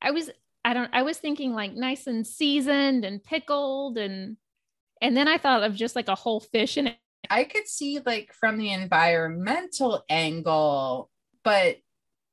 I 0.00 0.10
was 0.10 0.30
I 0.64 0.74
don't 0.74 0.90
I 0.92 1.02
was 1.02 1.18
thinking 1.18 1.54
like 1.54 1.74
nice 1.74 2.06
and 2.06 2.26
seasoned 2.26 3.04
and 3.04 3.22
pickled 3.22 3.98
and 3.98 4.36
and 5.00 5.16
then 5.16 5.28
I 5.28 5.38
thought 5.38 5.64
of 5.64 5.74
just 5.74 5.96
like 5.96 6.08
a 6.08 6.14
whole 6.14 6.40
fish 6.40 6.76
in 6.76 6.88
it. 6.88 6.96
I 7.30 7.44
could 7.44 7.66
see 7.66 8.00
like 8.04 8.32
from 8.32 8.58
the 8.58 8.72
environmental 8.72 10.04
angle, 10.08 11.10
but 11.44 11.78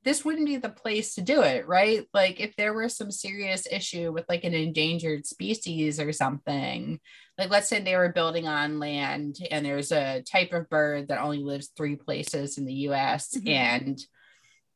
this 0.03 0.23
wouldn't 0.23 0.45
be 0.45 0.57
the 0.57 0.69
place 0.69 1.15
to 1.15 1.21
do 1.21 1.41
it, 1.41 1.67
right? 1.67 2.07
Like 2.13 2.39
if 2.39 2.55
there 2.55 2.73
were 2.73 2.87
some 2.87 3.11
serious 3.11 3.67
issue 3.69 4.11
with 4.11 4.25
like 4.29 4.45
an 4.45 4.53
endangered 4.53 5.25
species 5.25 5.99
or 5.99 6.13
something, 6.13 6.99
like 7.37 7.49
let's 7.49 7.67
say 7.67 7.81
they 7.81 7.97
were 7.97 8.13
building 8.13 8.47
on 8.47 8.79
land 8.79 9.37
and 9.51 9.65
there's 9.65 9.91
a 9.91 10.21
type 10.21 10.53
of 10.53 10.69
bird 10.69 11.09
that 11.09 11.21
only 11.21 11.39
lives 11.39 11.71
three 11.75 11.97
places 11.97 12.57
in 12.57 12.65
the 12.65 12.73
US 12.73 13.35
mm-hmm. 13.35 13.49
and 13.49 13.99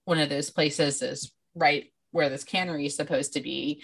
one 0.05 0.19
of 0.19 0.29
those 0.29 0.49
places 0.49 1.01
is 1.01 1.31
right 1.55 1.85
where 2.11 2.29
this 2.29 2.43
cannery 2.43 2.85
is 2.85 2.95
supposed 2.95 3.33
to 3.33 3.41
be. 3.41 3.81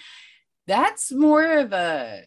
That's 0.67 1.11
more 1.11 1.59
of 1.59 1.71
a 1.71 2.25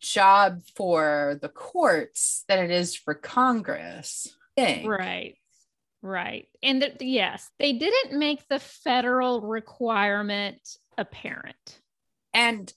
job 0.00 0.60
for 0.76 1.38
the 1.40 1.48
courts 1.48 2.44
than 2.48 2.62
it 2.62 2.70
is 2.70 2.94
for 2.94 3.14
Congress. 3.14 4.28
Right. 4.86 5.36
Right. 6.06 6.46
And 6.62 6.80
th- 6.82 6.98
yes, 7.00 7.50
they 7.58 7.72
didn't 7.72 8.16
make 8.16 8.46
the 8.46 8.60
federal 8.60 9.40
requirement 9.40 10.60
apparent. 10.96 11.80
And 12.32 12.72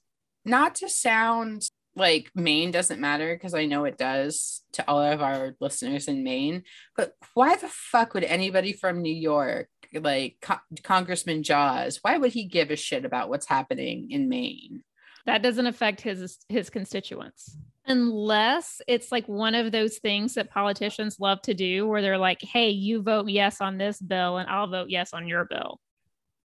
not 0.46 0.74
to 0.76 0.90
sound 0.90 1.70
like 1.96 2.32
Maine 2.34 2.72
doesn't 2.72 3.00
matter 3.00 3.36
because 3.36 3.54
I 3.54 3.68
know 3.68 3.86
it 3.86 4.00
does 4.00 4.64
to 4.74 4.90
all 4.90 5.00
of 5.00 5.22
our 5.22 5.56
listeners 5.60 6.08
in 6.08 6.24
Maine, 6.24 6.64
but 6.98 7.14
why 7.36 7.56
the 7.56 7.68
fuck 7.68 8.16
would 8.16 8.24
anybody 8.24 8.74
from 8.74 9.04
New 9.04 9.14
York, 9.14 9.70
like 9.94 10.38
Co- 10.42 10.56
Congressman 10.82 11.44
Jaws, 11.44 12.00
why 12.02 12.18
would 12.18 12.34
he 12.34 12.46
give 12.46 12.72
a 12.72 12.76
shit 12.76 13.06
about 13.06 13.30
what's 13.30 13.48
happening 13.48 14.10
in 14.10 14.28
Maine? 14.28 14.82
That 15.28 15.44
doesn't 15.44 15.68
affect 15.68 16.02
his 16.02 16.40
his 16.50 16.72
constituents 16.72 17.56
unless 17.90 18.82
it's 18.88 19.12
like 19.12 19.28
one 19.28 19.56
of 19.56 19.72
those 19.72 19.98
things 19.98 20.36
that 20.36 20.52
politicians 20.52 21.18
love 21.20 21.42
to 21.42 21.56
do 21.56 21.88
where 21.88 22.04
they're 22.04 22.20
like, 22.20 22.42
hey, 22.42 22.70
you 22.70 23.02
vote 23.02 23.28
yes 23.28 23.60
on 23.60 23.78
this 23.78 24.00
bill 24.00 24.38
and 24.38 24.48
I'll 24.48 24.68
vote 24.68 24.90
yes 24.90 25.12
on 25.12 25.28
your 25.28 25.46
bill. 25.46 25.80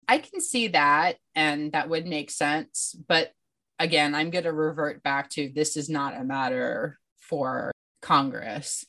I 0.09 0.19
can 0.19 0.41
see 0.41 0.69
that 0.69 1.17
and 1.37 1.73
that 1.73 1.89
would 1.89 2.07
make 2.07 2.31
sense. 2.31 2.97
But 3.07 3.31
again, 3.79 4.15
I'm 4.15 4.31
going 4.31 4.45
to 4.45 4.53
revert 4.53 5.03
back 5.05 5.31
to 5.31 5.51
this 5.55 5.77
is 5.77 5.89
not 5.89 6.19
a 6.19 6.25
matter 6.25 6.99
for 7.21 7.71
Congress. 8.03 8.85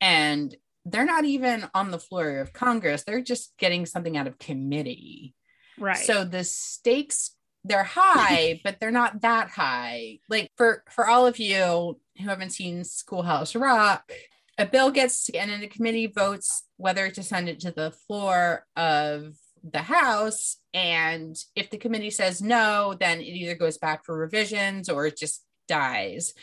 And 0.00 0.56
they're 0.86 1.04
not 1.04 1.24
even 1.24 1.68
on 1.74 1.90
the 1.90 1.98
floor 1.98 2.38
of 2.38 2.52
Congress, 2.52 3.04
they're 3.04 3.22
just 3.22 3.52
getting 3.58 3.84
something 3.84 4.16
out 4.16 4.26
of 4.26 4.38
committee. 4.38 5.34
Right. 5.78 5.96
So 5.96 6.24
the 6.24 6.44
stakes 6.44 7.34
they're 7.64 7.82
high, 7.84 8.60
but 8.62 8.78
they're 8.78 8.90
not 8.90 9.22
that 9.22 9.48
high. 9.48 10.18
Like 10.28 10.50
for 10.56 10.84
for 10.90 11.08
all 11.08 11.26
of 11.26 11.38
you 11.38 11.98
who 12.18 12.28
haven't 12.28 12.50
seen 12.50 12.84
Schoolhouse 12.84 13.54
Rock, 13.56 14.12
a 14.58 14.66
bill 14.66 14.90
gets 14.90 15.28
and 15.30 15.50
then 15.50 15.60
the 15.60 15.66
committee 15.66 16.06
votes 16.06 16.64
whether 16.76 17.10
to 17.10 17.22
send 17.22 17.48
it 17.48 17.60
to 17.60 17.70
the 17.70 17.90
floor 17.90 18.66
of 18.76 19.34
the 19.64 19.78
House. 19.78 20.58
And 20.74 21.36
if 21.56 21.70
the 21.70 21.78
committee 21.78 22.10
says 22.10 22.42
no, 22.42 22.94
then 22.98 23.20
it 23.20 23.24
either 23.24 23.54
goes 23.54 23.78
back 23.78 24.04
for 24.04 24.16
revisions 24.16 24.88
or 24.88 25.06
it 25.06 25.16
just 25.16 25.42
dies. 25.66 26.34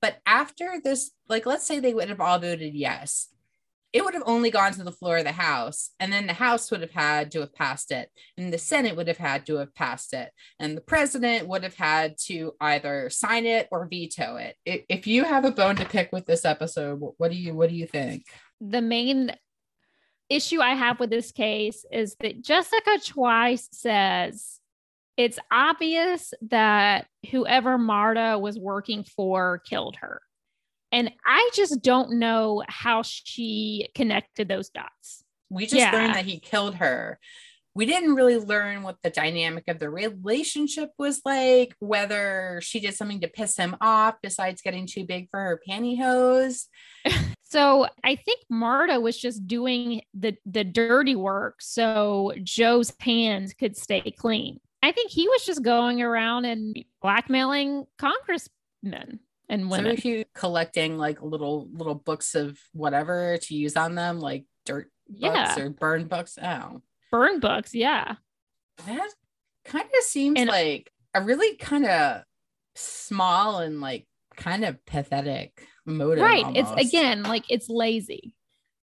But 0.00 0.20
after 0.26 0.80
this, 0.82 1.12
like 1.28 1.44
let's 1.44 1.66
say 1.66 1.78
they 1.78 1.94
would 1.94 2.08
have 2.08 2.20
all 2.20 2.38
voted 2.38 2.74
yes, 2.74 3.28
it 3.92 4.04
would 4.04 4.14
have 4.14 4.22
only 4.26 4.50
gone 4.50 4.72
to 4.72 4.84
the 4.84 4.92
floor 4.92 5.18
of 5.18 5.24
the 5.24 5.32
House, 5.32 5.90
and 6.00 6.12
then 6.12 6.26
the 6.26 6.32
House 6.32 6.70
would 6.70 6.80
have 6.80 6.92
had 6.92 7.30
to 7.32 7.40
have 7.40 7.54
passed 7.54 7.90
it, 7.90 8.08
and 8.38 8.52
the 8.52 8.58
Senate 8.58 8.96
would 8.96 9.08
have 9.08 9.18
had 9.18 9.44
to 9.46 9.56
have 9.56 9.74
passed 9.74 10.14
it, 10.14 10.30
and 10.58 10.76
the 10.76 10.80
president 10.80 11.46
would 11.48 11.62
have 11.62 11.74
had 11.74 12.16
to 12.26 12.54
either 12.60 13.10
sign 13.10 13.44
it 13.44 13.68
or 13.70 13.86
veto 13.86 14.36
it. 14.36 14.56
If 14.64 15.06
you 15.06 15.24
have 15.24 15.44
a 15.44 15.50
bone 15.50 15.76
to 15.76 15.84
pick 15.84 16.10
with 16.12 16.26
this 16.26 16.44
episode, 16.44 17.00
what 17.18 17.30
do 17.30 17.36
you 17.36 17.54
what 17.54 17.68
do 17.68 17.76
you 17.76 17.86
think? 17.86 18.24
The 18.60 18.82
main 18.82 19.32
issue 20.30 20.60
I 20.60 20.74
have 20.74 20.98
with 20.98 21.10
this 21.10 21.30
case 21.30 21.84
is 21.92 22.16
that 22.20 22.42
Jessica 22.42 22.98
Twice 23.06 23.68
says 23.72 24.60
it's 25.18 25.38
obvious 25.50 26.32
that 26.48 27.06
whoever 27.30 27.76
Marta 27.76 28.38
was 28.38 28.58
working 28.58 29.04
for 29.04 29.58
killed 29.58 29.96
her. 29.96 30.22
And 30.92 31.10
I 31.26 31.50
just 31.54 31.82
don't 31.82 32.18
know 32.18 32.62
how 32.68 33.02
she 33.02 33.88
connected 33.94 34.48
those 34.48 34.68
dots. 34.68 35.24
We 35.50 35.64
just 35.64 35.76
yeah. 35.76 35.92
learned 35.92 36.14
that 36.14 36.26
he 36.26 36.38
killed 36.38 36.76
her. 36.76 37.18
we 37.74 37.86
didn't 37.86 38.14
really 38.14 38.36
learn 38.36 38.82
what 38.82 38.96
the 39.02 39.08
dynamic 39.08 39.64
of 39.68 39.78
the 39.78 39.88
relationship 39.88 40.90
was 40.98 41.22
like, 41.24 41.74
whether 41.78 42.60
she 42.62 42.80
did 42.80 42.94
something 42.94 43.20
to 43.20 43.28
piss 43.28 43.56
him 43.56 43.74
off 43.80 44.16
besides 44.22 44.60
getting 44.60 44.86
too 44.86 45.04
big 45.04 45.28
for 45.30 45.40
her 45.40 45.60
pantyhose. 45.68 46.66
So 47.52 47.86
I 48.02 48.16
think 48.16 48.40
Marta 48.48 48.98
was 48.98 49.18
just 49.18 49.46
doing 49.46 50.00
the 50.14 50.34
the 50.46 50.64
dirty 50.64 51.14
work 51.14 51.56
so 51.60 52.32
Joe's 52.42 52.94
hands 52.98 53.52
could 53.52 53.76
stay 53.76 54.10
clean. 54.10 54.58
I 54.82 54.90
think 54.90 55.10
he 55.10 55.28
was 55.28 55.44
just 55.44 55.62
going 55.62 56.00
around 56.00 56.46
and 56.46 56.82
blackmailing 57.02 57.84
congressmen 57.98 59.20
and 59.48 59.70
women. 59.70 59.96
So 59.96 60.08
you 60.08 60.24
collecting 60.34 60.98
like 60.98 61.22
little 61.22 61.68
little 61.72 61.94
books 61.94 62.34
of 62.34 62.58
whatever 62.72 63.38
to 63.42 63.54
use 63.54 63.76
on 63.76 63.94
them, 63.94 64.20
like 64.20 64.44
dirt 64.64 64.90
yeah. 65.08 65.46
books 65.46 65.58
or 65.58 65.70
burn 65.70 66.04
books. 66.06 66.38
Oh, 66.42 66.82
burn 67.10 67.40
books, 67.40 67.74
yeah. 67.74 68.16
That 68.86 69.10
kind 69.64 69.88
of 69.98 70.04
seems 70.04 70.40
and, 70.40 70.48
like 70.48 70.90
a 71.14 71.22
really 71.22 71.56
kind 71.56 71.86
of 71.86 72.22
small 72.74 73.58
and 73.58 73.80
like 73.80 74.06
kind 74.36 74.64
of 74.64 74.84
pathetic 74.86 75.66
motive. 75.84 76.24
Right. 76.24 76.44
Almost. 76.44 76.74
It's 76.78 76.88
again 76.88 77.22
like 77.22 77.44
it's 77.48 77.68
lazy. 77.68 78.34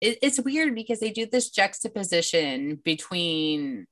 It, 0.00 0.18
it's 0.22 0.40
weird 0.40 0.74
because 0.74 1.00
they 1.00 1.10
do 1.10 1.26
this 1.26 1.50
juxtaposition 1.50 2.80
between 2.84 3.86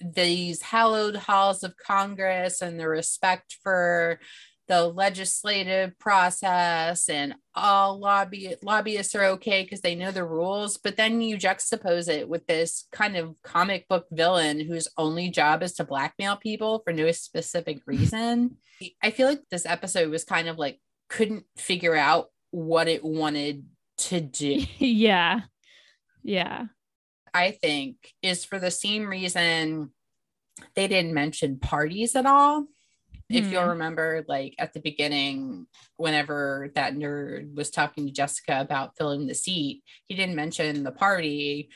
these 0.00 0.62
hallowed 0.62 1.16
halls 1.16 1.62
of 1.62 1.76
Congress 1.76 2.62
and 2.62 2.78
the 2.78 2.88
respect 2.88 3.56
for 3.62 4.20
the 4.68 4.86
legislative 4.86 5.98
process 5.98 7.08
and 7.08 7.34
all 7.54 7.98
lobby 7.98 8.54
lobbyists 8.62 9.14
are 9.14 9.24
okay 9.24 9.62
because 9.62 9.80
they 9.80 9.94
know 9.94 10.10
the 10.10 10.24
rules 10.24 10.76
but 10.76 10.96
then 10.96 11.20
you 11.20 11.36
juxtapose 11.36 12.08
it 12.08 12.28
with 12.28 12.46
this 12.46 12.86
kind 12.90 13.16
of 13.16 13.40
comic 13.42 13.86
book 13.88 14.06
villain 14.10 14.60
whose 14.60 14.88
only 14.98 15.30
job 15.30 15.62
is 15.62 15.72
to 15.74 15.84
blackmail 15.84 16.36
people 16.36 16.80
for 16.84 16.92
no 16.92 17.10
specific 17.12 17.80
reason. 17.86 18.56
I 19.02 19.10
feel 19.10 19.28
like 19.28 19.42
this 19.50 19.66
episode 19.66 20.10
was 20.10 20.24
kind 20.24 20.48
of 20.48 20.58
like 20.58 20.80
couldn't 21.08 21.44
figure 21.56 21.94
out 21.94 22.26
what 22.50 22.88
it 22.88 23.04
wanted 23.04 23.64
to 23.98 24.20
do. 24.20 24.64
Yeah. 24.78 25.40
Yeah. 26.22 26.66
I 27.32 27.52
think 27.52 28.12
is 28.22 28.44
for 28.44 28.58
the 28.58 28.70
same 28.70 29.06
reason 29.06 29.90
they 30.74 30.88
didn't 30.88 31.14
mention 31.14 31.58
parties 31.58 32.16
at 32.16 32.26
all 32.26 32.66
if 33.28 33.50
you'll 33.50 33.62
hmm. 33.62 33.70
remember, 33.70 34.24
like 34.28 34.54
at 34.58 34.72
the 34.72 34.80
beginning, 34.80 35.66
whenever 35.96 36.70
that 36.74 36.94
nerd 36.94 37.54
was 37.54 37.70
talking 37.70 38.06
to 38.06 38.12
Jessica 38.12 38.60
about 38.60 38.96
filling 38.96 39.26
the 39.26 39.34
seat, 39.34 39.82
he 40.06 40.14
didn't 40.14 40.36
mention 40.36 40.84
the 40.84 40.92
party. 40.92 41.70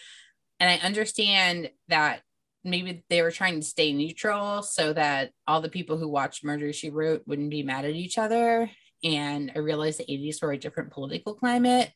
And 0.60 0.70
I 0.70 0.84
understand 0.86 1.70
that 1.88 2.22
maybe 2.62 3.02
they 3.08 3.22
were 3.22 3.30
trying 3.30 3.60
to 3.60 3.66
stay 3.66 3.92
neutral 3.92 4.62
so 4.62 4.92
that 4.92 5.32
all 5.46 5.60
the 5.60 5.68
people 5.68 5.96
who 5.96 6.08
watched 6.08 6.44
Murder 6.44 6.72
She 6.72 6.90
Wrote 6.90 7.22
wouldn't 7.26 7.50
be 7.50 7.62
mad 7.62 7.84
at 7.84 7.92
each 7.92 8.18
other. 8.18 8.70
And 9.02 9.50
I 9.54 9.58
realized 9.58 9.98
the 9.98 10.04
80s 10.04 10.42
were 10.42 10.52
a 10.52 10.58
different 10.58 10.92
political 10.92 11.34
climate. 11.34 11.90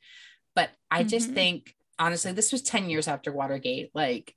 But 0.56 0.70
I 0.90 1.00
mm-hmm. 1.00 1.08
just 1.08 1.30
think, 1.32 1.74
honestly, 1.98 2.32
this 2.32 2.50
was 2.50 2.62
10 2.62 2.88
years 2.88 3.06
after 3.06 3.30
Watergate. 3.30 3.90
Like 3.94 4.34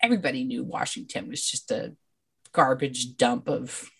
everybody 0.00 0.44
knew 0.44 0.64
Washington 0.64 1.28
was 1.28 1.44
just 1.44 1.70
a 1.70 1.94
garbage 2.52 3.16
dump 3.16 3.48
of 3.48 3.90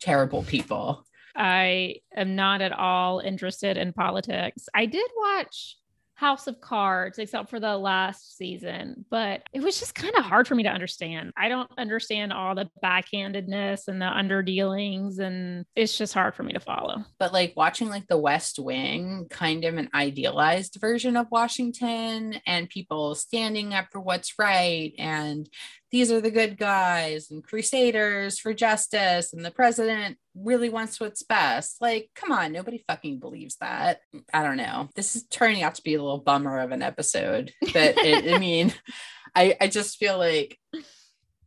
terrible 0.00 0.42
people. 0.42 1.04
I 1.34 1.96
am 2.16 2.34
not 2.34 2.62
at 2.62 2.72
all 2.72 3.20
interested 3.20 3.76
in 3.76 3.92
politics. 3.92 4.68
I 4.74 4.86
did 4.86 5.10
watch 5.16 5.76
House 6.16 6.46
of 6.46 6.62
Cards, 6.62 7.18
except 7.18 7.50
for 7.50 7.60
the 7.60 7.76
last 7.76 8.38
season, 8.38 9.04
but 9.10 9.42
it 9.52 9.60
was 9.60 9.78
just 9.78 9.94
kind 9.94 10.14
of 10.16 10.24
hard 10.24 10.48
for 10.48 10.54
me 10.54 10.62
to 10.62 10.70
understand. 10.70 11.30
I 11.36 11.50
don't 11.50 11.70
understand 11.76 12.32
all 12.32 12.54
the 12.54 12.70
backhandedness 12.82 13.86
and 13.86 14.00
the 14.00 14.06
underdealings, 14.06 15.18
and 15.18 15.66
it's 15.76 15.96
just 15.96 16.14
hard 16.14 16.34
for 16.34 16.42
me 16.42 16.54
to 16.54 16.60
follow. 16.60 17.04
But 17.18 17.34
like 17.34 17.52
watching 17.54 17.90
like 17.90 18.06
the 18.08 18.16
West 18.16 18.58
Wing, 18.58 19.26
kind 19.28 19.66
of 19.66 19.76
an 19.76 19.90
idealized 19.92 20.78
version 20.80 21.18
of 21.18 21.26
Washington, 21.30 22.40
and 22.46 22.70
people 22.70 23.14
standing 23.14 23.74
up 23.74 23.88
for 23.92 24.00
what's 24.00 24.38
right 24.38 24.94
and 24.98 25.46
these 25.96 26.12
are 26.12 26.20
the 26.20 26.30
good 26.30 26.58
guys 26.58 27.30
and 27.30 27.42
crusaders 27.42 28.38
for 28.38 28.52
justice 28.52 29.32
and 29.32 29.42
the 29.42 29.50
president 29.50 30.18
really 30.34 30.68
wants 30.68 31.00
what's 31.00 31.22
best. 31.22 31.80
Like, 31.80 32.10
come 32.14 32.32
on, 32.32 32.52
nobody 32.52 32.84
fucking 32.86 33.18
believes 33.18 33.56
that. 33.62 34.00
I 34.30 34.42
don't 34.42 34.58
know. 34.58 34.90
This 34.94 35.16
is 35.16 35.24
turning 35.28 35.62
out 35.62 35.76
to 35.76 35.82
be 35.82 35.94
a 35.94 36.02
little 36.02 36.18
bummer 36.18 36.58
of 36.58 36.70
an 36.70 36.82
episode. 36.82 37.50
But 37.62 37.96
it, 38.04 38.30
I 38.30 38.36
mean, 38.36 38.74
I, 39.34 39.56
I 39.58 39.68
just 39.68 39.96
feel 39.96 40.18
like 40.18 40.58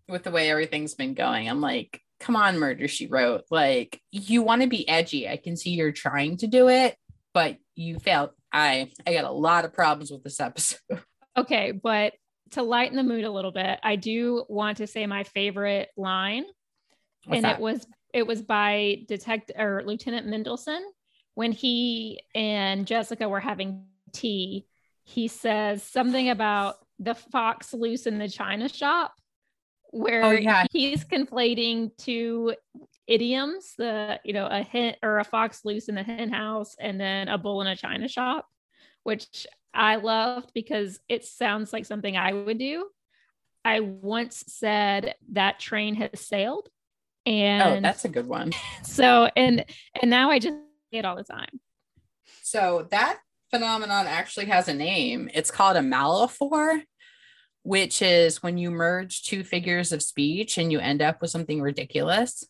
with 0.08 0.24
the 0.24 0.32
way 0.32 0.50
everything's 0.50 0.96
been 0.96 1.14
going, 1.14 1.48
I'm 1.48 1.62
like, 1.62 2.02
come 2.20 2.36
on, 2.36 2.58
murder 2.58 2.88
she 2.88 3.06
wrote. 3.06 3.44
Like, 3.52 4.02
you 4.10 4.42
want 4.42 4.64
to 4.64 4.68
be 4.68 4.90
edgy. 4.90 5.30
I 5.30 5.38
can 5.38 5.58
see 5.58 5.76
you're 5.76 5.92
trying 5.92 6.38
to 6.38 6.48
do 6.48 6.70
it, 6.70 6.96
but 7.36 7.58
you 7.76 8.00
failed. 8.00 8.32
I 8.52 8.90
I 9.06 9.14
got 9.14 9.26
a 9.26 9.32
lot 9.32 9.66
of 9.66 9.74
problems 9.74 10.10
with 10.10 10.24
this 10.24 10.40
episode. 10.40 10.80
Okay, 11.38 11.72
but 11.72 12.14
to 12.52 12.64
lighten 12.64 12.96
the 12.96 13.04
mood 13.04 13.24
a 13.24 13.32
little 13.32 13.52
bit, 13.52 13.80
I 13.84 13.96
do 13.96 14.46
want 14.50 14.78
to 14.78 14.88
say 14.88 15.06
my 15.06 15.24
favorite 15.24 15.90
line. 15.98 16.46
What's 17.26 17.38
and 17.38 17.46
that? 17.46 17.58
it 17.58 17.62
was 17.62 17.88
it 18.14 18.26
was 18.26 18.42
by 18.42 19.04
Detective 19.08 19.56
or 19.58 19.84
Lieutenant 19.86 20.28
Mendelson 20.28 20.82
when 21.36 21.52
he 21.52 22.22
and 22.34 22.86
Jessica 22.86 23.30
were 23.30 23.40
having 23.40 23.86
tea. 24.14 24.66
He 25.04 25.28
says 25.28 25.84
something 25.84 26.30
about 26.30 26.76
the 27.00 27.16
fox 27.16 27.74
loose 27.74 28.06
in 28.06 28.18
the 28.18 28.28
china 28.28 28.70
shop, 28.70 29.14
where 29.92 30.24
oh, 30.24 30.32
yeah. 30.32 30.66
he's 30.72 31.04
conflating 31.04 31.92
two 31.98 32.56
idioms: 33.08 33.74
the 33.78 34.20
you 34.24 34.34
know 34.34 34.48
a 34.48 34.64
hen 34.64 34.96
or 35.02 35.20
a 35.20 35.24
fox 35.24 35.66
loose 35.66 35.90
in 35.90 35.96
the 35.96 36.04
hen 36.04 36.32
house, 36.32 36.76
and 36.80 37.00
then 37.00 37.28
a 37.28 37.38
bull 37.38 37.62
in 37.62 37.68
a 37.68 37.76
china 37.76 38.08
shop, 38.08 38.48
which 39.04 39.48
I 39.74 39.98
loved 39.98 40.52
because 40.54 41.00
it 41.08 41.26
sounds 41.26 41.72
like 41.72 41.86
something 41.86 42.18
I 42.18 42.34
would 42.34 42.58
do. 42.58 42.88
I 43.64 43.82
once 43.82 44.44
said 44.48 45.16
that 45.34 45.60
train 45.60 45.96
has 45.96 46.22
sailed. 46.22 46.70
Oh, 47.28 47.32
and 47.32 47.86
oh, 47.86 47.88
that's 47.88 48.06
a 48.06 48.10
good 48.10 48.28
one. 48.28 48.52
So 48.84 49.30
and 49.36 49.66
and 50.02 50.10
now 50.10 50.32
I 50.32 50.40
just 50.40 50.56
say 50.92 51.00
it 51.00 51.06
all 51.06 51.16
the 51.16 51.24
time. 51.24 51.60
So 52.42 52.88
that 52.92 53.20
phenomenon 53.52 54.08
actually 54.08 54.48
has 54.48 54.68
a 54.68 54.74
name. 54.74 55.30
It's 55.34 55.52
called 55.52 55.78
a 55.78 55.82
malaphor, 55.82 56.82
which 57.64 58.02
is 58.02 58.42
when 58.42 58.58
you 58.58 58.72
merge 58.72 59.24
two 59.24 59.44
figures 59.44 59.92
of 59.92 60.02
speech 60.02 60.58
and 60.58 60.72
you 60.72 60.80
end 60.80 61.02
up 61.02 61.22
with 61.22 61.30
something 61.30 61.62
ridiculous. 61.62 62.44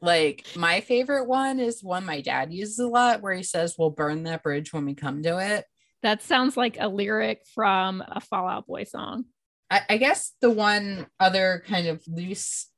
Like 0.00 0.44
my 0.56 0.80
favorite 0.80 1.26
one 1.26 1.60
is 1.60 1.82
one 1.82 2.04
my 2.04 2.20
dad 2.20 2.52
uses 2.52 2.78
a 2.78 2.88
lot 2.88 3.22
where 3.22 3.34
he 3.34 3.42
says, 3.42 3.76
We'll 3.78 3.90
burn 3.90 4.24
that 4.24 4.42
bridge 4.42 4.72
when 4.72 4.84
we 4.84 4.94
come 4.94 5.22
to 5.22 5.38
it. 5.38 5.64
That 6.06 6.22
sounds 6.22 6.56
like 6.56 6.76
a 6.78 6.86
lyric 6.86 7.42
from 7.52 8.00
a 8.00 8.20
Fall 8.20 8.46
Out 8.46 8.68
Boy 8.68 8.84
song. 8.84 9.24
I, 9.68 9.80
I 9.90 9.96
guess 9.96 10.34
the 10.40 10.52
one 10.52 11.08
other 11.18 11.64
kind 11.66 11.88
of 11.88 12.00
loose 12.06 12.68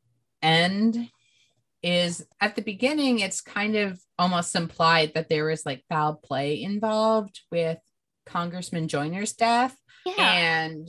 end 0.41 1.11
is 1.83 2.27
at 2.41 2.57
the 2.57 2.63
beginning, 2.63 3.19
it's 3.19 3.43
kind 3.43 3.77
of 3.77 4.01
almost 4.19 4.57
implied 4.57 5.13
that 5.13 5.29
there 5.29 5.45
was 5.45 5.67
like 5.67 5.85
foul 5.91 6.15
play 6.15 6.63
involved 6.63 7.41
with 7.53 7.77
Congressman 8.25 8.89
Joyner's 8.89 9.35
death. 9.35 9.77
Yeah. 10.07 10.15
And 10.17 10.89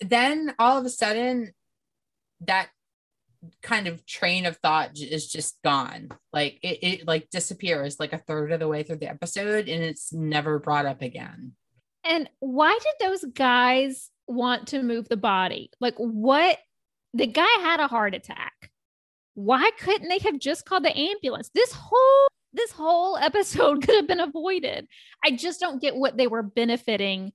then 0.00 0.54
all 0.56 0.78
of 0.78 0.84
a 0.84 0.88
sudden, 0.88 1.50
that 2.42 2.68
kind 3.62 3.86
of 3.86 4.04
train 4.06 4.46
of 4.46 4.56
thought 4.58 4.98
is 4.98 5.26
just 5.28 5.60
gone. 5.62 6.08
Like 6.32 6.58
it, 6.62 6.78
it 6.82 7.06
like 7.06 7.30
disappears 7.30 7.98
like 7.98 8.12
a 8.12 8.18
third 8.18 8.52
of 8.52 8.60
the 8.60 8.68
way 8.68 8.82
through 8.82 8.96
the 8.96 9.10
episode 9.10 9.68
and 9.68 9.82
it's 9.82 10.12
never 10.12 10.58
brought 10.58 10.86
up 10.86 11.02
again. 11.02 11.52
And 12.04 12.28
why 12.38 12.78
did 12.82 13.08
those 13.08 13.24
guys 13.32 14.10
want 14.26 14.68
to 14.68 14.82
move 14.82 15.08
the 15.08 15.16
body? 15.16 15.70
Like 15.80 15.94
what 15.96 16.58
the 17.14 17.26
guy 17.26 17.48
had 17.60 17.80
a 17.80 17.88
heart 17.88 18.14
attack. 18.14 18.70
Why 19.34 19.70
couldn't 19.78 20.08
they 20.08 20.18
have 20.18 20.38
just 20.38 20.64
called 20.64 20.84
the 20.84 20.96
ambulance? 20.96 21.50
This 21.54 21.72
whole 21.72 22.28
this 22.52 22.72
whole 22.72 23.16
episode 23.16 23.82
could 23.86 23.94
have 23.94 24.08
been 24.08 24.20
avoided. 24.20 24.86
I 25.24 25.30
just 25.30 25.60
don't 25.60 25.80
get 25.80 25.96
what 25.96 26.16
they 26.16 26.26
were 26.26 26.42
benefiting 26.42 27.32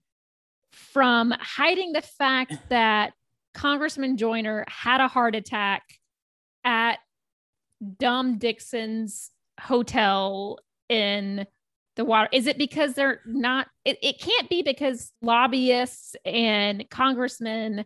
from 0.71 1.33
hiding 1.39 1.93
the 1.93 2.01
fact 2.01 2.53
that 2.69 3.13
Congressman 3.55 4.17
Joyner 4.17 4.65
had 4.67 5.01
a 5.01 5.07
heart 5.07 5.33
attack 5.33 5.83
at 6.63 6.99
Dom 7.97 8.37
Dixon's 8.37 9.31
hotel 9.59 10.59
in 10.89 11.47
the 11.95 12.05
water. 12.05 12.29
Is 12.31 12.45
it 12.45 12.57
because 12.57 12.93
they're 12.93 13.21
not? 13.25 13.67
It, 13.85 13.97
it 14.03 14.19
can't 14.19 14.49
be 14.49 14.61
because 14.61 15.11
lobbyists 15.21 16.15
and 16.25 16.87
congressmen 16.89 17.85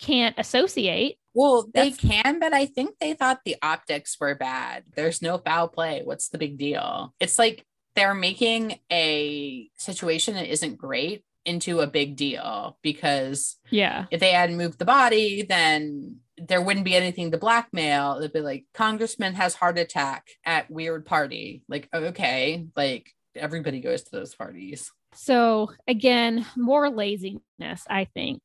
can't 0.00 0.38
associate. 0.38 1.18
Well, 1.34 1.68
they 1.74 1.90
That's, 1.90 2.00
can, 2.00 2.38
but 2.38 2.54
I 2.54 2.66
think 2.66 2.98
they 3.00 3.12
thought 3.14 3.40
the 3.44 3.56
optics 3.60 4.16
were 4.20 4.34
bad. 4.34 4.84
There's 4.94 5.20
no 5.20 5.38
foul 5.38 5.68
play. 5.68 6.02
What's 6.04 6.28
the 6.28 6.38
big 6.38 6.56
deal? 6.56 7.14
It's 7.20 7.38
like 7.38 7.64
they're 7.94 8.14
making 8.14 8.78
a 8.90 9.68
situation 9.76 10.34
that 10.34 10.50
isn't 10.50 10.78
great 10.78 11.24
into 11.44 11.80
a 11.80 11.86
big 11.86 12.16
deal 12.16 12.78
because 12.82 13.56
yeah, 13.70 14.06
if 14.10 14.20
they 14.20 14.32
hadn't 14.32 14.56
moved 14.56 14.78
the 14.78 14.84
body, 14.84 15.42
then 15.42 16.16
there 16.36 16.62
wouldn't 16.62 16.84
be 16.84 16.96
anything 16.96 17.30
to 17.30 17.38
blackmail. 17.38 18.16
It'd 18.18 18.32
be 18.32 18.40
like 18.40 18.64
congressman 18.74 19.34
has 19.34 19.54
heart 19.54 19.78
attack 19.78 20.28
at 20.44 20.70
weird 20.70 21.06
party. 21.06 21.62
Like, 21.68 21.88
okay, 21.92 22.66
like 22.76 23.10
everybody 23.34 23.80
goes 23.80 24.02
to 24.04 24.10
those 24.10 24.34
parties. 24.34 24.90
So 25.14 25.72
again, 25.88 26.46
more 26.56 26.90
laziness, 26.90 27.84
I 27.88 28.06
think. 28.14 28.42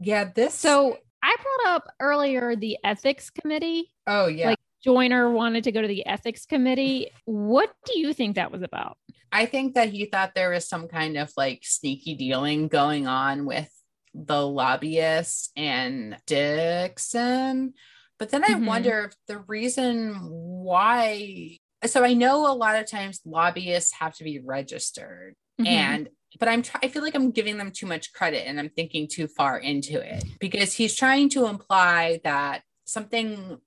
Yeah, 0.00 0.30
this 0.34 0.54
so 0.54 0.96
I 1.22 1.36
brought 1.42 1.74
up 1.74 1.88
earlier 2.00 2.56
the 2.56 2.78
ethics 2.84 3.30
committee. 3.30 3.90
Oh 4.06 4.26
yeah. 4.26 4.50
Like 4.50 4.58
Joyner 4.84 5.30
wanted 5.30 5.64
to 5.64 5.72
go 5.72 5.82
to 5.82 5.88
the 5.88 6.06
ethics 6.06 6.46
committee. 6.46 7.10
What 7.24 7.72
do 7.86 7.98
you 7.98 8.12
think 8.12 8.36
that 8.36 8.52
was 8.52 8.62
about? 8.62 8.96
I 9.30 9.46
think 9.46 9.74
that 9.74 9.90
he 9.90 10.06
thought 10.06 10.34
there 10.34 10.50
was 10.50 10.68
some 10.68 10.88
kind 10.88 11.16
of 11.16 11.30
like 11.36 11.60
sneaky 11.62 12.14
dealing 12.14 12.68
going 12.68 13.06
on 13.06 13.44
with 13.44 13.70
the 14.14 14.46
lobbyists 14.46 15.50
and 15.56 16.16
Dixon. 16.26 17.74
But 18.18 18.30
then 18.30 18.44
I 18.44 18.48
mm-hmm. 18.48 18.66
wonder 18.66 19.04
if 19.10 19.14
the 19.26 19.38
reason 19.46 20.14
why. 20.14 21.58
So 21.86 22.02
I 22.02 22.14
know 22.14 22.50
a 22.50 22.54
lot 22.54 22.76
of 22.76 22.90
times 22.90 23.20
lobbyists 23.24 23.92
have 23.94 24.16
to 24.16 24.24
be 24.24 24.40
registered. 24.40 25.34
Mm-hmm. 25.60 25.66
And 25.66 26.08
but 26.38 26.48
I'm 26.48 26.62
I 26.82 26.88
feel 26.88 27.02
like 27.02 27.14
I'm 27.14 27.30
giving 27.30 27.58
them 27.58 27.70
too 27.70 27.86
much 27.86 28.12
credit 28.12 28.46
and 28.46 28.58
I'm 28.58 28.70
thinking 28.70 29.08
too 29.08 29.28
far 29.28 29.58
into 29.58 30.00
it 30.00 30.24
because 30.40 30.72
he's 30.72 30.94
trying 30.94 31.28
to 31.30 31.46
imply 31.46 32.20
that 32.24 32.62
something 32.84 33.58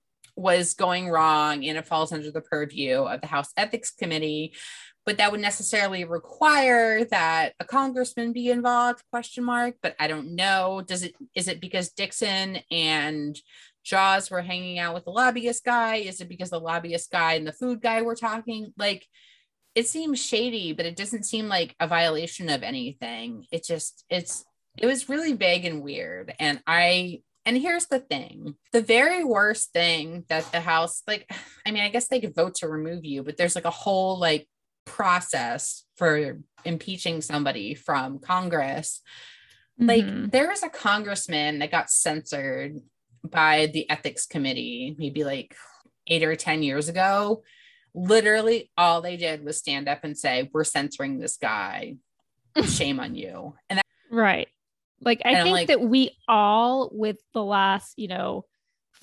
was 0.41 0.73
going 0.73 1.09
wrong 1.09 1.65
and 1.65 1.77
it 1.77 1.87
falls 1.87 2.11
under 2.11 2.31
the 2.31 2.41
purview 2.41 3.03
of 3.03 3.21
the 3.21 3.27
House 3.27 3.51
Ethics 3.55 3.91
Committee. 3.91 4.53
But 5.05 5.17
that 5.17 5.31
would 5.31 5.41
necessarily 5.41 6.03
require 6.03 7.05
that 7.05 7.53
a 7.59 7.65
congressman 7.65 8.33
be 8.33 8.49
involved 8.49 9.03
question 9.09 9.43
mark 9.43 9.75
but 9.81 9.95
i 9.99 10.07
don't 10.07 10.35
know. 10.35 10.83
Does 10.85 11.03
it 11.03 11.15
is 11.35 11.47
it 11.47 11.59
because 11.59 11.91
dixon 11.91 12.59
and 12.69 13.39
jaws 13.83 14.29
were 14.29 14.41
hanging 14.41 14.77
out 14.77 14.93
with 14.93 15.05
the 15.05 15.11
lobbyist 15.11 15.63
guy? 15.63 15.95
Is 15.95 16.21
it 16.21 16.29
because 16.29 16.51
the 16.51 16.59
lobbyist 16.59 17.11
guy 17.11 17.33
and 17.33 17.47
the 17.47 17.53
food 17.53 17.81
guy 17.81 18.01
were 18.01 18.15
talking? 18.15 18.73
Like 18.77 19.07
it 19.73 19.87
seems 19.87 20.23
shady 20.23 20.73
but 20.73 20.85
it 20.85 20.95
doesn't 20.95 21.23
seem 21.23 21.47
like 21.47 21.75
a 21.79 21.87
violation 21.87 22.49
of 22.49 22.61
anything. 22.61 23.45
It 23.51 23.63
just 23.65 24.05
it's 24.09 24.45
it 24.77 24.85
was 24.85 25.09
really 25.09 25.33
vague 25.33 25.65
and 25.65 25.81
weird. 25.81 26.33
And 26.39 26.61
i 26.67 27.21
and 27.45 27.57
here's 27.57 27.87
the 27.87 27.99
thing 27.99 28.55
the 28.71 28.81
very 28.81 29.23
worst 29.23 29.73
thing 29.73 30.23
that 30.29 30.49
the 30.51 30.61
house 30.61 31.01
like 31.07 31.29
i 31.65 31.71
mean 31.71 31.83
i 31.83 31.89
guess 31.89 32.07
they 32.07 32.19
could 32.19 32.35
vote 32.35 32.55
to 32.55 32.67
remove 32.67 33.03
you 33.05 33.23
but 33.23 33.37
there's 33.37 33.55
like 33.55 33.65
a 33.65 33.69
whole 33.69 34.19
like 34.19 34.47
process 34.85 35.83
for 35.95 36.39
impeaching 36.65 37.21
somebody 37.21 37.73
from 37.73 38.19
Congress. 38.19 39.01
Like 39.77 40.05
mm-hmm. 40.05 40.29
there 40.29 40.47
was 40.47 40.63
a 40.63 40.69
congressman 40.69 41.59
that 41.59 41.71
got 41.71 41.89
censored 41.89 42.79
by 43.23 43.67
the 43.67 43.89
ethics 43.89 44.25
committee 44.25 44.95
maybe 44.97 45.23
like 45.23 45.55
eight 46.07 46.23
or 46.23 46.35
10 46.35 46.63
years 46.63 46.89
ago. 46.89 47.43
Literally, 47.93 48.71
all 48.77 49.01
they 49.01 49.17
did 49.17 49.43
was 49.43 49.57
stand 49.57 49.89
up 49.89 50.03
and 50.03 50.17
say, 50.17 50.49
We're 50.53 50.63
censoring 50.63 51.19
this 51.19 51.37
guy. 51.37 51.97
Shame 52.65 52.99
on 52.99 53.15
you. 53.15 53.55
And 53.69 53.79
that- 53.79 53.85
right. 54.09 54.47
Like, 55.01 55.21
I 55.25 55.41
think 55.43 55.53
like, 55.53 55.67
that 55.69 55.81
we 55.81 56.15
all, 56.27 56.89
with 56.93 57.17
the 57.33 57.43
last, 57.43 57.93
you 57.97 58.07
know, 58.07 58.45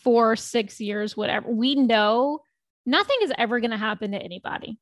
four, 0.05 0.37
six 0.37 0.81
years, 0.81 1.17
whatever, 1.17 1.51
we 1.51 1.75
know 1.75 2.41
nothing 2.87 3.17
is 3.23 3.33
ever 3.37 3.61
going 3.61 3.73
to 3.73 3.77
happen 3.77 4.13
to 4.13 4.19
anybody. 4.19 4.79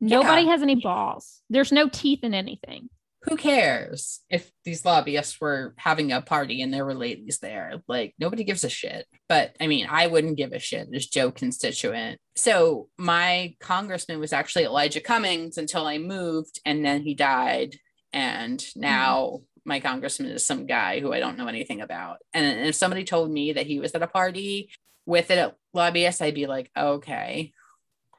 Nobody 0.00 0.42
yeah. 0.42 0.50
has 0.50 0.62
any 0.62 0.74
balls. 0.74 1.40
There's 1.48 1.70
no 1.70 1.88
teeth 1.88 2.24
in 2.24 2.34
anything. 2.34 2.88
Who 3.22 3.36
cares 3.36 4.18
if 4.28 4.50
these 4.64 4.84
lobbyists 4.84 5.40
were 5.40 5.74
having 5.78 6.10
a 6.10 6.20
party 6.20 6.60
and 6.60 6.74
there 6.74 6.84
were 6.84 6.94
ladies 6.94 7.38
there? 7.38 7.74
Like 7.86 8.14
nobody 8.18 8.42
gives 8.42 8.64
a 8.64 8.68
shit. 8.68 9.06
But 9.28 9.54
I 9.60 9.68
mean, 9.68 9.86
I 9.88 10.08
wouldn't 10.08 10.36
give 10.36 10.52
a 10.52 10.58
shit 10.58 10.88
as 10.92 11.06
Joe 11.06 11.30
constituent. 11.30 12.18
So 12.34 12.88
my 12.98 13.54
congressman 13.60 14.18
was 14.18 14.32
actually 14.32 14.64
Elijah 14.64 15.00
Cummings 15.00 15.56
until 15.56 15.86
I 15.86 15.98
moved 15.98 16.60
and 16.66 16.84
then 16.84 17.02
he 17.02 17.14
died. 17.14 17.76
And 18.12 18.58
mm-hmm. 18.58 18.80
now 18.80 19.26
mm 19.26 19.42
my 19.64 19.80
congressman 19.80 20.30
is 20.30 20.46
some 20.46 20.66
guy 20.66 21.00
who 21.00 21.12
I 21.12 21.20
don't 21.20 21.38
know 21.38 21.46
anything 21.46 21.80
about. 21.80 22.18
And 22.32 22.66
if 22.66 22.74
somebody 22.74 23.04
told 23.04 23.30
me 23.30 23.52
that 23.52 23.66
he 23.66 23.78
was 23.78 23.92
at 23.92 24.02
a 24.02 24.06
party 24.06 24.70
with 25.06 25.30
a 25.30 25.54
lobbyist, 25.72 26.22
I'd 26.22 26.34
be 26.34 26.46
like, 26.46 26.70
okay, 26.76 27.52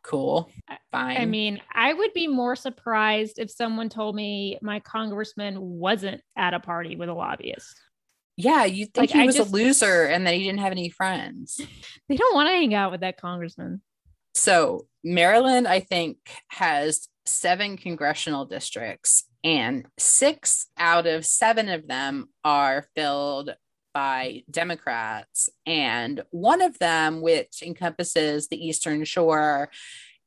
cool. 0.04 0.50
Fine. 0.92 1.18
I 1.18 1.26
mean, 1.26 1.62
I 1.74 1.94
would 1.94 2.14
be 2.14 2.28
more 2.28 2.56
surprised 2.56 3.40
if 3.40 3.52
someone 3.52 3.90
told 3.90 4.16
me 4.16 4.58
my 4.62 4.80
congressman 4.80 5.60
wasn't 5.60 6.22
at 6.36 6.54
a 6.54 6.60
party 6.60 6.96
with 6.96 7.10
a 7.10 7.14
lobbyist. 7.14 7.80
Yeah, 8.36 8.66
you 8.66 8.86
think 8.86 8.98
like, 8.98 9.12
he 9.12 9.26
was 9.26 9.36
just, 9.36 9.50
a 9.50 9.54
loser 9.54 10.06
and 10.06 10.26
that 10.26 10.34
he 10.34 10.44
didn't 10.44 10.60
have 10.60 10.72
any 10.72 10.90
friends. 10.90 11.60
They 12.10 12.18
don't 12.18 12.36
want 12.36 12.48
to 12.48 12.54
hang 12.54 12.74
out 12.74 12.92
with 12.92 13.02
that 13.02 13.18
congressman. 13.18 13.82
So, 14.34 14.88
Maryland, 15.04 15.68
I 15.68 15.80
think, 15.80 16.18
has 16.50 17.08
seven 17.26 17.78
congressional 17.78 18.46
districts, 18.46 19.26
and 19.44 19.86
six 19.98 20.68
out 20.78 21.06
of 21.06 21.26
seven 21.26 21.70
of 21.70 21.88
them 21.88 22.30
are 22.44 22.88
filled 22.96 23.56
by 23.94 24.44
Democrats. 24.50 25.50
And 25.66 26.24
one 26.32 26.62
of 26.62 26.80
them, 26.80 27.22
which 27.22 27.62
encompasses 27.62 28.48
the 28.48 28.66
Eastern 28.66 29.04
Shore 29.06 29.70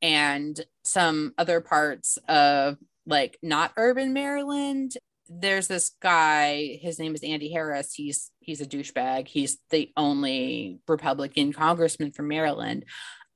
and 0.03 0.61
some 0.85 1.35
other 1.39 1.61
parts 1.61 2.19
of 2.29 2.77
like 3.07 3.39
not 3.43 3.73
urban 3.77 4.13
Maryland, 4.13 4.93
there's 5.29 5.67
this 5.67 5.91
guy 6.01 6.79
his 6.81 7.01
name 7.01 7.15
is 7.15 7.25
andy 7.25 7.51
harris. 7.51 7.93
He's 7.95 8.31
he's 8.39 8.61
a 8.61 8.67
douchebag. 8.67 9.27
He's 9.27 9.59
the 9.71 9.91
only 9.97 10.79
republican 10.87 11.53
congressman 11.53 12.13
from 12.13 12.29
maryland 12.29 12.85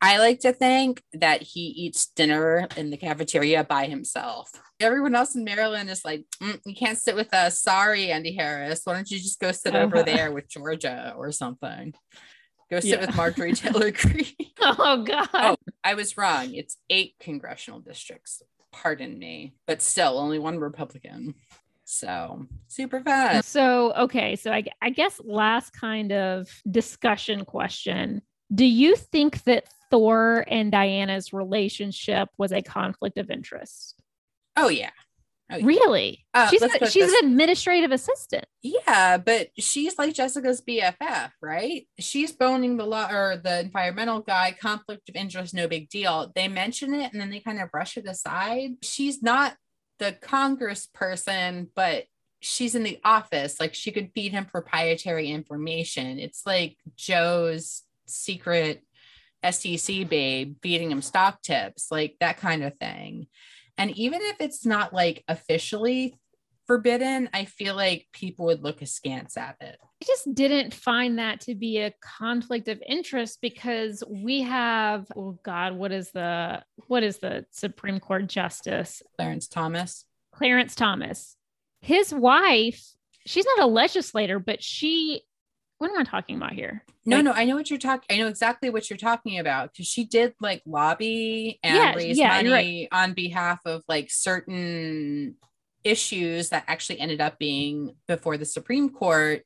I 0.02 0.18
like 0.18 0.40
to 0.40 0.52
think 0.52 1.02
that 1.12 1.42
he 1.42 1.60
eats 1.60 2.06
dinner 2.06 2.66
in 2.76 2.90
the 2.90 2.96
cafeteria 2.96 3.64
by 3.64 3.84
himself. 3.84 4.50
Everyone 4.80 5.14
else 5.14 5.34
in 5.34 5.44
Maryland 5.44 5.90
is 5.90 6.04
like, 6.06 6.24
mm, 6.42 6.58
you 6.64 6.74
can't 6.74 6.98
sit 6.98 7.14
with 7.14 7.34
us. 7.34 7.60
Sorry, 7.60 8.10
Andy 8.10 8.34
Harris. 8.34 8.80
Why 8.84 8.94
don't 8.94 9.10
you 9.10 9.18
just 9.18 9.40
go 9.40 9.52
sit 9.52 9.74
over 9.74 10.02
there 10.02 10.32
with 10.32 10.48
Georgia 10.48 11.14
or 11.18 11.32
something? 11.32 11.92
Go 12.70 12.80
sit 12.80 12.88
yeah. 12.88 13.06
with 13.06 13.14
Marjorie 13.14 13.52
Taylor 13.52 13.90
Greene. 13.90 14.26
oh, 14.62 15.04
God. 15.04 15.28
Oh, 15.34 15.56
I 15.84 15.94
was 15.94 16.16
wrong. 16.16 16.54
It's 16.54 16.78
eight 16.88 17.16
congressional 17.20 17.80
districts. 17.80 18.42
Pardon 18.72 19.18
me, 19.18 19.54
but 19.66 19.82
still 19.82 20.18
only 20.18 20.38
one 20.38 20.58
Republican. 20.58 21.34
So 21.84 22.46
super 22.68 23.00
fun. 23.00 23.42
So, 23.42 23.92
okay. 23.94 24.36
So, 24.36 24.52
I, 24.52 24.62
I 24.80 24.90
guess 24.90 25.20
last 25.24 25.72
kind 25.72 26.12
of 26.12 26.48
discussion 26.70 27.44
question 27.44 28.22
Do 28.54 28.64
you 28.64 28.94
think 28.94 29.42
that 29.42 29.64
Thor 29.90 30.44
and 30.46 30.70
Diana's 30.70 31.32
relationship 31.32 32.28
was 32.38 32.52
a 32.52 32.62
conflict 32.62 33.18
of 33.18 33.30
interest. 33.30 34.00
Oh 34.56 34.68
yeah. 34.68 34.90
Oh, 35.52 35.56
yeah. 35.56 35.66
Really? 35.66 36.24
Uh, 36.32 36.48
she's 36.48 36.62
a, 36.62 36.68
she's 36.86 37.06
this. 37.06 37.22
an 37.22 37.28
administrative 37.28 37.90
assistant. 37.90 38.44
Yeah, 38.62 39.18
but 39.18 39.48
she's 39.58 39.98
like 39.98 40.14
Jessica's 40.14 40.60
BFF, 40.60 41.32
right? 41.42 41.88
She's 41.98 42.30
boning 42.30 42.76
the 42.76 42.86
law 42.86 43.08
or 43.10 43.36
the 43.36 43.60
environmental 43.60 44.20
guy. 44.20 44.56
Conflict 44.60 45.08
of 45.08 45.16
interest, 45.16 45.52
no 45.52 45.66
big 45.66 45.88
deal. 45.88 46.30
They 46.36 46.46
mention 46.46 46.94
it 46.94 47.12
and 47.12 47.20
then 47.20 47.30
they 47.30 47.40
kind 47.40 47.60
of 47.60 47.70
brush 47.72 47.96
it 47.96 48.06
aside. 48.06 48.76
She's 48.82 49.22
not 49.22 49.56
the 49.98 50.12
Congress 50.12 50.88
person, 50.94 51.68
but 51.74 52.04
she's 52.40 52.76
in 52.76 52.84
the 52.84 53.00
office. 53.04 53.58
Like 53.58 53.74
she 53.74 53.90
could 53.90 54.12
feed 54.14 54.32
him 54.32 54.44
proprietary 54.44 55.30
information. 55.30 56.20
It's 56.20 56.46
like 56.46 56.76
Joe's 56.96 57.82
secret 58.06 58.84
SEC 59.48 60.08
babe 60.08 60.56
feeding 60.62 60.90
him 60.90 61.02
stock 61.02 61.42
tips, 61.42 61.90
like 61.90 62.16
that 62.20 62.38
kind 62.38 62.62
of 62.62 62.76
thing. 62.78 63.26
And 63.78 63.90
even 63.96 64.20
if 64.22 64.40
it's 64.40 64.66
not 64.66 64.92
like 64.92 65.24
officially 65.26 66.18
forbidden, 66.66 67.28
I 67.32 67.46
feel 67.46 67.74
like 67.74 68.06
people 68.12 68.46
would 68.46 68.62
look 68.62 68.82
askance 68.82 69.36
at 69.36 69.56
it. 69.60 69.76
I 69.82 70.04
just 70.06 70.34
didn't 70.34 70.72
find 70.72 71.18
that 71.18 71.40
to 71.42 71.54
be 71.54 71.78
a 71.78 71.92
conflict 72.00 72.68
of 72.68 72.82
interest 72.86 73.40
because 73.40 74.04
we 74.08 74.42
have 74.42 75.06
oh 75.16 75.38
god, 75.42 75.74
what 75.74 75.92
is 75.92 76.10
the 76.10 76.62
what 76.86 77.02
is 77.02 77.18
the 77.18 77.44
Supreme 77.50 78.00
Court 78.00 78.26
justice? 78.26 79.02
Clarence 79.16 79.48
Thomas. 79.48 80.04
Clarence 80.32 80.74
Thomas. 80.74 81.36
His 81.80 82.14
wife, 82.14 82.84
she's 83.26 83.46
not 83.46 83.64
a 83.64 83.66
legislator, 83.66 84.38
but 84.38 84.62
she 84.62 85.22
what 85.80 85.90
am 85.90 85.98
I 85.98 86.04
talking 86.04 86.36
about 86.36 86.52
here? 86.52 86.84
No, 87.06 87.16
like, 87.16 87.24
no, 87.24 87.32
I 87.32 87.46
know 87.46 87.56
what 87.56 87.70
you're 87.70 87.78
talking. 87.78 88.04
I 88.14 88.20
know 88.20 88.28
exactly 88.28 88.68
what 88.68 88.90
you're 88.90 88.98
talking 88.98 89.38
about 89.38 89.72
because 89.72 89.86
she 89.86 90.04
did 90.04 90.34
like 90.38 90.60
lobby 90.66 91.58
and 91.64 91.74
yeah, 91.74 91.94
raise 91.94 92.18
yeah, 92.18 92.36
money 92.36 92.50
right. 92.50 92.88
on 92.92 93.14
behalf 93.14 93.60
of 93.64 93.82
like 93.88 94.10
certain 94.10 95.36
issues 95.82 96.50
that 96.50 96.64
actually 96.68 97.00
ended 97.00 97.22
up 97.22 97.38
being 97.38 97.94
before 98.06 98.36
the 98.36 98.44
Supreme 98.44 98.90
Court 98.90 99.42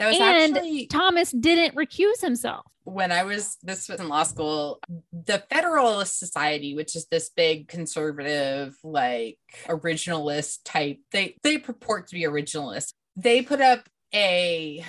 That 0.00 0.08
was 0.08 0.18
and 0.18 0.56
actually 0.56 0.88
Thomas 0.88 1.30
didn't 1.30 1.76
recuse 1.76 2.20
himself. 2.20 2.66
When 2.82 3.12
I 3.12 3.22
was 3.22 3.56
this 3.62 3.88
was 3.88 4.00
in 4.00 4.08
law 4.08 4.24
school, 4.24 4.80
the 5.12 5.44
Federalist 5.48 6.18
Society, 6.18 6.74
which 6.74 6.96
is 6.96 7.06
this 7.06 7.28
big 7.28 7.68
conservative, 7.68 8.76
like 8.82 9.38
originalist 9.68 10.58
type, 10.64 10.98
they 11.12 11.36
they 11.44 11.58
purport 11.58 12.08
to 12.08 12.16
be 12.16 12.22
originalists. 12.22 12.94
They 13.14 13.42
put 13.42 13.60
up 13.60 13.88
a 14.12 14.84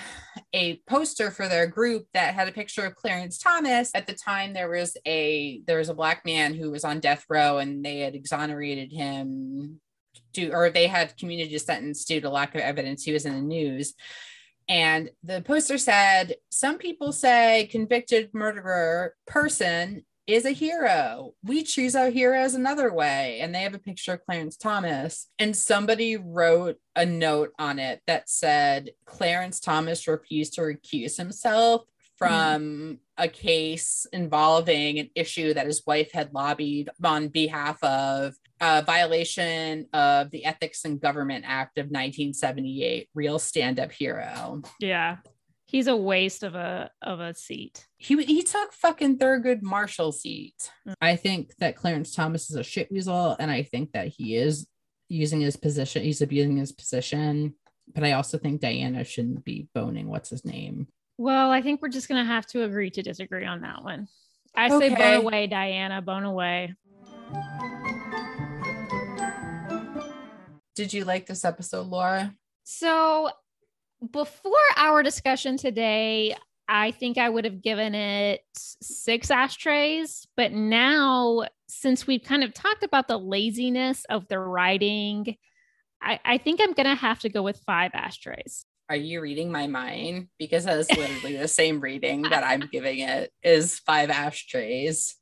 a 0.53 0.77
poster 0.87 1.31
for 1.31 1.47
their 1.47 1.67
group 1.67 2.07
that 2.13 2.33
had 2.33 2.47
a 2.47 2.51
picture 2.51 2.85
of 2.85 2.95
Clarence 2.95 3.37
Thomas. 3.37 3.91
At 3.93 4.07
the 4.07 4.13
time, 4.13 4.53
there 4.53 4.69
was 4.69 4.97
a 5.05 5.61
there 5.67 5.77
was 5.77 5.89
a 5.89 5.93
black 5.93 6.25
man 6.25 6.53
who 6.53 6.71
was 6.71 6.83
on 6.83 6.99
death 6.99 7.25
row, 7.29 7.57
and 7.59 7.85
they 7.85 7.99
had 7.99 8.15
exonerated 8.15 8.91
him, 8.91 9.79
to 10.33 10.49
or 10.51 10.69
they 10.69 10.87
had 10.87 11.17
commuted 11.17 11.49
his 11.49 11.65
sentence 11.65 12.05
due 12.05 12.21
to 12.21 12.29
lack 12.29 12.55
of 12.55 12.61
evidence. 12.61 13.03
He 13.03 13.13
was 13.13 13.25
in 13.25 13.33
the 13.33 13.41
news, 13.41 13.93
and 14.67 15.11
the 15.23 15.41
poster 15.41 15.77
said, 15.77 16.35
"Some 16.49 16.77
people 16.77 17.11
say 17.11 17.67
convicted 17.71 18.33
murderer 18.33 19.15
person 19.27 20.05
is 20.29 20.45
a 20.45 20.51
hero. 20.51 21.33
We 21.43 21.63
choose 21.63 21.95
our 21.95 22.09
heroes 22.09 22.53
another 22.53 22.93
way. 22.93 23.39
And 23.41 23.53
they 23.53 23.63
have 23.63 23.73
a 23.73 23.79
picture 23.79 24.13
of 24.13 24.25
Clarence 24.25 24.57
Thomas. 24.57 25.27
And 25.39 25.55
somebody 25.55 26.17
wrote 26.17 26.77
a 26.95 27.05
note 27.05 27.51
on 27.57 27.79
it 27.79 28.01
that 28.07 28.29
said 28.29 28.91
Clarence 29.05 29.59
Thomas 29.59 30.07
refused 30.07 30.53
to 30.53 30.61
recuse 30.61 31.17
himself 31.17 31.83
from 32.17 32.61
mm. 32.61 32.97
a 33.17 33.27
case 33.29 34.05
involving 34.11 34.99
an 34.99 35.09
issue 35.15 35.53
that 35.53 35.65
his 35.65 35.83
wife 35.87 36.11
had 36.11 36.33
lobbied 36.33 36.89
on 37.01 37.29
behalf 37.29 37.81
of 37.81 38.35
a 38.59 38.81
violation 38.81 39.87
of 39.93 40.29
the 40.31 40.43
Ethics 40.43 40.83
in 40.83 40.97
Government 40.97 41.45
Act 41.47 41.77
of 41.77 41.85
1978, 41.85 43.07
real 43.15 43.39
stand 43.39 43.79
up 43.79 43.91
hero. 43.93 44.61
Yeah 44.81 45.17
he's 45.69 45.85
a 45.85 45.95
waste 45.95 46.41
of 46.41 46.55
a 46.55 46.89
of 47.01 47.19
a 47.19 47.33
seat. 47.33 47.87
He 47.97 48.21
he 48.23 48.41
took 48.41 48.73
fucking 48.73 49.19
Thurgood 49.19 49.61
Marshall 49.61 50.11
seat. 50.11 50.71
Mm. 50.87 50.95
I 50.99 51.15
think 51.15 51.55
that 51.59 51.75
Clarence 51.75 52.15
Thomas 52.15 52.49
is 52.49 52.55
a 52.55 52.63
shit 52.63 52.91
weasel, 52.91 53.35
and 53.39 53.51
I 53.51 53.63
think 53.63 53.91
that 53.91 54.07
he 54.07 54.35
is 54.35 54.67
using 55.09 55.41
his 55.41 55.55
position. 55.55 56.03
He's 56.03 56.21
abusing 56.21 56.57
his 56.57 56.71
position, 56.71 57.53
but 57.93 58.03
I 58.03 58.13
also 58.13 58.39
think 58.39 58.61
Diana 58.61 59.03
shouldn't 59.03 59.45
be 59.45 59.69
boning. 59.75 60.09
What's 60.09 60.31
his 60.31 60.43
name? 60.43 60.87
Well, 61.17 61.51
I 61.51 61.61
think 61.61 61.81
we're 61.81 61.89
just 61.89 62.07
gonna 62.07 62.25
have 62.25 62.47
to 62.47 62.63
agree 62.63 62.89
to 62.91 63.03
disagree 63.03 63.45
on 63.45 63.61
that 63.61 63.83
one. 63.83 64.07
I 64.55 64.71
okay. 64.71 64.89
say 64.89 64.95
bone 64.95 65.21
away, 65.21 65.45
Diana. 65.45 66.01
Bone 66.01 66.23
away. 66.23 66.73
Did 70.75 70.93
you 70.93 71.05
like 71.05 71.27
this 71.27 71.45
episode, 71.45 71.87
Laura? 71.87 72.33
So 72.63 73.29
before 74.11 74.53
our 74.77 75.03
discussion 75.03 75.57
today, 75.57 76.35
I 76.67 76.91
think 76.91 77.17
I 77.17 77.29
would 77.29 77.45
have 77.45 77.61
given 77.61 77.95
it 77.95 78.41
six 78.53 79.31
ashtrays. 79.31 80.27
But 80.37 80.51
now, 80.51 81.45
since 81.67 82.05
we've 82.05 82.23
kind 82.23 82.43
of 82.43 82.53
talked 82.53 82.83
about 82.83 83.07
the 83.07 83.17
laziness 83.17 84.05
of 84.09 84.27
the 84.27 84.39
writing, 84.39 85.35
I, 86.01 86.19
I 86.23 86.37
think 86.37 86.61
I'm 86.61 86.73
going 86.73 86.87
to 86.87 86.95
have 86.95 87.19
to 87.21 87.29
go 87.29 87.41
with 87.41 87.57
five 87.65 87.91
ashtrays. 87.93 88.65
Are 88.87 88.95
you 88.95 89.21
reading 89.21 89.51
my 89.51 89.67
mind? 89.67 90.27
Because 90.37 90.65
that's 90.65 90.89
literally 90.89 91.37
the 91.37 91.47
same 91.47 91.79
reading 91.81 92.23
that 92.23 92.43
I'm 92.43 92.69
giving 92.71 92.99
it 92.99 93.31
is 93.43 93.79
five 93.79 94.09
ashtrays 94.09 95.15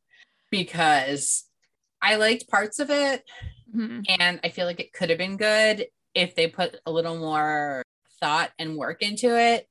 because 0.51 1.45
I 2.01 2.15
liked 2.15 2.49
parts 2.49 2.79
of 2.79 2.89
it. 2.89 3.23
Mm-hmm. 3.75 4.01
And 4.19 4.39
I 4.43 4.49
feel 4.49 4.65
like 4.65 4.79
it 4.79 4.93
could 4.93 5.09
have 5.09 5.17
been 5.17 5.37
good 5.37 5.87
if 6.13 6.35
they 6.35 6.47
put 6.47 6.79
a 6.85 6.91
little 6.91 7.17
more 7.17 7.83
thought 8.19 8.51
and 8.59 8.77
work 8.77 9.01
into 9.01 9.39
it. 9.39 9.67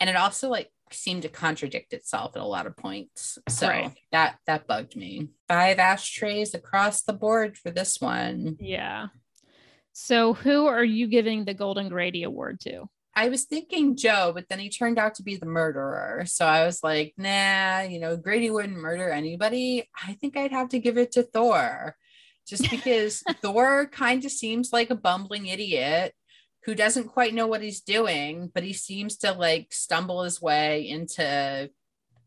And 0.00 0.10
it 0.10 0.16
also 0.16 0.48
like 0.48 0.70
seemed 0.92 1.22
to 1.22 1.28
contradict 1.28 1.92
itself 1.92 2.36
at 2.36 2.42
a 2.42 2.46
lot 2.46 2.66
of 2.66 2.76
points. 2.76 3.38
So 3.48 3.68
right. 3.68 3.92
that 4.12 4.38
that 4.46 4.66
bugged 4.66 4.96
me. 4.96 5.28
Five 5.48 5.78
ashtrays 5.78 6.54
across 6.54 7.02
the 7.02 7.12
board 7.12 7.56
for 7.56 7.70
this 7.70 8.00
one. 8.00 8.56
Yeah. 8.60 9.08
So 9.92 10.34
who 10.34 10.66
are 10.66 10.84
you 10.84 11.06
giving 11.06 11.44
the 11.44 11.54
golden 11.54 11.88
grady 11.88 12.22
award 12.22 12.60
to? 12.60 12.86
I 13.18 13.30
was 13.30 13.44
thinking 13.44 13.96
Joe, 13.96 14.32
but 14.34 14.44
then 14.50 14.58
he 14.58 14.68
turned 14.68 14.98
out 14.98 15.14
to 15.14 15.22
be 15.22 15.36
the 15.36 15.46
murderer. 15.46 16.24
So 16.26 16.44
I 16.44 16.66
was 16.66 16.80
like, 16.84 17.14
nah, 17.16 17.80
you 17.80 17.98
know, 17.98 18.14
Grady 18.18 18.50
wouldn't 18.50 18.76
murder 18.76 19.08
anybody. 19.08 19.88
I 20.06 20.12
think 20.20 20.36
I'd 20.36 20.52
have 20.52 20.68
to 20.68 20.78
give 20.78 20.98
it 20.98 21.12
to 21.12 21.22
Thor. 21.22 21.96
Just 22.46 22.70
because 22.70 23.22
Thor 23.42 23.86
kind 23.86 24.22
of 24.22 24.30
seems 24.30 24.70
like 24.70 24.90
a 24.90 24.94
bumbling 24.94 25.46
idiot 25.46 26.14
who 26.66 26.74
doesn't 26.74 27.08
quite 27.08 27.32
know 27.32 27.46
what 27.46 27.62
he's 27.62 27.80
doing, 27.80 28.50
but 28.52 28.64
he 28.64 28.72
seems 28.72 29.16
to 29.18 29.32
like 29.32 29.72
stumble 29.72 30.24
his 30.24 30.42
way 30.42 30.88
into 30.88 31.70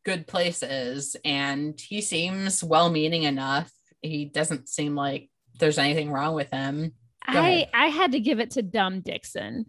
good 0.05 0.25
places 0.27 1.17
and 1.25 1.79
he 1.79 1.99
seems 1.99 2.63
well 2.63 2.89
meaning 2.89 3.23
enough. 3.23 3.69
He 4.01 4.23
doesn't 4.23 4.69
seem 4.69 4.95
like 4.95 5.29
there's 5.59 5.77
anything 5.77 6.09
wrong 6.09 6.35
with 6.35 6.49
him. 6.51 6.93
Go 7.31 7.39
I 7.39 7.49
ahead. 7.49 7.69
I 7.73 7.87
had 7.87 8.13
to 8.13 8.21
give 8.21 8.39
it 8.39 8.51
to 8.51 8.61
Dumb 8.61 9.01
Dixon 9.01 9.65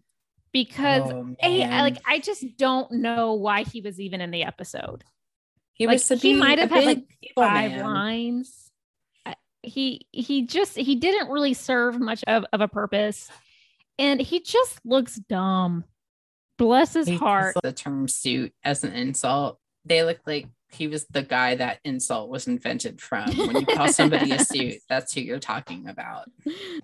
because 0.52 1.10
oh, 1.12 1.34
a, 1.42 1.82
like 1.82 1.98
I 2.06 2.20
just 2.20 2.56
don't 2.56 2.92
know 2.92 3.34
why 3.34 3.64
he 3.64 3.80
was 3.80 3.98
even 3.98 4.20
in 4.20 4.30
the 4.30 4.44
episode. 4.44 5.02
He 5.74 5.88
like, 5.88 5.94
was 5.94 6.22
he 6.22 6.34
might 6.34 6.60
have 6.60 6.70
had 6.70 6.84
like 6.84 7.04
five 7.34 7.72
man. 7.72 7.84
lines. 7.84 8.70
He 9.62 10.06
he 10.12 10.46
just 10.46 10.76
he 10.76 10.94
didn't 10.94 11.28
really 11.28 11.54
serve 11.54 11.98
much 11.98 12.22
of, 12.28 12.44
of 12.52 12.60
a 12.60 12.68
purpose 12.68 13.28
and 14.00 14.20
he 14.20 14.40
just 14.40 14.80
looks 14.84 15.16
dumb. 15.16 15.84
Bless 16.58 16.94
his 16.94 17.08
heart. 17.08 17.56
The 17.62 17.72
term 17.72 18.08
suit 18.08 18.52
as 18.64 18.82
an 18.82 18.92
insult. 18.92 19.58
They 19.84 20.02
look 20.02 20.18
like 20.26 20.46
he 20.72 20.86
was 20.86 21.06
the 21.06 21.22
guy 21.22 21.54
that 21.56 21.80
insult 21.84 22.30
was 22.30 22.46
invented 22.46 23.00
from. 23.00 23.30
When 23.36 23.56
you 23.56 23.66
call 23.66 23.88
somebody 23.88 24.30
a 24.30 24.38
suit, 24.44 24.78
that's 24.88 25.12
who 25.12 25.20
you're 25.20 25.38
talking 25.38 25.88
about. 25.88 26.30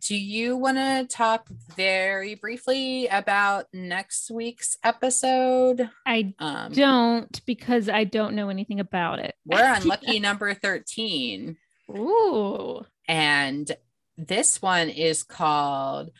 Do 0.06 0.16
you 0.16 0.56
want 0.56 0.76
to 0.76 1.06
talk 1.08 1.48
very 1.76 2.34
briefly 2.34 3.06
about 3.08 3.66
next 3.72 4.30
week's 4.30 4.76
episode? 4.82 5.88
I 6.04 6.34
um, 6.38 6.72
don't 6.72 7.44
because 7.46 7.88
I 7.88 8.04
don't 8.04 8.34
know 8.34 8.48
anything 8.48 8.80
about 8.80 9.20
it. 9.20 9.34
We're 9.44 9.64
on 9.66 9.84
lucky 9.86 10.20
number 10.20 10.52
13. 10.52 11.56
Ooh. 11.90 12.84
And 13.08 13.70
this 14.16 14.60
one 14.62 14.88
is 14.88 15.22
called 15.22 16.10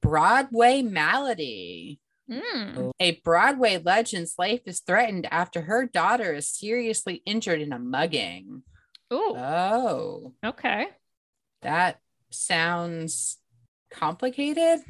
Broadway 0.00 0.82
malady. 0.82 2.00
Mm. 2.30 2.90
A 3.00 3.12
Broadway 3.24 3.78
legend's 3.78 4.34
life 4.38 4.60
is 4.66 4.80
threatened 4.80 5.26
after 5.30 5.62
her 5.62 5.86
daughter 5.86 6.34
is 6.34 6.48
seriously 6.48 7.22
injured 7.24 7.60
in 7.60 7.72
a 7.72 7.78
mugging. 7.78 8.62
Ooh. 9.12 9.34
Oh. 9.36 10.34
Okay. 10.44 10.88
That 11.62 12.00
sounds 12.30 13.38
complicated, 13.90 14.80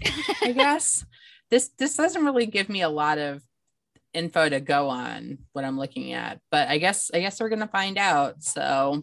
I 0.42 0.52
guess. 0.52 1.04
This 1.50 1.70
this 1.78 1.96
doesn't 1.96 2.26
really 2.26 2.44
give 2.44 2.68
me 2.68 2.82
a 2.82 2.90
lot 2.90 3.16
of 3.16 3.42
info 4.12 4.50
to 4.50 4.60
go 4.60 4.90
on 4.90 5.38
what 5.54 5.64
I'm 5.64 5.78
looking 5.78 6.12
at, 6.12 6.40
but 6.50 6.68
I 6.68 6.76
guess 6.76 7.10
I 7.14 7.20
guess 7.20 7.40
we're 7.40 7.48
gonna 7.48 7.66
find 7.66 7.96
out. 7.96 8.42
So 8.42 9.02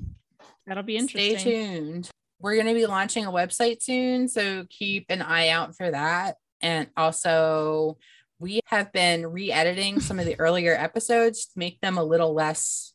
that'll 0.67 0.83
be 0.83 0.95
interesting. 0.95 1.39
Stay 1.39 1.65
tuned 1.65 2.11
we're 2.39 2.55
going 2.55 2.67
to 2.67 2.73
be 2.73 2.85
launching 2.85 3.25
a 3.25 3.31
website 3.31 3.81
soon. 3.81 4.27
So 4.27 4.65
keep 4.69 5.05
an 5.09 5.21
eye 5.21 5.49
out 5.49 5.75
for 5.75 5.89
that. 5.89 6.35
And 6.61 6.87
also, 6.97 7.97
we 8.39 8.59
have 8.65 8.91
been 8.91 9.27
re 9.27 9.51
editing 9.51 9.99
some 9.99 10.19
of 10.19 10.25
the 10.25 10.35
earlier 10.39 10.75
episodes 10.75 11.45
to 11.47 11.59
make 11.59 11.79
them 11.81 11.97
a 11.97 12.03
little 12.03 12.33
less 12.33 12.93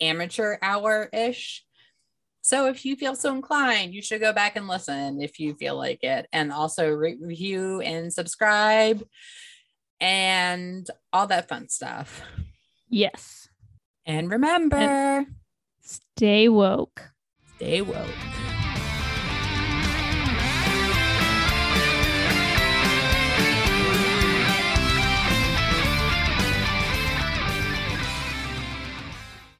amateur 0.00 0.56
hour 0.62 1.08
ish. 1.12 1.64
So 2.42 2.66
if 2.66 2.84
you 2.84 2.94
feel 2.94 3.16
so 3.16 3.34
inclined, 3.34 3.92
you 3.92 4.02
should 4.02 4.20
go 4.20 4.32
back 4.32 4.56
and 4.56 4.68
listen 4.68 5.20
if 5.20 5.40
you 5.40 5.54
feel 5.54 5.76
like 5.76 6.04
it. 6.04 6.28
And 6.32 6.52
also 6.52 6.88
review, 6.88 7.80
and 7.80 8.12
subscribe 8.12 9.02
and 10.00 10.86
all 11.12 11.26
that 11.26 11.48
fun 11.48 11.68
stuff. 11.68 12.22
Yes. 12.88 13.48
And 14.04 14.30
remember, 14.30 14.76
and 14.76 15.26
stay 15.80 16.48
woke. 16.48 17.10
Stay 17.56 17.82
woke. 17.82 18.45